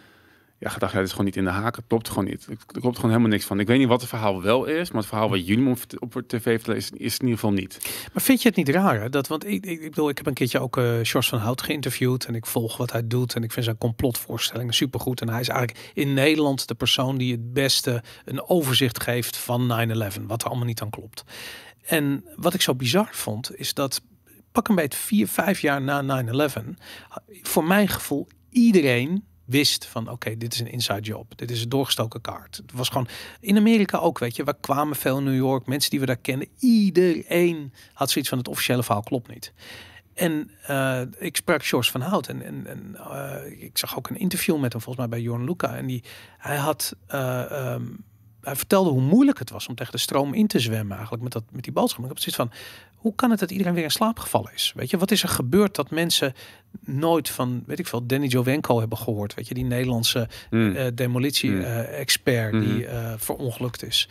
ja, 0.61 0.69
gedacht, 0.69 0.93
ja, 0.93 0.99
dit 0.99 1.07
is 1.07 1.13
gewoon 1.13 1.27
niet 1.27 1.37
in 1.37 1.45
de 1.45 1.51
haken. 1.51 1.79
Het 1.79 1.89
klopt 1.89 2.09
gewoon 2.09 2.25
niet. 2.25 2.47
Er 2.47 2.81
klopt 2.81 2.97
gewoon 2.97 3.11
helemaal 3.11 3.31
niks 3.31 3.45
van. 3.45 3.61
Ik 3.61 3.67
weet 3.67 3.79
niet 3.79 3.89
wat 3.89 4.01
het 4.01 4.09
verhaal 4.09 4.43
wel 4.43 4.65
is, 4.65 4.91
maar 4.91 5.01
het 5.01 5.11
verhaal 5.11 5.31
wat 5.31 5.47
jullie 5.47 5.77
op, 5.99 6.23
tv 6.27 6.43
vertellen 6.43 6.77
is, 6.77 6.91
is 6.91 7.19
in 7.19 7.25
ieder 7.25 7.39
geval 7.39 7.53
niet. 7.53 7.79
Maar 8.13 8.23
vind 8.23 8.43
je 8.43 8.49
het 8.49 8.57
niet 8.57 8.69
raar? 8.69 9.11
Dat, 9.11 9.29
want 9.29 9.47
ik, 9.47 9.67
ik, 9.67 9.81
bedoel, 9.81 10.09
ik 10.09 10.17
heb 10.17 10.27
een 10.27 10.35
keertje 10.35 10.61
ook 10.61 10.77
uh, 10.77 10.85
George 11.03 11.29
van 11.29 11.39
Hout 11.39 11.63
geïnterviewd 11.63 12.25
en 12.25 12.35
ik 12.35 12.47
volg 12.47 12.77
wat 12.77 12.93
hij 12.93 13.07
doet 13.07 13.35
en 13.35 13.43
ik 13.43 13.53
vind 13.53 13.65
zijn 13.65 13.79
complotvoorstellingen 13.79 14.75
supergoed. 14.75 15.21
En 15.21 15.29
hij 15.29 15.41
is 15.41 15.49
eigenlijk 15.49 15.91
in 15.95 16.15
Nederland 16.15 16.69
de 16.69 16.75
persoon 16.75 17.19
die 17.19 17.33
het 17.33 17.53
beste 17.53 18.03
een 18.25 18.49
overzicht 18.49 19.03
geeft 19.03 19.37
van 19.37 19.91
9-11, 20.21 20.23
wat 20.27 20.43
er 20.43 20.49
allemaal 20.49 20.67
niet 20.67 20.83
aan 20.83 20.91
klopt. 20.91 21.25
En 21.83 22.25
wat 22.37 22.55
ik 22.55 22.63
zo 22.63 22.75
bizar 22.75 23.09
vond, 23.11 23.59
is 23.59 23.75
dat 23.75 24.03
pak 24.53 24.69
een 24.69 24.75
beetje 24.75 24.99
vier, 24.99 25.29
vijf 25.29 25.61
jaar 25.61 25.83
na 25.83 26.25
9-11, 26.25 26.63
voor 27.43 27.65
mijn 27.65 27.89
gevoel 27.89 28.27
iedereen 28.51 29.25
wist 29.49 29.87
van 29.87 30.11
oké, 30.11 30.37
dit 30.37 30.53
is 30.53 30.61
een 30.61 30.71
inside 30.71 31.01
job. 31.01 31.39
Dit 31.39 31.51
is 31.51 31.63
een 31.63 31.69
doorgestoken 31.69 32.21
kaart. 32.21 32.57
Het 32.57 32.73
was 32.73 32.89
gewoon 32.89 33.09
in 33.41 33.57
Amerika 33.57 33.99
ook, 33.99 34.19
weet 34.19 34.37
je. 34.37 34.45
We 34.45 34.57
kwamen 34.61 34.97
veel 34.97 35.19
in 35.19 35.25
New 35.25 35.35
York, 35.35 35.67
mensen 35.67 35.91
die 35.91 36.01
we 36.01 36.07
daar 36.07 36.17
kennen. 36.17 36.49
Iedereen 36.59 37.73
had 37.93 38.11
zoiets 38.11 38.31
van 38.31 38.39
het 38.39 38.49
officiële 38.49 38.83
verhaal 38.83 39.03
klopt 39.03 39.29
niet. 39.29 39.53
En 40.15 40.51
uh, 40.71 41.01
ik 41.19 41.37
sprak 41.37 41.65
George 41.65 41.91
van 41.91 42.01
Hout 42.01 42.29
en, 42.29 42.43
en, 42.43 42.67
en 42.67 42.97
uh, 42.97 43.63
ik 43.63 43.79
zag 43.79 43.97
ook 43.97 44.11
een 44.11 44.19
interview 44.19 44.59
met 44.59 44.73
hem 44.73 44.83
volgens 44.83 45.07
mij 45.07 45.19
bij 45.19 45.27
Jorn 45.27 45.45
Luca. 45.45 45.77
En 45.77 45.87
die, 45.87 46.03
hij 46.39 46.57
had, 46.57 46.97
uh, 47.15 47.77
hij 48.41 48.57
vertelde 48.57 48.91
hoe 48.91 49.01
moeilijk 49.01 49.39
het 49.39 49.51
was 49.51 49.69
om 49.69 49.75
tegen 49.75 49.93
de 49.93 49.99
stroom 49.99 50.35
in 50.35 50.47
te 50.47 50.59
zwemmen 50.59 50.93
eigenlijk 50.93 51.23
met, 51.23 51.33
dat, 51.33 51.45
met 51.51 51.65
die 51.65 51.73
boodschap. 51.73 52.03
Ik 52.03 52.09
heb 52.09 52.19
zoiets 52.19 52.37
van, 52.37 52.51
hoe 52.99 53.15
kan 53.15 53.31
het 53.31 53.39
dat 53.41 53.51
iedereen 53.51 53.75
weer 53.75 53.83
in 53.83 53.91
slaap 53.91 54.19
gevallen 54.19 54.51
is? 54.55 54.73
Weet 54.77 54.91
je, 54.91 54.99
wat 54.99 55.11
is 55.11 55.23
er 55.23 55.29
gebeurd 55.29 55.75
dat 55.75 55.91
mensen 55.91 56.35
nooit 56.81 57.31
van, 57.31 57.63
weet 57.67 57.79
ik 57.79 57.87
veel, 57.87 58.07
Danny 58.07 58.27
Jovenko 58.27 58.79
hebben 58.79 58.99
gehoord? 58.99 59.35
Weet 59.35 59.49
je, 59.49 59.55
die 59.55 59.65
Nederlandse 59.65 60.29
Mm. 60.51 60.77
uh, 60.77 60.87
demolitie-expert 60.95 62.53
Mm. 62.53 62.61
die 62.61 62.85
uh, 62.85 63.13
verongelukt 63.17 63.83
is. 63.83 64.09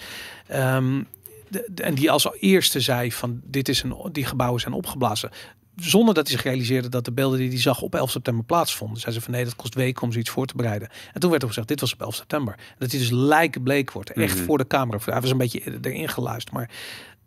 Um, 0.54 1.08
de, 1.50 1.70
de, 1.72 1.84
en 1.84 1.96
die 1.96 2.12
als 2.12 2.30
eerste 2.40 2.80
zei 2.82 3.12
van, 3.12 3.42
dit 3.44 3.70
is 3.70 3.84
een, 3.84 3.96
die 4.12 4.26
gebouwen 4.26 4.62
zijn 4.62 4.74
opgeblazen. 4.74 5.30
Zonder 5.76 6.14
dat 6.14 6.28
hij 6.28 6.36
zich 6.36 6.46
realiseerde 6.46 6.90
dat 6.90 7.06
de 7.06 7.12
beelden 7.12 7.40
die 7.40 7.50
hij 7.50 7.60
zag 7.60 7.82
op 7.82 7.96
11 7.96 8.12
september 8.12 8.46
plaatsvonden. 8.46 9.00
Zei 9.00 9.14
ze 9.14 9.22
van 9.22 9.32
nee, 9.34 9.44
dat 9.44 9.56
kost 9.56 9.74
weken 9.76 10.04
om 10.04 10.12
zoiets 10.12 10.30
voor 10.30 10.46
te 10.46 10.56
bereiden. 10.56 10.90
En 11.14 11.20
toen 11.20 11.30
werd 11.30 11.42
er 11.42 11.48
gezegd, 11.48 11.68
dit 11.68 11.80
was 11.80 11.94
op 11.94 12.02
11 12.02 12.16
september. 12.16 12.56
Dat 12.78 12.92
hij 12.92 13.00
dus 13.00 13.10
lijkbleek 13.10 13.92
wordt. 13.92 14.12
Echt 14.12 14.40
voor 14.40 14.58
de 14.58 14.68
camera. 14.68 15.00
Hij 15.06 15.22
was 15.22 15.32
een 15.32 15.38
beetje 15.38 15.80
erin 15.82 16.10
geluisterd. 16.10 16.56
Maar, 16.56 16.70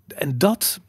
en 0.06 0.38
dat, 0.38 0.80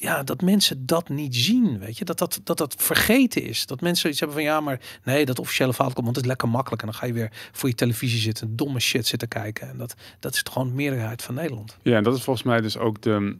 ja, 0.00 0.22
dat 0.22 0.42
mensen 0.42 0.86
dat 0.86 1.08
niet 1.08 1.36
zien, 1.36 1.78
weet 1.78 1.98
je. 1.98 2.04
Dat 2.04 2.18
dat, 2.18 2.40
dat 2.44 2.58
dat 2.58 2.74
vergeten 2.78 3.42
is. 3.42 3.66
Dat 3.66 3.80
mensen 3.80 4.10
iets 4.10 4.18
hebben 4.18 4.36
van, 4.36 4.46
ja, 4.46 4.60
maar 4.60 4.80
nee, 5.04 5.24
dat 5.24 5.38
officiële 5.38 5.72
verhaal 5.72 5.92
komt, 5.92 6.04
want 6.04 6.16
het 6.16 6.24
is 6.24 6.30
lekker 6.30 6.48
makkelijk. 6.48 6.82
En 6.82 6.88
dan 6.88 6.96
ga 6.96 7.06
je 7.06 7.12
weer 7.12 7.32
voor 7.52 7.68
je 7.68 7.74
televisie 7.74 8.20
zitten, 8.20 8.56
domme 8.56 8.80
shit 8.80 9.06
zitten 9.06 9.28
kijken. 9.28 9.68
En 9.68 9.78
dat, 9.78 9.94
dat 10.20 10.34
is 10.34 10.42
toch 10.42 10.52
gewoon 10.52 10.68
de 10.68 10.74
meerderheid 10.74 11.22
van 11.22 11.34
Nederland. 11.34 11.76
Ja, 11.82 11.96
en 11.96 12.02
dat 12.02 12.16
is 12.16 12.22
volgens 12.22 12.46
mij 12.46 12.60
dus 12.60 12.78
ook 12.78 13.02
de, 13.02 13.36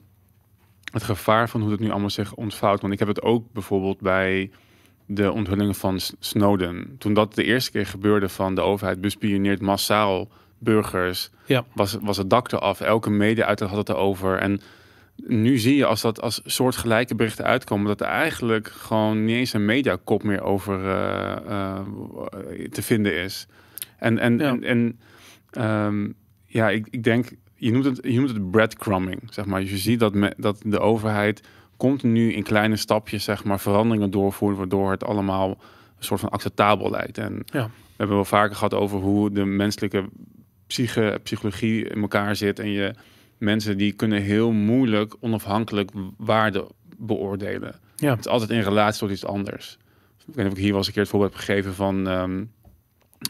het 0.92 1.02
gevaar 1.02 1.48
van 1.48 1.60
hoe 1.60 1.70
het 1.70 1.80
nu 1.80 1.90
allemaal 1.90 2.10
zich 2.10 2.34
ontvouwt. 2.34 2.80
Want 2.80 2.92
ik 2.92 2.98
heb 2.98 3.08
het 3.08 3.22
ook 3.22 3.52
bijvoorbeeld 3.52 4.00
bij 4.00 4.50
de 5.06 5.32
onthullingen 5.32 5.74
van 5.74 6.00
Snowden. 6.18 6.96
Toen 6.98 7.14
dat 7.14 7.34
de 7.34 7.44
eerste 7.44 7.70
keer 7.70 7.86
gebeurde 7.86 8.28
van 8.28 8.54
de 8.54 8.60
overheid 8.60 9.00
bespioneert 9.00 9.60
massaal 9.60 10.28
burgers, 10.58 11.30
ja. 11.46 11.64
was, 11.72 11.96
was 12.00 12.16
het 12.16 12.30
dak 12.30 12.52
eraf. 12.52 12.80
Elke 12.80 13.10
media 13.10 13.44
uit 13.44 13.60
had 13.60 13.76
het 13.76 13.88
erover. 13.88 14.38
En 14.38 14.60
nu 15.26 15.58
zie 15.58 15.76
je 15.76 15.86
als 15.86 16.00
dat 16.00 16.20
als 16.20 16.40
soortgelijke 16.44 17.14
berichten 17.14 17.44
uitkomen, 17.44 17.86
dat 17.86 18.00
er 18.00 18.06
eigenlijk 18.06 18.68
gewoon 18.68 19.24
niet 19.24 19.36
eens 19.36 19.52
een 19.52 19.64
mediakop 19.64 20.22
meer 20.22 20.42
over 20.42 20.84
uh, 20.84 21.36
uh, 21.48 21.78
te 22.70 22.82
vinden 22.82 23.14
is. 23.14 23.46
En, 23.96 24.18
en, 24.18 24.38
ja. 24.38 24.56
en, 24.60 24.64
en 24.64 24.98
um, 25.66 26.14
ja, 26.46 26.70
ik, 26.70 26.86
ik 26.90 27.04
denk, 27.04 27.30
je 27.54 27.70
noemt 27.72 27.84
het, 27.84 27.98
je 28.02 28.14
noemt 28.14 28.28
het 28.28 28.50
breadcrumbing, 28.50 29.20
zeg 29.30 29.44
maar. 29.44 29.60
Dus 29.60 29.70
je 29.70 29.78
ziet 29.78 30.00
dat, 30.00 30.14
me, 30.14 30.34
dat 30.36 30.62
de 30.64 30.78
overheid 30.78 31.42
continu 31.76 32.32
in 32.32 32.42
kleine 32.42 32.76
stapjes, 32.76 33.24
zeg 33.24 33.44
maar, 33.44 33.60
veranderingen 33.60 34.10
doorvoert, 34.10 34.56
waardoor 34.56 34.90
het 34.90 35.04
allemaal 35.04 35.50
een 35.98 36.04
soort 36.04 36.20
van 36.20 36.30
acceptabel 36.30 36.90
lijkt. 36.90 37.18
En 37.18 37.42
ja. 37.46 37.64
we 37.66 37.96
hebben 37.96 38.16
wel 38.16 38.24
vaker 38.24 38.54
gehad 38.54 38.74
over 38.74 38.98
hoe 38.98 39.30
de 39.30 39.44
menselijke 39.44 40.08
psyche, 40.66 41.20
psychologie 41.22 41.88
in 41.88 42.00
elkaar 42.00 42.36
zit. 42.36 42.58
En 42.58 42.70
je 42.70 42.94
mensen 43.40 43.78
die 43.78 43.92
kunnen 43.92 44.22
heel 44.22 44.52
moeilijk 44.52 45.14
onafhankelijk 45.20 45.90
waarde 46.16 46.66
beoordelen. 46.98 47.74
Ja. 47.96 48.10
Het 48.10 48.18
is 48.18 48.28
altijd 48.28 48.50
in 48.50 48.60
relatie 48.60 49.00
tot 49.00 49.10
iets 49.10 49.24
anders. 49.24 49.78
Ik 50.26 50.34
weet 50.34 50.44
niet 50.44 50.46
of 50.46 50.52
ik 50.52 50.58
hier 50.58 50.68
wel 50.68 50.78
eens 50.78 50.86
een 50.86 50.92
keer 50.92 51.02
het 51.02 51.10
voorbeeld 51.10 51.32
heb 51.32 51.42
gegeven 51.42 51.74
van 51.74 52.06
um, 52.06 52.52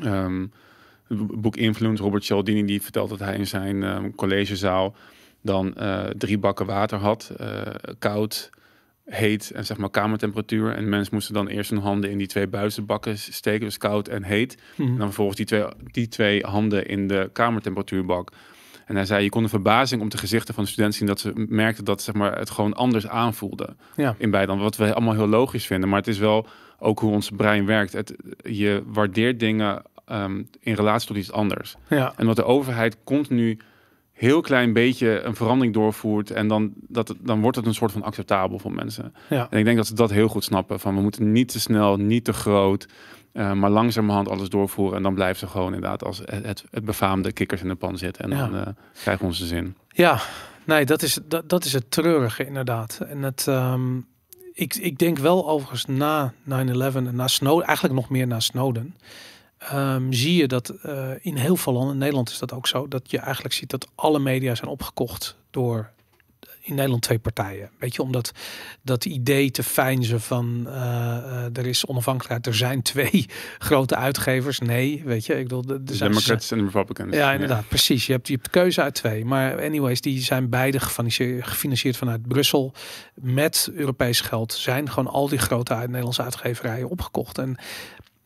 um, 0.04 0.52
het 1.06 1.40
boek 1.40 1.56
Influence. 1.56 2.02
Robert 2.02 2.24
Cialdini 2.24 2.64
die 2.64 2.82
vertelt 2.82 3.08
dat 3.08 3.18
hij 3.18 3.36
in 3.36 3.46
zijn 3.46 3.82
um, 3.82 4.14
collegezaal 4.14 4.94
dan 5.42 5.74
uh, 5.78 6.04
drie 6.04 6.38
bakken 6.38 6.66
water 6.66 6.98
had, 6.98 7.32
uh, 7.40 7.60
koud, 7.98 8.50
heet 9.04 9.50
en 9.50 9.66
zeg 9.66 9.76
maar 9.76 9.90
kamertemperatuur. 9.90 10.72
En 10.72 10.88
mensen 10.88 11.14
moesten 11.14 11.34
dan 11.34 11.46
eerst 11.48 11.70
hun 11.70 11.78
handen 11.78 12.10
in 12.10 12.18
die 12.18 12.26
twee 12.26 12.46
buizenbakken 12.46 13.18
steken, 13.18 13.60
dus 13.60 13.78
koud 13.78 14.08
en 14.08 14.22
heet. 14.22 14.56
Mhm. 14.76 14.88
En 14.88 14.96
dan 14.96 15.06
vervolgens 15.06 15.36
die 15.36 15.46
twee, 15.46 15.64
die 15.84 16.08
twee 16.08 16.42
handen 16.42 16.86
in 16.86 17.06
de 17.06 17.30
kamertemperatuurbak. 17.32 18.32
En 18.90 18.96
hij 18.96 19.04
zei, 19.04 19.22
je 19.22 19.28
kon 19.28 19.42
de 19.42 19.48
verbazing 19.48 20.02
om 20.02 20.08
de 20.08 20.18
gezichten 20.18 20.54
van 20.54 20.64
de 20.64 20.70
studenten 20.70 20.98
zien 20.98 21.08
dat 21.08 21.20
ze 21.20 21.32
merkten 21.48 21.84
dat 21.84 22.02
zeg 22.02 22.14
maar, 22.14 22.38
het 22.38 22.50
gewoon 22.50 22.74
anders 22.74 23.08
aanvoelde 23.08 23.76
Ja. 23.96 24.14
in 24.18 24.30
beide. 24.30 24.56
Wat 24.56 24.76
we 24.76 24.94
allemaal 24.94 25.14
heel 25.14 25.28
logisch 25.28 25.66
vinden, 25.66 25.88
maar 25.88 25.98
het 25.98 26.08
is 26.08 26.18
wel 26.18 26.46
ook 26.78 26.98
hoe 26.98 27.12
ons 27.12 27.30
brein 27.36 27.66
werkt. 27.66 27.92
Het, 27.92 28.14
je 28.42 28.82
waardeert 28.86 29.40
dingen 29.40 29.82
um, 30.12 30.48
in 30.60 30.74
relatie 30.74 31.08
tot 31.08 31.16
iets 31.16 31.32
anders. 31.32 31.76
Ja. 31.88 32.12
En 32.16 32.26
wat 32.26 32.36
de 32.36 32.44
overheid 32.44 32.96
continu 33.04 33.58
heel 34.12 34.40
klein 34.40 34.72
beetje 34.72 35.20
een 35.20 35.34
verandering 35.34 35.74
doorvoert 35.74 36.30
en 36.30 36.48
dan, 36.48 36.72
dat, 36.88 37.14
dan 37.20 37.40
wordt 37.40 37.56
het 37.56 37.66
een 37.66 37.74
soort 37.74 37.92
van 37.92 38.02
acceptabel 38.02 38.58
voor 38.58 38.72
mensen. 38.72 39.14
Ja. 39.28 39.46
En 39.50 39.58
ik 39.58 39.64
denk 39.64 39.76
dat 39.76 39.86
ze 39.86 39.94
dat 39.94 40.10
heel 40.10 40.28
goed 40.28 40.44
snappen. 40.44 40.80
Van 40.80 40.94
we 40.94 41.00
moeten 41.00 41.32
niet 41.32 41.48
te 41.48 41.60
snel, 41.60 41.96
niet 41.96 42.24
te 42.24 42.32
groot, 42.32 42.88
eh, 43.32 43.52
maar 43.52 43.70
langzamerhand 43.70 44.28
alles 44.28 44.48
doorvoeren. 44.48 44.96
En 44.96 45.02
dan 45.02 45.14
blijft 45.14 45.38
ze 45.38 45.46
gewoon 45.46 45.74
inderdaad 45.74 46.04
als 46.04 46.18
het, 46.24 46.64
het, 46.70 46.84
befaamde 46.84 47.32
kikkers 47.32 47.62
in 47.62 47.68
de 47.68 47.74
pan 47.74 47.98
zitten. 47.98 48.24
En 48.24 48.30
Ja. 48.30 48.46
dan 48.48 48.54
eh, 48.54 48.66
krijgen 48.92 49.22
we 49.22 49.28
onze 49.30 49.46
zin. 49.46 49.76
Ja, 49.88 50.20
nee, 50.64 50.84
dat 50.86 51.02
is, 51.02 51.18
dat, 51.24 51.48
dat 51.48 51.64
is 51.64 51.72
het 51.72 51.90
treurige 51.90 52.46
inderdaad. 52.46 53.00
En 53.08 53.22
het, 53.22 53.44
ehm, 53.48 53.96
ik, 54.52 54.74
ik 54.74 54.98
denk 54.98 55.18
wel 55.18 55.48
overigens 55.48 55.86
na 55.86 56.32
9-11 56.44 56.96
en 56.96 57.14
na 57.16 57.28
Snowden, 57.28 57.66
eigenlijk 57.66 57.96
nog 57.96 58.08
meer 58.10 58.26
na 58.26 58.40
Snowden, 58.40 58.96
ehm, 59.58 60.12
zie 60.12 60.34
je 60.36 60.46
dat 60.48 60.68
eh, 60.68 61.08
in 61.20 61.36
heel 61.36 61.56
veel 61.56 61.72
landen, 61.72 61.92
in 61.92 61.98
Nederland 61.98 62.30
is 62.30 62.38
dat 62.38 62.52
ook 62.52 62.66
zo, 62.66 62.88
dat 62.88 63.10
je 63.10 63.18
eigenlijk 63.18 63.54
ziet 63.54 63.70
dat 63.70 63.88
alle 63.94 64.18
media 64.18 64.54
zijn 64.54 64.70
opgekocht 64.70 65.36
door 65.50 65.90
in 66.60 66.74
Nederland 66.74 67.02
twee 67.02 67.18
partijen. 67.18 67.70
Weet 67.78 67.94
je, 67.94 68.02
omdat 68.02 68.32
dat 68.82 69.04
idee 69.04 69.50
te 69.50 69.62
fijnzen 69.62 70.20
van 70.20 70.66
eh, 70.66 70.74
eh, 70.74 71.56
er 71.56 71.66
is 71.66 71.86
onafhankelijkheid, 71.86 72.46
er 72.46 72.54
zijn 72.54 72.82
twee 72.82 73.26
grote 73.58 73.96
uitgevers. 73.96 74.58
Nee, 74.58 75.02
weet 75.04 75.26
je, 75.26 75.38
ik 75.38 75.48
bedoel, 75.48 75.64
er 75.68 75.84
De 75.84 75.94
zijn 75.94 76.10
Democrats 76.10 76.50
en 76.50 76.58
de 76.58 76.64
Republicans. 76.64 77.14
ja, 77.14 77.32
inderdaad, 77.32 77.68
precies. 77.68 78.06
Je 78.06 78.12
hebt, 78.12 78.28
je 78.28 78.34
hebt 78.34 78.50
keuze 78.50 78.82
uit 78.82 78.94
twee. 78.94 79.24
Maar 79.24 79.62
anyways, 79.62 80.00
die 80.00 80.20
zijn 80.20 80.48
beide 80.48 80.80
gefinancierd, 80.80 81.46
gefinancierd 81.46 81.96
vanuit 81.96 82.28
Brussel. 82.28 82.72
Met 83.14 83.70
Europees 83.74 84.20
geld 84.20 84.52
zijn 84.52 84.90
gewoon 84.90 85.12
al 85.12 85.28
die 85.28 85.38
grote 85.38 85.74
uit 85.74 85.88
Nederlandse 85.88 86.22
uitgeverijen 86.22 86.88
opgekocht. 86.88 87.38
En 87.38 87.56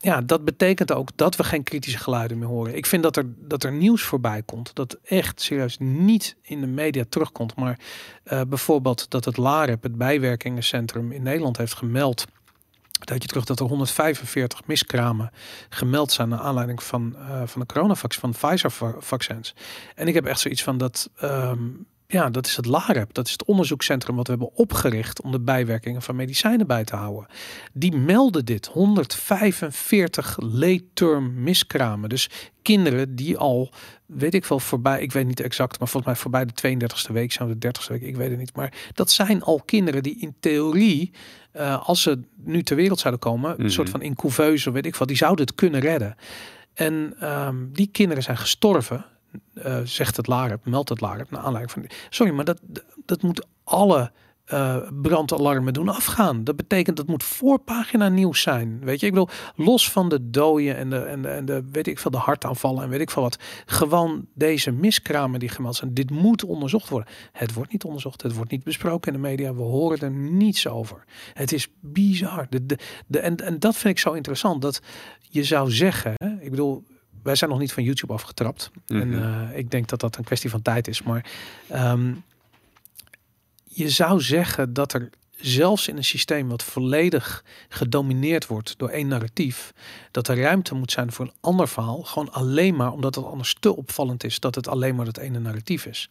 ja, 0.04 0.20
dat 0.20 0.44
betekent 0.44 0.92
ook 0.92 1.08
dat 1.14 1.36
we 1.36 1.44
geen 1.44 1.62
kritische 1.62 1.98
geluiden 1.98 2.38
meer 2.38 2.48
horen. 2.48 2.76
Ik 2.76 2.86
vind 2.86 3.02
dat 3.02 3.16
er, 3.16 3.24
dat 3.36 3.62
er 3.62 3.72
nieuws 3.72 4.02
voorbij 4.02 4.42
komt. 4.42 4.74
Dat 4.74 4.98
echt 5.04 5.40
serieus 5.40 5.76
niet 5.78 6.36
in 6.42 6.60
de 6.60 6.66
media 6.66 7.04
terugkomt. 7.08 7.54
Maar 7.56 7.78
eh, 8.24 8.40
bijvoorbeeld 8.48 9.10
dat 9.10 9.24
het 9.24 9.36
LAREP, 9.36 9.82
het 9.82 9.96
bijwerkingencentrum 9.96 11.12
in 11.12 11.22
Nederland, 11.22 11.56
heeft 11.56 11.74
gemeld 11.74 12.24
dat 12.98 13.22
je 13.22 13.28
terug 13.28 13.44
dat 13.44 13.60
er 13.60 13.66
145 13.66 14.66
miskramen 14.66 15.30
gemeld 15.68 16.12
zijn 16.12 16.28
naar 16.28 16.38
aanleiding 16.38 16.82
van, 16.82 17.16
eh, 17.16 17.42
van 17.44 17.60
de 17.60 17.66
coronavaccins, 17.66 18.18
van 18.18 18.50
Pfizer-vaccins. 18.50 19.54
En 19.94 20.08
ik 20.08 20.14
heb 20.14 20.26
echt 20.26 20.40
zoiets 20.40 20.62
van 20.62 20.78
dat, 20.78 21.10
ehm, 21.16 21.68
ja, 22.14 22.30
dat 22.30 22.46
is 22.46 22.56
het 22.56 22.66
LAREP. 22.66 23.14
Dat 23.14 23.26
is 23.26 23.32
het 23.32 23.44
onderzoekscentrum 23.44 24.16
wat 24.16 24.26
we 24.26 24.32
hebben 24.32 24.54
opgericht 24.54 25.22
om 25.22 25.30
de 25.32 25.40
bijwerkingen 25.40 26.02
van 26.02 26.16
medicijnen 26.16 26.66
bij 26.66 26.84
te 26.84 26.96
houden. 26.96 27.26
Die 27.72 27.96
melden 27.96 28.44
dit, 28.44 28.66
145 28.66 30.36
late-term 30.40 31.42
miskramen. 31.42 32.08
Dus 32.08 32.30
kinderen 32.62 33.14
die 33.16 33.36
al, 33.36 33.72
weet 34.06 34.34
ik 34.34 34.44
wel, 34.44 34.60
voorbij, 34.60 35.00
ik 35.02 35.12
weet 35.12 35.26
niet 35.26 35.40
exact, 35.40 35.78
maar 35.78 35.88
volgens 35.88 36.12
mij 36.12 36.22
voorbij 36.22 36.44
de 36.46 36.86
32e 37.08 37.12
week 37.12 37.32
zijn, 37.32 37.58
de 37.58 37.68
30e 37.68 37.86
week, 37.88 38.02
ik 38.02 38.16
weet 38.16 38.30
het 38.30 38.38
niet. 38.38 38.56
Maar 38.56 38.72
dat 38.92 39.10
zijn 39.10 39.42
al 39.42 39.62
kinderen 39.64 40.02
die 40.02 40.18
in 40.18 40.34
theorie, 40.40 41.10
eh, 41.52 41.88
als 41.88 42.02
ze 42.02 42.20
nu 42.36 42.62
ter 42.62 42.76
wereld 42.76 42.98
zouden 43.00 43.22
komen, 43.22 43.50
een 43.50 43.56
Mhm. 43.56 43.68
soort 43.68 43.90
van 43.90 44.02
in 44.02 44.14
couveuse, 44.14 44.70
weet 44.70 44.86
ik 44.86 44.96
wat, 44.96 45.08
die 45.08 45.16
zouden 45.16 45.46
het 45.46 45.54
kunnen 45.54 45.80
redden. 45.80 46.16
En 46.74 47.14
ehm, 47.20 47.56
die 47.72 47.86
kinderen 47.92 48.22
zijn 48.22 48.36
gestorven, 48.36 49.04
eh, 49.54 49.80
zegt 49.84 50.16
het 50.16 50.26
LAREP, 50.26 50.64
meldt 50.64 50.88
het 50.88 51.00
LAREP, 51.00 51.30
naar 51.30 51.40
aanleiding 51.40 51.70
van... 51.70 51.98
Sorry, 52.10 52.32
maar 52.32 52.44
dat, 52.44 52.60
dat 53.04 53.22
moet 53.22 53.46
alle 53.64 54.12
eh, 54.44 54.76
brandalarmen 55.02 55.72
doen 55.72 55.88
afgaan. 55.88 56.44
Dat 56.44 56.56
betekent 56.56 56.96
dat 56.96 57.06
moet 57.06 57.22
voorpagina 57.22 58.08
nieuws 58.08 58.40
zijn. 58.40 58.80
Weet 58.82 59.00
je, 59.00 59.06
ik 59.06 59.12
bedoel, 59.12 59.28
los 59.56 59.90
van 59.90 60.08
de 60.08 60.30
doden 60.30 60.76
en 60.76 60.90
de, 60.90 60.98
en 60.98 61.22
de, 61.22 61.28
en 61.28 61.44
de 61.44 61.64
weet 61.72 61.86
ik 61.86 61.98
veel, 61.98 62.10
de 62.10 62.16
hartaanvallen 62.16 62.82
en 62.82 62.88
weet 62.88 63.00
ik 63.00 63.10
veel 63.10 63.22
wat. 63.22 63.38
Gewoon 63.66 64.26
deze 64.34 64.70
miskramen 64.70 65.40
die 65.40 65.48
gemeld 65.48 65.76
zijn. 65.76 65.94
Dit 65.94 66.10
moet 66.10 66.44
onderzocht 66.44 66.88
worden. 66.88 67.12
Het 67.32 67.54
wordt 67.54 67.72
niet 67.72 67.84
onderzocht. 67.84 68.22
Het 68.22 68.34
wordt 68.34 68.50
niet 68.50 68.64
besproken 68.64 69.12
in 69.12 69.22
de 69.22 69.28
media. 69.28 69.54
We 69.54 69.62
horen 69.62 69.98
er 69.98 70.10
niets 70.10 70.66
over. 70.66 71.04
Het 71.32 71.52
is 71.52 71.68
bizar. 71.80 72.46
De, 72.50 72.66
de, 72.66 72.78
de, 73.06 73.18
en, 73.18 73.36
en 73.36 73.58
dat 73.58 73.76
vind 73.76 73.94
ik 73.94 74.02
zo 74.02 74.12
interessant. 74.12 74.62
Dat 74.62 74.80
je 75.20 75.44
zou 75.44 75.70
zeggen, 75.70 76.12
hè, 76.16 76.30
ik 76.40 76.50
bedoel, 76.50 76.84
wij 77.24 77.34
zijn 77.34 77.50
nog 77.50 77.58
niet 77.58 77.72
van 77.72 77.82
YouTube 77.82 78.12
afgetrapt. 78.12 78.70
En 78.86 79.08
Mhm. 79.08 79.22
eh, 79.50 79.58
ik 79.58 79.70
denk 79.70 79.88
dat 79.88 80.00
dat 80.00 80.16
een 80.16 80.24
kwestie 80.24 80.50
van 80.50 80.62
tijd 80.62 80.88
is. 80.88 81.02
Maar 81.02 81.30
ehm, 81.68 82.12
je 83.64 83.88
zou 83.90 84.20
zeggen 84.20 84.72
dat 84.72 84.92
er 84.92 85.10
zelfs 85.36 85.88
in 85.88 85.96
een 85.96 86.04
systeem 86.04 86.48
wat 86.48 86.62
volledig 86.62 87.44
gedomineerd 87.68 88.46
wordt 88.46 88.78
door 88.78 88.88
één 88.88 89.08
narratief, 89.08 89.72
dat 90.10 90.28
er 90.28 90.40
ruimte 90.40 90.74
moet 90.74 90.92
zijn 90.92 91.12
voor 91.12 91.24
een 91.24 91.32
ander 91.40 91.68
verhaal. 91.68 92.02
Gewoon 92.02 92.32
alleen 92.32 92.76
maar 92.76 92.92
omdat 92.92 93.14
het 93.14 93.24
anders 93.24 93.56
te 93.60 93.76
opvallend 93.76 94.24
is 94.24 94.40
dat 94.40 94.54
het 94.54 94.68
alleen 94.68 94.94
maar 94.94 95.04
dat 95.04 95.16
ene 95.18 95.38
narratief 95.38 95.86
is. 95.86 96.08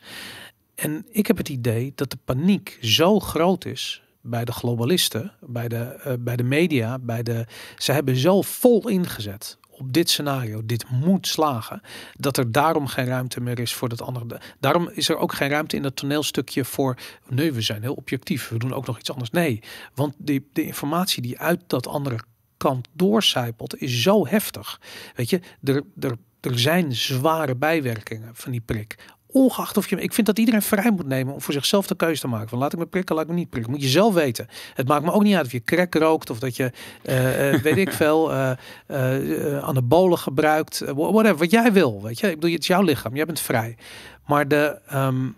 En 0.75 1.05
ik 1.11 1.27
heb 1.27 1.37
het 1.37 1.49
idee 1.49 1.91
dat 1.95 2.09
de 2.11 2.17
paniek 2.25 2.77
zo 2.81 3.19
groot 3.19 3.65
is 3.65 4.01
bij 4.21 4.45
de 4.45 4.51
globalisten, 4.51 5.31
bij 5.41 5.67
de, 5.67 5.77
eh, 5.83 6.13
bij 6.19 6.35
de 6.35 6.43
media, 6.43 6.99
bij 6.99 7.23
de. 7.23 7.45
Ze 7.77 7.91
hebben 7.91 8.15
zo 8.15 8.41
vol 8.41 8.87
ingezet 8.87 9.57
op 9.83 9.93
dit 9.93 10.09
scenario. 10.09 10.65
Dit 10.65 10.89
moet 10.89 11.27
slagen. 11.27 11.81
Dat 12.13 12.37
er 12.37 12.51
daarom 12.51 12.87
geen 12.87 13.05
ruimte 13.05 13.41
meer 13.41 13.59
is 13.59 13.73
voor 13.73 13.89
dat 13.89 14.01
andere. 14.01 14.41
Daarom 14.59 14.89
is 14.93 15.09
er 15.09 15.17
ook 15.17 15.33
geen 15.33 15.49
ruimte 15.49 15.75
in 15.75 15.81
dat 15.81 15.95
toneelstukje 15.95 16.65
voor. 16.65 16.97
Nee, 17.29 17.51
we 17.51 17.61
zijn 17.61 17.81
heel 17.81 17.93
objectief. 17.93 18.49
We 18.49 18.57
doen 18.57 18.73
ook 18.73 18.85
nog 18.85 18.99
iets 18.99 19.11
anders. 19.11 19.29
Nee, 19.29 19.59
want 19.95 20.13
die, 20.17 20.49
de 20.53 20.63
informatie 20.63 21.21
die 21.21 21.39
uit 21.39 21.61
dat 21.67 21.87
andere 21.87 22.19
kant 22.57 22.87
doorcijpelt 22.93 23.77
is 23.81 24.01
zo 24.01 24.27
heftig. 24.27 24.81
Weet 25.15 25.29
je, 25.29 25.41
er, 25.63 25.83
er, 25.99 26.17
er 26.39 26.59
zijn 26.59 26.95
zware 26.95 27.55
bijwerkingen 27.55 28.35
van 28.35 28.51
die 28.51 28.61
prik. 28.61 28.95
Ongeacht 29.33 29.77
of 29.77 29.89
je, 29.89 29.95
ik 29.95 30.13
vind 30.13 30.27
dat 30.27 30.39
iedereen 30.39 30.61
vrij 30.61 30.91
moet 30.91 31.07
nemen 31.07 31.33
om 31.33 31.41
voor 31.41 31.53
zichzelf 31.53 31.87
de 31.87 31.95
keuze 31.95 32.21
te 32.21 32.27
maken. 32.27 32.49
Van 32.49 32.57
laat 32.57 32.73
ik 32.73 32.79
me 32.79 32.85
prikken, 32.85 33.15
laat 33.15 33.23
ik 33.23 33.29
me 33.29 33.35
niet 33.35 33.49
prikken. 33.49 33.71
Moet 33.71 33.81
je 33.81 33.87
zelf 33.87 34.13
weten. 34.13 34.47
Het 34.73 34.87
maakt 34.87 35.05
me 35.05 35.11
ook 35.11 35.23
niet 35.23 35.35
uit 35.35 35.45
of 35.45 35.51
je 35.51 35.63
crack 35.63 35.93
rookt 35.93 36.29
of 36.29 36.39
dat 36.39 36.55
je, 36.55 36.71
eh, 37.01 37.53
eh, 37.53 37.61
weet 37.61 37.77
ik 37.77 37.93
veel, 38.03 38.31
eh, 38.31 38.51
eh, 38.85 39.63
anabolen 39.63 40.17
gebruikt. 40.17 40.83
whatever, 40.95 41.37
wat 41.37 41.51
jij 41.51 41.73
wil. 41.73 42.01
Weet 42.01 42.19
je, 42.19 42.27
ik 42.27 42.35
bedoel, 42.35 42.51
het 42.51 42.61
is 42.61 42.67
jouw 42.67 42.81
lichaam. 42.81 43.15
Jij 43.15 43.25
bent 43.25 43.39
vrij. 43.39 43.77
Maar 44.25 44.47
de, 44.47 44.79
ehm, 44.87 45.29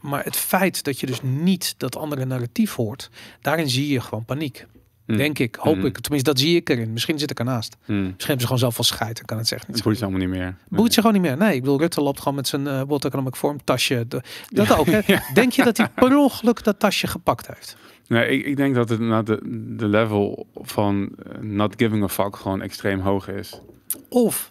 maar 0.00 0.24
het 0.24 0.36
feit 0.36 0.84
dat 0.84 1.00
je 1.00 1.06
dus 1.06 1.22
niet 1.22 1.74
dat 1.76 1.96
andere 1.96 2.24
narratief 2.24 2.74
hoort, 2.74 3.10
daarin 3.40 3.70
zie 3.70 3.88
je 3.88 4.00
gewoon 4.00 4.24
paniek. 4.24 4.66
Hmm. 5.08 5.16
Denk 5.16 5.38
ik, 5.38 5.54
hoop 5.54 5.74
Hmm. 5.74 5.84
ik. 5.86 5.98
Tenminste, 5.98 6.30
dat 6.30 6.40
zie 6.40 6.56
ik 6.56 6.68
erin. 6.68 6.92
Misschien 6.92 7.18
zit 7.18 7.30
ik 7.30 7.38
ernaast. 7.38 7.76
Hmm. 7.84 7.96
Misschien 7.96 8.16
hebben 8.18 8.40
ze 8.40 8.46
gewoon 8.46 8.58
zoveel 8.70 8.84
scheid. 8.84 9.18
en 9.20 9.24
kan 9.24 9.38
het 9.38 9.46
zeggen. 9.48 9.72
Het 9.72 9.82
boeit 9.82 9.96
ze 9.98 10.02
allemaal 10.02 10.20
niet 10.20 10.28
meer. 10.30 10.56
Boeit 10.68 10.92
ze 10.92 11.00
gewoon 11.00 11.12
niet 11.20 11.22
meer. 11.30 11.36
Nee, 11.36 11.54
ik 11.54 11.60
bedoel, 11.60 11.78
Rutte 11.78 12.00
loopt 12.00 12.18
gewoon 12.18 12.34
met 12.34 12.48
zijn 12.48 12.66
eh 12.66 12.82
World 12.86 13.04
Economic 13.04 13.34
Forum 13.36 13.64
tasje. 13.64 14.04
De- 14.08 14.22
Dat 14.48 14.66
Ja. 14.66 14.74
ook. 14.76 14.86
Hè? 14.86 15.00
Denk 15.34 15.52
je 15.52 15.64
dat 15.64 15.76
hij 15.76 15.88
per 15.88 16.16
ongeluk 16.16 16.64
dat 16.64 16.78
tasje 16.78 17.06
gepakt 17.06 17.46
heeft? 17.46 17.76
Nee, 18.06 18.28
ik, 18.38 18.46
ik 18.46 18.56
denk 18.56 18.74
dat 18.74 18.88
het 18.88 19.00
nou, 19.00 19.24
de, 19.24 19.40
de 19.76 19.86
level 19.88 20.46
van 20.54 21.08
eh, 21.32 21.38
not 21.40 21.74
giving 21.76 22.02
a 22.02 22.08
fuck 22.08 22.36
gewoon 22.36 22.62
extreem 22.62 23.00
hoog 23.00 23.28
is. 23.28 23.60
Of, 24.08 24.50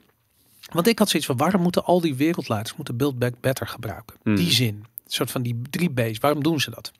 want 0.72 0.88
ik 0.88 1.00
had 1.00 1.10
zoiets 1.10 1.28
van, 1.28 1.38
waarom 1.38 1.62
moeten 1.62 1.84
al 1.86 2.02
die 2.02 2.16
wereldleiders 2.16 2.76
moeten 2.76 2.98
Build 2.98 3.20
Back 3.20 3.34
Better 3.42 3.68
gebruiken? 3.68 4.16
Hmm. 4.24 4.36
Die 4.36 4.52
zin. 4.52 4.76
Een 4.76 5.14
soort 5.14 5.32
van 5.32 5.42
die 5.42 5.62
drie 5.70 5.90
B's. 5.90 6.20
Waarom 6.20 6.44
doen 6.44 6.60
ze 6.60 6.70
dat? 6.70 6.92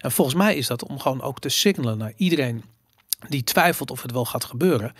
En 0.00 0.12
volgens 0.12 0.36
mij 0.36 0.56
is 0.56 0.66
dat 0.66 0.84
om 0.84 0.98
gewoon 0.98 1.20
ook 1.22 1.40
te 1.40 1.48
signalen 1.48 1.98
naar 1.98 2.12
iedereen 2.16 2.62
die 3.28 3.44
twijfelt 3.44 3.90
of 3.90 4.02
het 4.02 4.12
wel 4.12 4.24
gaat 4.24 4.44
gebeuren. 4.44 4.92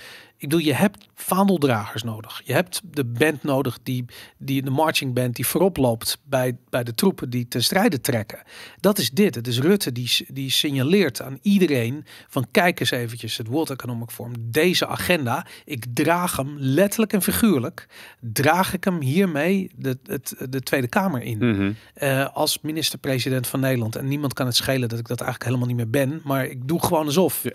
Ik 0.43 0.49
bedoel, 0.49 0.67
je 0.67 0.75
hebt 0.75 1.09
vaandeldragers 1.15 2.03
nodig. 2.03 2.41
Je 2.45 2.53
hebt 2.53 2.81
de 2.91 3.05
band 3.05 3.43
nodig, 3.43 3.79
die, 3.83 4.05
die 4.39 4.63
de 4.63 4.71
marching 4.71 5.15
band 5.15 5.37
die 5.37 5.47
voorop 5.47 5.77
loopt 5.77 6.19
bij, 6.25 6.57
bij 6.71 6.85
de 6.85 6.95
troepen 6.95 7.31
die 7.31 7.49
ten 7.49 7.63
strijde 7.65 8.01
trekken. 8.01 8.43
Dat 8.81 8.99
is 8.99 9.11
dit. 9.11 9.35
Het 9.35 9.47
is 9.47 9.59
Rutte 9.61 9.93
die, 9.93 10.27
die 10.33 10.51
signaleert 10.51 11.23
aan 11.23 11.39
iedereen 11.43 12.05
van 12.29 12.47
kijk 12.51 12.81
eens 12.81 12.91
eventjes 12.91 13.37
het 13.37 13.47
World 13.47 13.71
Economic 13.71 14.11
Forum. 14.11 14.33
Deze 14.41 14.87
agenda, 14.87 15.47
ik 15.65 15.85
draag 15.95 16.37
hem 16.37 16.55
letterlijk 16.59 17.13
en 17.13 17.23
figuurlijk, 17.23 17.87
draag 18.21 18.73
ik 18.75 18.85
hem 18.85 19.01
hiermee 19.01 19.71
de, 19.77 19.99
het, 20.07 20.35
de 20.51 20.61
Tweede 20.61 20.89
Kamer 20.89 21.23
in 21.23 21.39
Mhm. 21.39 21.73
eh, 21.95 22.29
als 22.35 22.59
minister-president 22.63 23.47
van 23.47 23.61
Nederland. 23.61 23.97
En 23.97 24.09
niemand 24.09 24.33
kan 24.33 24.47
het 24.47 24.57
schelen 24.57 24.89
dat 24.89 24.99
ik 24.99 25.07
dat 25.09 25.21
eigenlijk 25.21 25.51
helemaal 25.51 25.75
niet 25.75 25.77
meer 25.77 26.07
ben. 26.07 26.21
Maar 26.25 26.47
ik 26.47 26.69
doe 26.69 26.85
gewoon 26.85 27.07
alsof. 27.07 27.45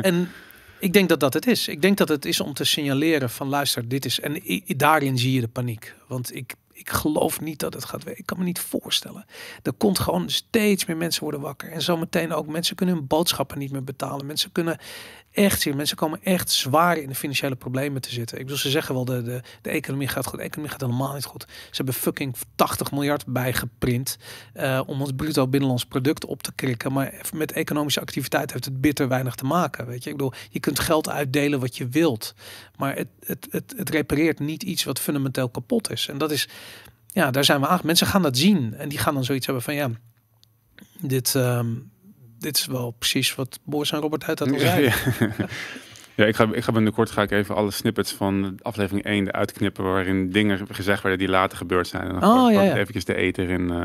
En 0.00 0.28
ik 0.80 0.92
denk 0.92 1.08
dat 1.08 1.20
dat 1.20 1.34
het 1.34 1.46
is. 1.46 1.68
Ik 1.68 1.82
denk 1.82 1.96
dat 1.96 2.08
het 2.08 2.24
is 2.24 2.40
om 2.40 2.54
te 2.54 2.64
signaleren 2.64 3.30
van 3.30 3.48
luister, 3.48 3.88
dit 3.88 4.04
is... 4.04 4.20
En 4.20 4.42
daarin 4.76 5.18
zie 5.18 5.32
je 5.32 5.40
de 5.40 5.48
paniek. 5.48 5.94
Want 6.06 6.34
ik, 6.34 6.54
ik 6.78 6.90
geloof 6.90 7.40
niet 7.40 7.58
dat 7.58 7.74
het 7.74 7.84
gaat 7.84 8.04
werken. 8.04 8.20
Ik 8.20 8.26
kan 8.26 8.38
me 8.38 8.44
niet 8.44 8.58
voorstellen. 8.60 9.24
Er 9.62 9.72
komt 9.72 9.98
gewoon 9.98 10.30
steeds 10.30 10.84
meer 10.84 10.96
mensen 10.96 11.22
worden 11.22 11.40
wakker. 11.40 11.72
En 11.72 11.82
zometeen 11.82 12.32
ook 12.32 12.46
mensen 12.46 12.76
kunnen 12.76 12.94
hun 12.94 13.06
boodschappen 13.06 13.58
niet 13.58 13.72
meer 13.72 13.84
betalen. 13.84 14.26
Mensen 14.26 14.52
kunnen 14.52 14.78
echt 15.32 15.60
zien. 15.60 15.76
Mensen 15.76 15.96
komen 15.96 16.20
echt 16.22 16.50
zwaar 16.50 16.96
in 16.96 17.08
de 17.08 17.14
financiële 17.14 17.54
problemen 17.54 18.00
te 18.00 18.10
zitten. 18.10 18.36
Ik 18.36 18.42
bedoel, 18.42 18.58
ze 18.58 18.70
zeggen 18.70 18.94
wel 18.94 19.04
de, 19.04 19.22
de, 19.22 19.40
de 19.62 19.70
economie 19.70 20.08
gaat 20.08 20.26
goed. 20.26 20.38
De 20.38 20.44
economie 20.44 20.70
gaat 20.70 20.80
helemaal 20.80 21.14
niet 21.14 21.24
goed. 21.24 21.46
Ze 21.48 21.76
hebben 21.76 21.94
fucking 21.94 22.36
80 22.54 22.92
miljard 22.92 23.26
bijgeprint 23.26 24.18
eh, 24.52 24.80
om 24.86 25.00
ons 25.00 25.12
bruto 25.16 25.48
binnenlands 25.48 25.84
product 25.84 26.24
op 26.24 26.42
te 26.42 26.52
krikken. 26.54 26.92
Maar 26.92 27.14
met 27.34 27.52
economische 27.52 28.00
activiteit 28.00 28.52
heeft 28.52 28.64
het 28.64 28.80
bitter 28.80 29.08
weinig 29.08 29.34
te 29.34 29.44
maken. 29.44 29.86
Weet 29.86 30.04
je, 30.04 30.10
ik 30.10 30.16
bedoel, 30.16 30.32
je 30.50 30.60
kunt 30.60 30.78
geld 30.78 31.08
uitdelen 31.08 31.60
wat 31.60 31.76
je 31.76 31.88
wilt, 31.88 32.34
maar 32.76 32.96
het, 32.96 33.08
het, 33.24 33.46
het, 33.50 33.74
het 33.76 33.90
repareert 33.90 34.38
niet 34.38 34.62
iets 34.62 34.84
wat 34.84 35.00
fundamenteel 35.00 35.48
kapot 35.48 35.90
is. 35.90 36.08
En 36.08 36.18
dat 36.18 36.30
is, 36.30 36.48
ja, 37.18 37.30
daar 37.30 37.44
zijn 37.44 37.60
we 37.60 37.66
aan. 37.66 37.80
Mensen 37.82 38.06
gaan 38.06 38.22
dat 38.22 38.36
zien 38.36 38.74
en 38.74 38.88
die 38.88 38.98
gaan 38.98 39.14
dan 39.14 39.24
zoiets 39.24 39.46
hebben 39.46 39.64
van 39.64 39.74
ja, 39.74 39.90
dit. 41.00 41.34
ehm, 41.34 41.66
dit 42.38 42.56
is 42.56 42.66
wel 42.66 42.90
precies 42.90 43.34
wat 43.34 43.58
Boris 43.64 43.92
en 43.92 44.00
Robert 44.00 44.24
uit 44.24 44.38
hadden 44.38 44.56
al 44.56 44.62
zei. 44.68 44.82
Ja, 44.84 44.92
ja 45.18 45.46
ik, 46.26 46.36
ga, 46.36 46.48
ik 46.52 46.62
ga 46.64 46.72
binnenkort 46.72 47.10
ga 47.10 47.22
ik 47.22 47.30
even 47.30 47.54
alle 47.54 47.70
snippets 47.70 48.12
van 48.12 48.58
aflevering 48.62 49.04
1 49.04 49.26
eruit 49.26 49.52
knippen 49.52 49.84
waarin 49.84 50.30
dingen 50.30 50.58
gezegd 50.70 51.02
werden 51.02 51.20
die 51.20 51.28
later 51.28 51.58
gebeurd 51.58 51.86
zijn. 51.86 52.08
En 52.08 52.20
dan 52.20 52.38
Oh, 52.46 52.52
ja, 52.52 52.62
ja. 52.62 52.76
eventjes 52.76 53.04
de 53.04 53.14
eter 53.14 53.50
in. 53.50 53.70
eh. 53.70 53.82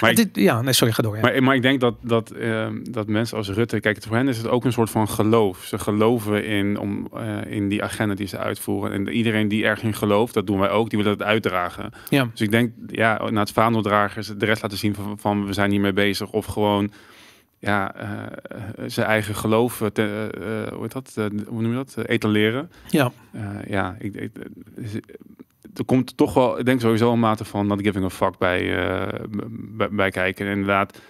Maar, 0.00 0.10
ik, 0.10 0.16
Dit, 0.16 0.28
ja, 0.32 0.62
nee, 0.62 0.72
sorry, 0.72 0.92
ga 0.92 1.02
door. 1.02 1.16
Ja. 1.16 1.22
maar, 1.22 1.42
maar 1.42 1.54
ik 1.54 1.62
denk 1.62 1.80
dat, 1.80 1.94
dat, 2.02 2.30
ehm, 2.30 2.78
dat 2.90 3.06
mensen 3.06 3.36
als 3.36 3.48
Rutte, 3.48 3.80
kijk, 3.80 3.98
voor 4.06 4.16
hen 4.16 4.28
is 4.28 4.36
het 4.36 4.48
ook 4.48 4.64
een 4.64 4.72
soort 4.72 4.90
van 4.90 5.08
geloof. 5.08 5.64
Ze 5.64 5.78
geloven 5.78 6.44
in, 6.44 6.78
om, 6.78 7.08
eh, 7.14 7.36
in 7.56 7.68
die 7.68 7.82
agenda 7.82 8.14
die 8.14 8.26
ze 8.26 8.38
uitvoeren. 8.38 8.92
En 8.92 9.08
iedereen 9.08 9.48
die 9.48 9.64
ergens 9.64 9.84
in 9.84 9.94
gelooft, 9.94 10.34
dat 10.34 10.46
doen 10.46 10.58
wij 10.58 10.70
ook, 10.70 10.88
die 10.90 10.98
willen 10.98 11.12
het 11.12 11.22
uitdragen. 11.22 11.90
ja. 12.08 12.28
Dus 12.32 12.40
ik 12.40 12.50
denk, 12.50 12.72
ja, 12.86 13.30
na 13.30 13.40
het 13.40 13.52
vaandeldragers 13.52 14.26
de 14.36 14.44
rest 14.46 14.62
laten 14.62 14.78
zien 14.78 14.94
van, 14.94 15.18
van 15.18 15.46
we 15.46 15.52
zijn 15.52 15.70
hiermee 15.70 15.92
bezig. 15.92 16.30
Of 16.30 16.46
gewoon, 16.46 16.90
ja, 17.60 17.94
eh, 17.94 18.22
eh, 18.22 18.62
zijn 18.86 19.06
eigen 19.06 19.34
geloof, 19.34 19.80
eh, 19.80 19.86
te, 19.88 20.30
hoe 20.72 20.82
heet 20.82 20.92
dat, 20.92 21.14
hoe 21.46 21.62
noem 21.62 21.70
je 21.70 21.84
dat, 21.84 21.96
etaleren. 22.06 22.70
ja, 22.88 23.12
ja, 23.66 23.96
ik, 23.98 24.14
ik, 24.14 24.36
er 25.74 25.84
komt 25.84 26.16
toch 26.16 26.34
wel, 26.34 26.58
ik 26.58 26.64
denk 26.64 26.80
sowieso 26.80 27.12
een 27.12 27.18
mate 27.20 27.44
van 27.44 27.66
not 27.66 27.80
giving 27.82 28.04
a 28.04 28.10
fuck 28.10 28.38
bij, 28.38 28.62
bij, 29.50 29.88
bij 29.90 30.10
kijken. 30.10 30.46
En 30.46 30.52
inderdaad, 30.52 31.00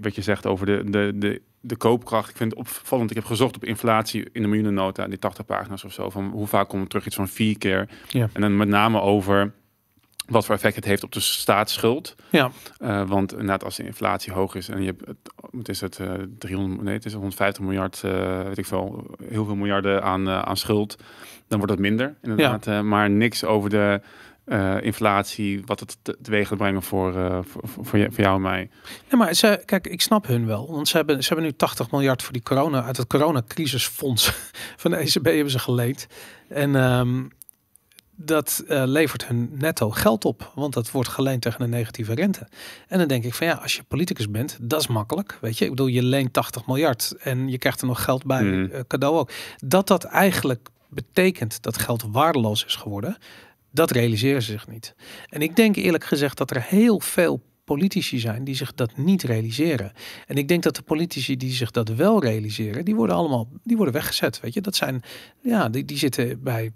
wat 0.00 0.14
je- 0.14 0.22
zegt 0.22 0.46
over 0.46 0.66
de, 0.66 0.82
de, 0.90 1.12
de, 1.14 1.42
de 1.60 1.76
koopkracht. 1.76 2.30
Ik 2.30 2.36
vind 2.36 2.50
het 2.50 2.58
opvallend. 2.60 3.10
Ik 3.10 3.16
heb 3.16 3.24
gezocht 3.24 3.56
op 3.56 3.64
inflatie 3.64 4.28
in 4.32 4.42
de 4.42 4.48
miljoenennota, 4.48 5.06
die 5.08 5.18
80 5.18 5.44
pagina's 5.44 5.84
of 5.84 5.92
zo. 5.92 6.10
Van 6.10 6.30
hoe 6.30 6.46
vaak 6.46 6.68
komt 6.68 6.80
het 6.80 6.90
terug? 6.90 7.06
Iets 7.06 7.16
van 7.16 7.28
vier 7.28 7.58
keer. 7.58 7.88
Ja. 8.08 8.28
En 8.32 8.40
dan 8.40 8.56
met 8.56 8.68
name 8.68 9.00
over 9.00 9.52
wat 10.26 10.46
voor 10.46 10.54
effect 10.54 10.74
het 10.76 10.84
heeft 10.84 11.02
op 11.02 11.12
de 11.12 11.20
staatsschuld. 11.20 12.14
ja, 12.30 12.50
want 13.06 13.32
inderdaad, 13.32 13.64
als 13.64 13.76
de 13.76 13.84
inflatie 13.84 14.32
hoog 14.32 14.54
is 14.54 14.68
en 14.68 14.80
je 14.80 14.86
hebt, 14.86 15.06
het, 15.06 15.16
wat 15.52 15.68
is 15.68 15.80
het, 15.80 15.98
eh 15.98 16.12
300, 16.38 16.82
nee, 16.82 16.94
het 16.94 17.04
is 17.04 17.12
150 17.12 17.62
miljard, 17.64 18.00
eh, 18.04 18.42
weet 18.42 18.58
ik 18.58 18.66
veel, 18.66 19.04
heel 19.28 19.44
veel 19.44 19.54
miljarden 19.56 20.02
aan, 20.02 20.28
eh, 20.28 20.42
aan 20.42 20.56
schuld, 20.56 20.96
dan 21.48 21.58
wordt 21.58 21.72
het 21.72 21.80
minder, 21.82 22.14
inderdaad. 22.22 22.66
Eh, 22.66 22.80
maar 22.80 23.10
niks 23.10 23.44
over 23.44 23.70
de 23.70 24.00
eh, 24.44 24.76
inflatie, 24.82 25.62
wat 25.64 25.80
het 25.80 25.96
te- 26.02 26.18
teweeg 26.22 26.48
gaat 26.48 26.58
brengen 26.58 26.82
voor, 26.82 27.16
eh, 27.16 27.38
voor, 27.42 27.62
voor, 27.68 27.84
voor 27.84 27.98
je- 27.98 28.10
voor 28.10 28.24
jou 28.24 28.34
en 28.36 28.42
mij. 28.42 28.70
Ja, 29.10 29.16
maar 29.16 29.34
ze, 29.34 29.62
kijk, 29.64 29.86
ik 29.86 30.00
snap 30.00 30.26
hun 30.26 30.46
wel. 30.46 30.70
Want 30.72 30.88
ze 30.88 30.96
hebben, 30.96 31.22
ze 31.22 31.28
hebben 31.28 31.44
nu 31.46 31.52
80 31.56 31.90
miljard 31.90 32.22
voor 32.22 32.32
die 32.32 32.42
corona 32.42 32.82
uit 32.84 32.96
het 32.96 33.06
coronacrisisfonds 33.06 34.32
van 34.82 34.90
de 34.90 34.96
ECB 34.96 35.24
hebben 35.24 35.50
ze 35.50 35.58
geleend. 35.58 36.06
En 36.48 36.76
ehm, 36.76 37.22
dat 38.24 38.64
eh, 38.68 38.82
levert 38.86 39.26
hun 39.26 39.50
netto 39.52 39.90
geld 39.90 40.24
op, 40.24 40.52
want 40.54 40.74
dat 40.74 40.90
wordt 40.90 41.08
geleend 41.08 41.42
tegen 41.42 41.62
een 41.62 41.70
negatieve 41.70 42.14
rente. 42.14 42.48
En 42.88 42.98
dan 42.98 43.08
denk 43.08 43.24
ik 43.24 43.34
van 43.34 43.46
ja, 43.46 43.52
als 43.54 43.76
je 43.76 43.82
politicus 43.82 44.30
bent, 44.30 44.58
dat 44.60 44.80
is 44.80 44.86
makkelijk. 44.86 45.38
Weet 45.40 45.58
je, 45.58 45.64
ik 45.64 45.70
bedoel, 45.70 45.86
je 45.86 46.02
leent 46.02 46.32
80 46.32 46.66
miljard 46.66 47.14
en 47.20 47.48
je 47.48 47.58
krijgt 47.58 47.80
er 47.80 47.86
nog 47.86 48.04
geld 48.04 48.24
bij, 48.24 48.42
Mhm. 48.42 48.72
eh, 48.72 48.80
cadeau 48.86 49.16
ook. 49.18 49.30
Dat 49.58 49.86
dat 49.86 50.04
eigenlijk 50.04 50.68
betekent 50.88 51.62
dat 51.62 51.78
geld 51.78 52.04
waardeloos 52.10 52.64
is 52.64 52.74
geworden, 52.76 53.16
dat 53.72 53.90
realiseren 53.90 54.42
ze 54.42 54.50
zich 54.50 54.68
niet. 54.68 54.94
En 55.28 55.42
ik 55.42 55.56
denk 55.56 55.76
eerlijk 55.76 56.04
gezegd 56.04 56.38
dat 56.38 56.50
er 56.50 56.62
heel 56.62 57.00
veel 57.00 57.42
politici 57.64 58.18
zijn 58.18 58.44
die 58.44 58.54
zich 58.54 58.74
dat 58.74 58.96
niet 58.96 59.22
realiseren. 59.22 59.92
En 60.26 60.36
ik 60.36 60.48
denk 60.48 60.62
dat 60.62 60.76
de 60.76 60.82
politici 60.82 61.36
die 61.36 61.52
zich 61.52 61.70
dat 61.70 61.88
wel 61.88 62.22
realiseren, 62.22 62.84
die 62.84 62.94
worden 62.94 63.16
allemaal 63.16 63.48
die 63.64 63.76
worden 63.76 63.94
weggezet. 63.94 64.40
Weet 64.40 64.54
je, 64.54 64.60
dat 64.60 64.76
zijn 64.76 65.02
ja, 65.42 65.68
die, 65.68 65.84
die 65.84 65.98
zitten 65.98 66.42
bij 66.42 66.70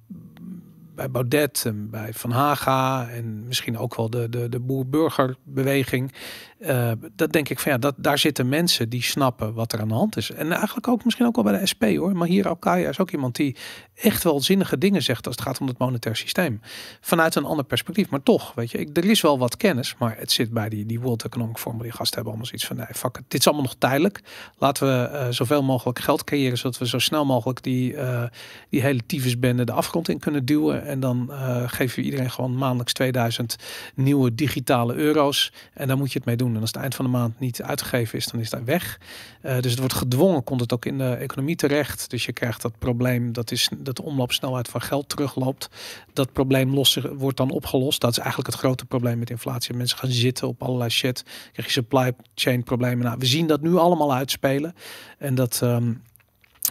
bij 0.94 1.10
Baudet 1.10 1.62
en 1.66 1.90
bij 1.90 2.12
Van 2.12 2.30
Haga 2.30 3.08
en 3.08 3.46
misschien 3.46 3.78
ook 3.78 3.94
wel 3.94 4.10
de, 4.10 4.28
de, 4.28 4.48
de 4.48 4.60
boer-burgerbeweging. 4.60 6.12
Eh, 6.58 6.92
dat 7.16 7.32
denk 7.32 7.48
ik 7.48 7.60
van 7.60 7.72
ja, 7.72 7.78
dat, 7.78 7.94
daar 7.96 8.18
zitten 8.18 8.48
mensen 8.48 8.88
die 8.88 9.02
snappen 9.02 9.54
wat 9.54 9.72
er 9.72 9.80
aan 9.80 9.88
de 9.88 9.94
hand 9.94 10.16
is. 10.16 10.30
En 10.30 10.52
eigenlijk 10.52 10.88
ook 10.88 11.04
misschien 11.04 11.26
ook 11.26 11.34
wel 11.34 11.44
bij 11.44 11.58
de 11.58 11.66
SP 11.72 11.82
hoor. 11.82 12.16
Maar 12.16 12.28
hier 12.28 12.48
Alkaya 12.48 12.88
is 12.88 12.98
ook 12.98 13.10
iemand 13.10 13.36
die 13.36 13.56
echt 13.94 14.22
wel 14.22 14.40
zinnige 14.40 14.78
dingen 14.78 15.02
zegt 15.02 15.26
als 15.26 15.36
het 15.36 15.44
gaat 15.44 15.60
om 15.60 15.66
het 15.66 15.78
monetair 15.78 16.16
systeem. 16.16 16.60
Vanuit 17.00 17.34
een 17.34 17.44
ander 17.44 17.64
perspectief. 17.64 18.10
Maar 18.10 18.22
toch, 18.22 18.54
weet 18.54 18.70
je, 18.70 18.78
ik, 18.78 18.96
er 18.96 19.04
is 19.04 19.20
wel 19.20 19.38
wat 19.38 19.56
kennis, 19.56 19.94
maar 19.98 20.16
het 20.18 20.32
zit 20.32 20.52
bij 20.52 20.68
die, 20.68 20.86
die 20.86 21.00
World 21.00 21.24
Economic 21.24 21.58
Forum. 21.58 21.82
Die 21.82 21.90
gasten 21.90 22.14
hebben 22.14 22.32
allemaal 22.32 22.46
zoiets 22.46 22.66
van 22.66 22.76
nee, 22.76 22.86
fuck 22.94 23.16
it. 23.16 23.24
Dit 23.28 23.40
is 23.40 23.46
allemaal 23.46 23.64
nog 23.64 23.74
tijdelijk. 23.78 24.20
Laten 24.58 24.86
we 24.86 25.08
eh, 25.08 25.28
zoveel 25.28 25.62
mogelijk 25.62 25.98
geld 25.98 26.24
creëren, 26.24 26.58
zodat 26.58 26.78
we 26.78 26.86
zo 26.86 26.98
snel 26.98 27.24
mogelijk 27.24 27.62
die, 27.62 27.96
eh, 27.96 28.24
die 28.68 28.82
hele 28.82 29.00
tyfusbende 29.06 29.64
de 29.64 29.72
afgrond 29.72 30.08
in 30.08 30.18
kunnen 30.18 30.44
duwen. 30.44 30.86
En 30.86 31.00
dan 31.00 31.30
geven 31.66 31.98
we 31.98 32.04
iedereen 32.04 32.30
gewoon 32.30 32.56
maandelijks 32.56 32.92
2000 32.92 33.56
nieuwe 33.94 34.34
digitale 34.34 34.94
euro's. 34.94 35.52
En 35.74 35.88
daar 35.88 35.96
moet 35.96 36.12
je 36.12 36.18
het 36.18 36.26
mee 36.26 36.36
doen. 36.36 36.53
En 36.54 36.60
als 36.60 36.70
het 36.72 36.80
eind 36.80 36.94
van 36.94 37.04
de 37.04 37.10
maand 37.10 37.40
niet 37.40 37.62
uitgegeven 37.62 38.18
is, 38.18 38.26
dan 38.26 38.40
is 38.40 38.50
dat 38.50 38.62
weg. 38.64 39.00
Eh, 39.40 39.60
dus 39.60 39.70
het 39.70 39.80
wordt 39.80 39.94
gedwongen, 39.94 40.44
komt 40.44 40.60
het 40.60 40.72
ook 40.72 40.84
in 40.84 40.98
de 40.98 41.14
economie 41.14 41.56
terecht. 41.56 42.10
Dus 42.10 42.24
je 42.24 42.32
krijgt 42.32 42.62
dat 42.62 42.78
probleem, 42.78 43.32
dat 43.32 43.50
is 43.50 43.68
dat 43.76 43.96
de 43.96 44.02
omloopsnelheid 44.02 44.68
van 44.68 44.80
geld 44.80 45.08
terugloopt. 45.08 45.68
Dat 46.12 46.32
probleem 46.32 46.84
zich, 46.84 47.06
wordt 47.12 47.36
dan 47.36 47.50
opgelost. 47.50 48.00
Dat 48.00 48.10
is 48.10 48.18
eigenlijk 48.18 48.48
het 48.48 48.58
grote 48.58 48.84
probleem 48.84 49.18
met 49.18 49.30
inflatie. 49.30 49.74
Mensen 49.74 49.98
gaan 49.98 50.10
zitten 50.10 50.48
op 50.48 50.62
allerlei 50.62 50.90
shit. 50.90 51.24
Krijg 51.52 51.68
je 51.68 51.74
supply 51.74 52.12
chain 52.34 52.62
problemen. 52.62 53.04
Nou, 53.04 53.18
we 53.18 53.26
zien 53.26 53.46
dat 53.46 53.60
nu 53.60 53.76
allemaal 53.76 54.14
uitspelen. 54.14 54.74
En 55.18 55.34
dat... 55.34 55.60
ehm, 55.62 55.92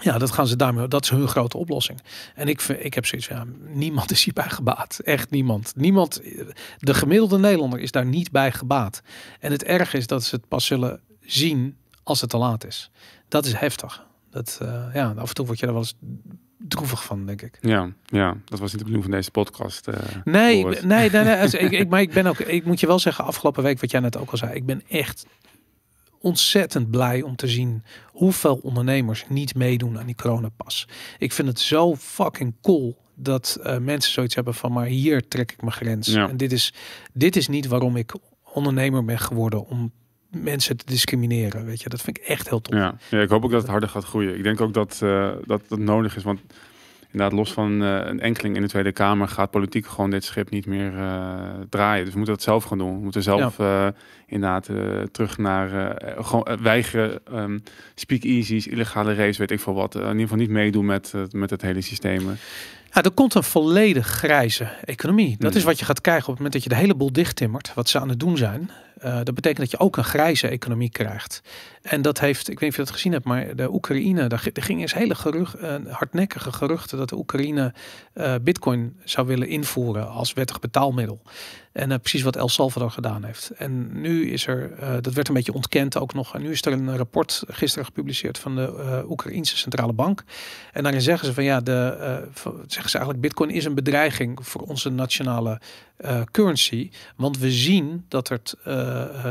ja, 0.02 0.18
dat 0.18 0.32
gaan 0.32 0.48
ze 0.48 0.56
daarmee. 0.56 0.88
Dat 0.88 1.04
is 1.04 1.10
hun 1.10 1.28
grote 1.28 1.58
oplossing. 1.58 2.00
En 2.36 2.48
ik, 2.48 2.62
ik 2.62 2.94
heb 2.94 3.06
zoiets 3.06 3.28
van, 3.28 3.38
ja, 3.38 3.46
niemand 3.74 4.12
is 4.12 4.24
hierbij 4.24 4.50
gebaat. 4.50 5.00
Echt 5.04 5.30
niemand. 5.30 5.74
Niemand. 5.76 6.22
De 6.78 6.94
gemiddelde 6.94 7.38
Nederlander 7.40 7.80
is 7.80 7.92
daar 7.92 8.06
niet 8.06 8.32
bij 8.32 8.52
gebaat. 8.52 9.02
En 9.40 9.52
het 9.52 9.64
erg 9.64 9.94
is 9.94 10.08
dat 10.08 10.24
ze 10.24 10.36
het 10.36 10.48
pas 10.48 10.66
zullen 10.66 11.00
zien 11.22 11.78
als 12.04 12.22
het 12.22 12.30
te 12.30 12.38
laat 12.38 12.66
is. 12.66 12.92
Dat 13.28 13.46
is 13.46 13.54
heftig. 13.54 14.06
Dat, 14.32 14.60
eh, 14.62 14.86
ja, 14.94 15.14
af 15.18 15.30
en 15.30 15.36
toe 15.36 15.46
word 15.46 15.60
je 15.60 15.66
er 15.66 15.72
wel 15.74 15.82
eens 15.82 15.96
droevig 16.58 17.04
van, 17.04 17.26
denk 17.26 17.42
ik. 17.42 17.58
Ja, 17.62 17.90
ja, 18.06 18.36
dat 18.46 18.60
was 18.60 18.72
niet 18.72 18.72
de 18.72 18.78
bedoeling 18.78 19.04
van 19.04 19.12
deze 19.12 19.32
podcast. 19.32 19.88
eh, 19.88 19.96
Nee, 20.24 20.66
nee, 20.66 21.10
nee, 21.10 21.24
nee. 21.24 21.48
ik, 21.66 21.72
ik, 21.72 21.90
maar 21.90 22.02
ik 22.02 22.14
ben 22.14 22.26
ook, 22.26 22.40
ik 22.40 22.66
moet 22.66 22.80
je 22.80 22.88
wel 22.88 23.00
zeggen, 23.00 23.26
afgelopen 23.26 23.64
week, 23.64 23.80
wat 23.80 23.92
jij 23.92 24.00
net 24.00 24.18
ook 24.18 24.32
al 24.32 24.38
zei, 24.38 24.54
ik 24.54 24.66
ben 24.66 24.82
echt 24.90 25.26
ontzettend 26.24 26.92
blij 26.92 27.22
om 27.22 27.36
te 27.36 27.48
zien 27.48 27.84
hoeveel 28.06 28.60
ondernemers 28.64 29.26
niet 29.30 29.56
meedoen 29.56 30.00
aan 30.00 30.06
die 30.06 30.16
coronapas. 30.16 30.88
Ik 31.18 31.32
vind 31.34 31.48
het 31.48 31.60
zo 31.60 31.96
fucking 31.96 32.54
cool 32.62 32.98
dat 33.16 33.60
uh, 33.64 33.78
mensen 33.78 34.12
zoiets 34.12 34.36
hebben 34.36 34.54
van 34.54 34.72
maar 34.72 34.86
hier 34.86 35.28
trek 35.28 35.52
ik 35.52 35.62
mijn 35.62 35.74
grens. 35.74 36.08
Ja. 36.08 36.30
En 36.30 36.38
dit 36.38 36.52
is, 36.52 36.74
dit 37.14 37.36
is 37.36 37.48
niet 37.48 37.68
waarom 37.68 37.96
ik 37.96 38.14
ondernemer 38.54 39.06
ben 39.06 39.20
geworden 39.20 39.68
om 39.68 39.92
mensen 40.30 40.78
te 40.78 40.86
discrimineren. 40.86 41.66
Weet 41.66 41.82
je, 41.82 41.90
dat 41.90 42.02
vind 42.02 42.18
ik 42.18 42.24
echt 42.24 42.50
heel 42.50 42.62
tof. 42.62 42.76
Ja, 42.76 42.98
ja 43.10 43.22
ik 43.22 43.30
hoop 43.30 43.44
ook 43.44 43.52
dat 43.52 43.62
het 43.62 43.70
harder 43.72 43.90
gaat 43.90 44.04
groeien. 44.04 44.38
Ik 44.38 44.44
denk 44.44 44.62
ook 44.62 44.74
dat 44.74 45.00
uh, 45.04 45.32
dat, 45.46 45.62
dat 45.68 45.80
nodig 45.80 46.16
is, 46.16 46.24
want 46.24 46.40
inderdaad, 47.14 47.38
los 47.38 47.54
van 47.54 47.82
uh, 47.82 48.00
een 48.06 48.20
enkeling 48.20 48.56
in 48.56 48.62
de 48.62 48.68
Tweede 48.68 48.92
Kamer 48.92 49.28
gaat 49.28 49.52
politiek 49.52 49.88
gewoon 49.88 50.10
dit 50.10 50.24
schip 50.24 50.50
niet 50.50 50.66
meer 50.66 50.94
uh, 50.94 51.40
draaien. 51.70 52.04
Dus 52.04 52.14
we 52.14 52.18
moeten 52.18 52.36
dat 52.36 52.44
zelf 52.44 52.64
gaan 52.64 52.78
doen. 52.78 52.96
We 52.96 53.04
moeten 53.04 53.24
zelf 53.24 53.58
ja. 53.58 53.86
uh, 53.86 53.92
inderdaad 54.28 54.70
terug 55.12 55.38
naar 55.38 55.96
gewoon 56.18 56.48
weigeren, 56.62 57.20
um, 57.34 57.64
speak 57.96 58.24
easy's, 58.24 58.68
illegale 58.68 59.14
race, 59.14 59.40
weet 59.40 59.52
ik 59.52 59.60
veel 59.60 59.74
wat. 59.74 59.96
in 59.96 60.02
ieder 60.02 60.20
geval 60.20 60.38
niet 60.38 60.50
meedoen 60.50 60.86
met, 60.86 61.14
met 61.32 61.50
het 61.50 61.62
hele 61.62 61.82
systeem. 61.82 62.22
Ja, 62.94 63.04
er 63.04 63.12
komt 63.12 63.34
een 63.34 63.44
volledig 63.44 64.08
grijze 64.08 64.68
economie. 64.86 65.36
Dat 65.40 65.56
is 65.56 65.64
wat 65.64 65.80
je 65.80 65.86
gaat 65.86 66.02
krijgen 66.02 66.28
op 66.28 66.30
het 66.30 66.38
moment 66.38 66.54
dat 66.54 66.64
je 66.64 66.70
de 66.70 66.82
hele 66.82 66.96
boel 66.96 67.12
dichttimmert, 67.12 67.74
wat 67.74 67.90
ze 67.90 68.00
aan 68.00 68.10
het 68.10 68.20
doen 68.20 68.38
zijn. 68.38 68.70
Uh, 69.06 69.16
dat 69.24 69.34
betekent 69.34 69.60
dat 69.60 69.72
je 69.72 69.80
ook 69.80 69.98
een 69.98 70.04
grijze 70.04 70.48
economie 70.48 70.90
krijgt. 70.90 71.42
En 71.82 72.02
dat 72.02 72.20
heeft, 72.20 72.50
ik 72.50 72.60
weet 72.60 72.62
niet 72.62 72.70
of 72.70 72.76
je 72.76 72.84
dat 72.84 72.94
gezien 72.94 73.12
hebt, 73.12 73.26
maar 73.26 73.56
de 73.56 73.74
Oekraïne, 73.74 74.28
daar, 74.28 74.48
er 74.54 74.64
ging 74.64 74.82
eens 74.82 74.94
hele 74.94 75.16
gerucht, 75.16 75.62
uh, 75.62 75.76
hardnekkige 75.90 76.52
geruchten 76.52 76.98
dat 76.98 77.10
de 77.10 77.18
Oekraïne 77.18 77.74
uh, 78.14 78.36
bitcoin 78.42 79.00
zou 79.04 79.28
willen 79.28 79.48
invoeren 79.48 80.10
als 80.10 80.34
wettig 80.34 80.60
betaalmiddel. 80.60 81.22
En 81.72 82.00
precies 82.00 82.22
wat 82.22 82.36
El 82.36 82.50
Salvador 82.50 82.92
gedaan 82.92 83.24
heeft. 83.24 83.50
En 83.50 84.02
nu 84.02 84.32
is 84.32 84.48
er, 84.48 84.72
dat 85.02 85.14
werd 85.14 85.28
een 85.28 85.34
beetje 85.34 85.54
ontkend 85.54 85.98
ook 85.98 86.14
nog. 86.14 86.36
En 86.36 86.42
nu 86.42 86.52
is 86.52 86.66
er 86.66 86.72
een 86.72 86.98
rapport 86.98 87.44
gisteren 87.48 87.86
gepubliceerd 87.86 88.38
van 88.38 88.56
de 88.56 89.04
Oekraïnse 89.08 89.58
centrale 89.58 89.94
bank. 89.94 90.24
En 90.72 90.84
daarin 90.84 91.02
zeggen 91.02 91.28
ze 91.28 91.34
van 91.34 91.44
ja, 91.44 91.62
de, 91.62 91.98
zeggen 92.68 92.90
ze 92.90 92.98
eigenlijk 92.98 93.20
Bitcoin 93.20 93.50
is 93.50 93.66
een 93.66 93.76
bedreiging 93.76 94.48
voor 94.48 94.62
onze 94.62 94.90
nationale 94.90 95.62
currency. 96.32 96.92
Want 97.16 97.38
we 97.38 97.52
zien 97.52 98.06
dat, 98.08 98.28
het, 98.28 98.56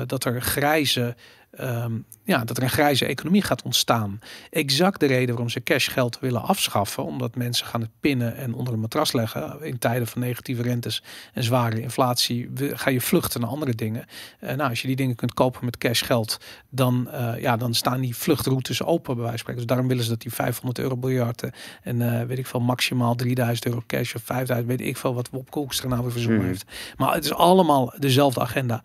dat 0.06 0.24
er 0.24 0.40
grijze 0.42 1.14
Um, 1.60 2.04
ja, 2.24 2.44
dat 2.44 2.56
er 2.56 2.62
een 2.62 2.70
grijze 2.70 3.06
economie 3.06 3.42
gaat 3.42 3.62
ontstaan. 3.62 4.20
Exact 4.50 5.00
de 5.00 5.06
reden 5.06 5.28
waarom 5.28 5.48
ze 5.48 5.62
cashgeld 5.62 6.18
willen 6.20 6.42
afschaffen. 6.42 7.04
Omdat 7.04 7.36
mensen 7.36 7.66
gaan 7.66 7.80
het 7.80 7.90
pinnen 8.00 8.36
en 8.36 8.54
onder 8.54 8.74
een 8.74 8.80
matras 8.80 9.12
leggen. 9.12 9.62
In 9.62 9.78
tijden 9.78 10.06
van 10.06 10.20
negatieve 10.20 10.62
rentes 10.62 11.02
en 11.32 11.42
zware 11.42 11.80
inflatie 11.80 12.50
ga 12.54 12.90
je 12.90 13.00
vluchten 13.00 13.40
naar 13.40 13.50
andere 13.50 13.74
dingen. 13.74 14.04
Uh, 14.40 14.52
nou, 14.52 14.70
als 14.70 14.80
je 14.80 14.86
die 14.86 14.96
dingen 14.96 15.14
kunt 15.14 15.34
kopen 15.34 15.64
met 15.64 15.78
cashgeld, 15.78 16.38
dan, 16.70 17.08
uh, 17.12 17.40
ja, 17.40 17.56
dan 17.56 17.74
staan 17.74 18.00
die 18.00 18.16
vluchtroutes 18.16 18.82
open 18.82 19.14
bij 19.14 19.24
wijze 19.24 19.28
van 19.28 19.38
spreken. 19.38 19.60
Dus 19.60 19.70
daarom 19.70 19.88
willen 19.88 20.04
ze 20.04 20.10
dat 20.10 20.20
die 20.20 20.32
500 20.32 20.78
euro 20.78 20.96
biljarten 20.96 21.52
en 21.82 22.00
uh, 22.00 22.22
weet 22.22 22.38
ik 22.38 22.46
veel, 22.46 22.60
maximaal 22.60 23.14
3000 23.14 23.66
euro 23.66 23.82
cash 23.86 24.14
of 24.14 24.22
5000, 24.22 24.68
weet 24.68 24.88
ik 24.88 24.96
veel 24.96 25.14
wat 25.14 25.30
Bob 25.30 25.50
Koekstra 25.50 25.88
nou 25.88 26.02
weer 26.02 26.12
verzonnen 26.12 26.40
mm. 26.40 26.46
heeft. 26.46 26.64
Maar 26.96 27.14
het 27.14 27.24
is 27.24 27.34
allemaal 27.34 27.92
dezelfde 27.98 28.40
agenda. 28.40 28.82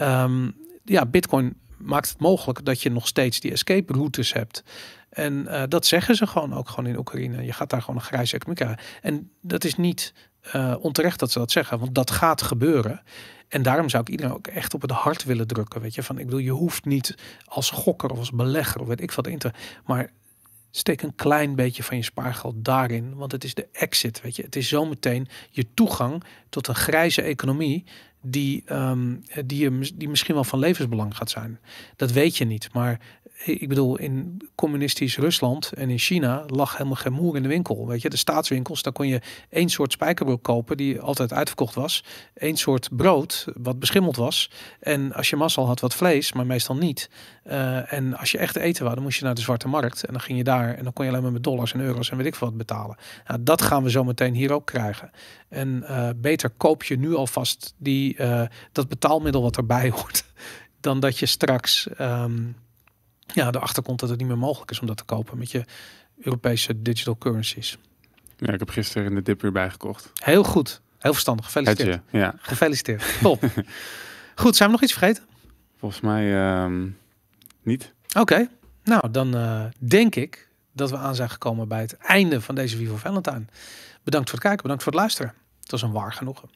Um, 0.00 0.54
ja, 0.84 1.06
Bitcoin 1.06 1.54
maakt 1.78 2.08
het 2.08 2.20
mogelijk 2.20 2.64
dat 2.64 2.82
je 2.82 2.90
nog 2.90 3.06
steeds 3.06 3.40
die 3.40 3.52
escape 3.52 3.92
routes 3.92 4.32
hebt. 4.32 4.64
En 5.08 5.46
uh, 5.48 5.62
dat 5.68 5.86
zeggen 5.86 6.16
ze 6.16 6.26
gewoon 6.26 6.54
ook 6.54 6.68
gewoon 6.68 6.90
in 6.90 6.98
Oekraïne. 6.98 7.44
Je 7.44 7.52
gaat 7.52 7.70
daar 7.70 7.80
gewoon 7.80 7.96
een 7.96 8.06
grijze 8.06 8.36
economie. 8.36 8.78
En 9.02 9.30
dat 9.40 9.64
is 9.64 9.74
niet 9.76 10.14
uh, 10.54 10.74
onterecht 10.80 11.18
dat 11.18 11.30
ze 11.30 11.38
dat 11.38 11.50
zeggen, 11.50 11.78
want 11.78 11.94
dat 11.94 12.10
gaat 12.10 12.42
gebeuren. 12.42 13.02
En 13.48 13.62
daarom 13.62 13.88
zou 13.88 14.02
ik 14.02 14.08
iedereen 14.08 14.32
ook 14.32 14.46
echt 14.46 14.74
op 14.74 14.82
het 14.82 14.90
hart 14.90 15.24
willen 15.24 15.46
drukken. 15.46 15.80
Weet 15.80 15.94
je, 15.94 16.02
van 16.02 16.18
ik 16.18 16.24
bedoel, 16.24 16.40
je 16.40 16.50
hoeft 16.50 16.84
niet 16.84 17.14
als 17.44 17.70
gokker 17.70 18.10
of 18.10 18.18
als 18.18 18.30
belegger 18.30 18.80
of 18.80 18.86
weet 18.86 19.00
ik 19.00 19.12
wat 19.12 19.26
in 19.26 19.38
te. 19.38 19.52
Maar 19.84 20.10
steek 20.70 21.02
een 21.02 21.14
klein 21.14 21.54
beetje 21.54 21.82
van 21.82 21.96
je 21.96 22.02
spaargeld 22.02 22.64
daarin. 22.64 23.14
Want 23.14 23.32
het 23.32 23.44
is 23.44 23.54
de 23.54 23.68
exit. 23.72 24.20
Weet 24.20 24.36
je, 24.36 24.42
het 24.42 24.56
is 24.56 24.68
zometeen 24.68 25.28
je 25.50 25.66
toegang 25.74 26.24
tot 26.48 26.68
een 26.68 26.74
grijze 26.74 27.22
economie 27.22 27.84
die, 28.20 28.64
um, 28.72 29.22
die, 29.44 29.96
die 29.96 30.08
misschien 30.08 30.34
wel 30.34 30.44
van 30.44 30.58
levensbelang 30.58 31.16
gaat 31.16 31.30
zijn. 31.30 31.58
Dat 31.96 32.12
weet 32.12 32.36
je 32.36 32.44
niet. 32.44 32.68
Maar 32.72 33.00
ik 33.44 33.68
bedoel, 33.68 33.98
in 33.98 34.40
communistisch 34.54 35.16
Rusland 35.16 35.72
en 35.72 35.90
in 35.90 35.98
China 35.98 36.44
lag 36.46 36.72
helemaal 36.72 36.96
geen 36.96 37.12
moer 37.12 37.36
in 37.36 37.42
de 37.42 37.48
winkel. 37.48 37.86
Weet 37.86 38.02
je, 38.02 38.10
de 38.10 38.16
staatswinkels, 38.16 38.82
daar 38.82 38.92
kon 38.92 39.06
je 39.06 39.20
één 39.50 39.68
soort 39.68 39.92
spijkerbroek 39.92 40.42
kopen 40.42 40.76
die 40.76 41.00
altijd 41.00 41.32
uitverkocht 41.32 41.74
was. 41.74 42.04
Eén 42.34 42.56
soort 42.56 42.88
brood 42.96 43.46
wat 43.56 43.78
beschimmeld 43.78 44.16
was. 44.16 44.50
En 44.80 45.12
als 45.12 45.30
je 45.30 45.36
mazzel 45.36 45.66
had, 45.66 45.80
wat 45.80 45.94
vlees, 45.94 46.32
maar 46.32 46.46
meestal 46.46 46.76
niet. 46.76 47.10
Uh, 47.46 47.92
en 47.92 48.16
als 48.16 48.30
je 48.30 48.38
echt 48.38 48.56
eten 48.56 48.82
wou, 48.82 48.94
dan 48.94 49.04
moest 49.04 49.18
je 49.18 49.24
naar 49.24 49.34
de 49.34 49.40
zwarte 49.40 49.68
markt. 49.68 50.04
En 50.04 50.12
dan 50.12 50.22
ging 50.22 50.38
je 50.38 50.44
daar 50.44 50.74
en 50.74 50.84
dan 50.84 50.92
kon 50.92 51.04
je 51.04 51.10
alleen 51.10 51.22
maar 51.22 51.32
met 51.32 51.44
dollars 51.44 51.72
en 51.72 51.80
euro's 51.80 52.10
en 52.10 52.16
weet 52.16 52.26
ik 52.26 52.34
wat 52.34 52.56
betalen. 52.56 52.96
Nou, 53.26 53.42
dat 53.42 53.62
gaan 53.62 53.82
we 53.82 53.90
zo 53.90 54.04
meteen 54.04 54.34
hier 54.34 54.52
ook 54.52 54.66
krijgen. 54.66 55.10
En 55.48 55.84
uh, 55.88 56.08
beter 56.16 56.50
koop 56.50 56.84
je 56.84 56.98
nu 56.98 57.14
alvast 57.14 57.74
die, 57.76 58.16
uh, 58.18 58.42
dat 58.72 58.88
betaalmiddel 58.88 59.42
wat 59.42 59.56
erbij 59.56 59.90
hoort. 59.90 60.24
Dan 60.80 61.00
dat 61.00 61.18
je 61.18 61.26
straks... 61.26 61.88
Um, 62.00 62.56
ja, 63.34 63.46
erachter 63.46 63.82
komt 63.82 64.00
dat 64.00 64.08
het 64.08 64.18
niet 64.18 64.28
meer 64.28 64.38
mogelijk 64.38 64.70
is 64.70 64.80
om 64.80 64.86
dat 64.86 64.96
te 64.96 65.04
kopen 65.04 65.38
met 65.38 65.50
je 65.50 65.64
Europese 66.20 66.82
digital 66.82 67.18
currencies. 67.18 67.78
Ja, 68.36 68.52
ik 68.52 68.58
heb 68.58 68.70
gisteren 68.70 69.06
in 69.06 69.14
de 69.14 69.22
dip 69.22 69.40
weer 69.40 69.52
bijgekocht. 69.52 70.10
Heel 70.14 70.44
goed. 70.44 70.80
Heel 70.98 71.12
verstandig. 71.12 71.44
Gefeliciteerd. 71.44 72.00
Hetje, 72.04 72.18
ja. 72.18 72.34
Gefeliciteerd. 72.38 73.04
Top. 73.22 73.42
goed, 74.34 74.56
zijn 74.56 74.68
we 74.68 74.74
nog 74.74 74.82
iets 74.82 74.92
vergeten? 74.92 75.24
Volgens 75.78 76.00
mij 76.00 76.54
um, 76.62 76.98
niet. 77.62 77.92
Oké. 78.08 78.20
Okay. 78.20 78.48
Nou, 78.84 79.10
dan 79.10 79.36
uh, 79.36 79.64
denk 79.78 80.14
ik 80.14 80.48
dat 80.72 80.90
we 80.90 80.96
aan 80.96 81.14
zijn 81.14 81.30
gekomen 81.30 81.68
bij 81.68 81.80
het 81.80 81.96
einde 81.96 82.40
van 82.40 82.54
deze 82.54 82.76
Vivo 82.76 82.96
Valentine. 82.96 83.44
Bedankt 84.02 84.30
voor 84.30 84.38
het 84.38 84.46
kijken, 84.46 84.62
bedankt 84.62 84.82
voor 84.82 84.92
het 84.92 85.00
luisteren. 85.00 85.34
Het 85.60 85.70
was 85.70 85.82
een 85.82 85.92
waar 85.92 86.12
genoegen. 86.12 86.48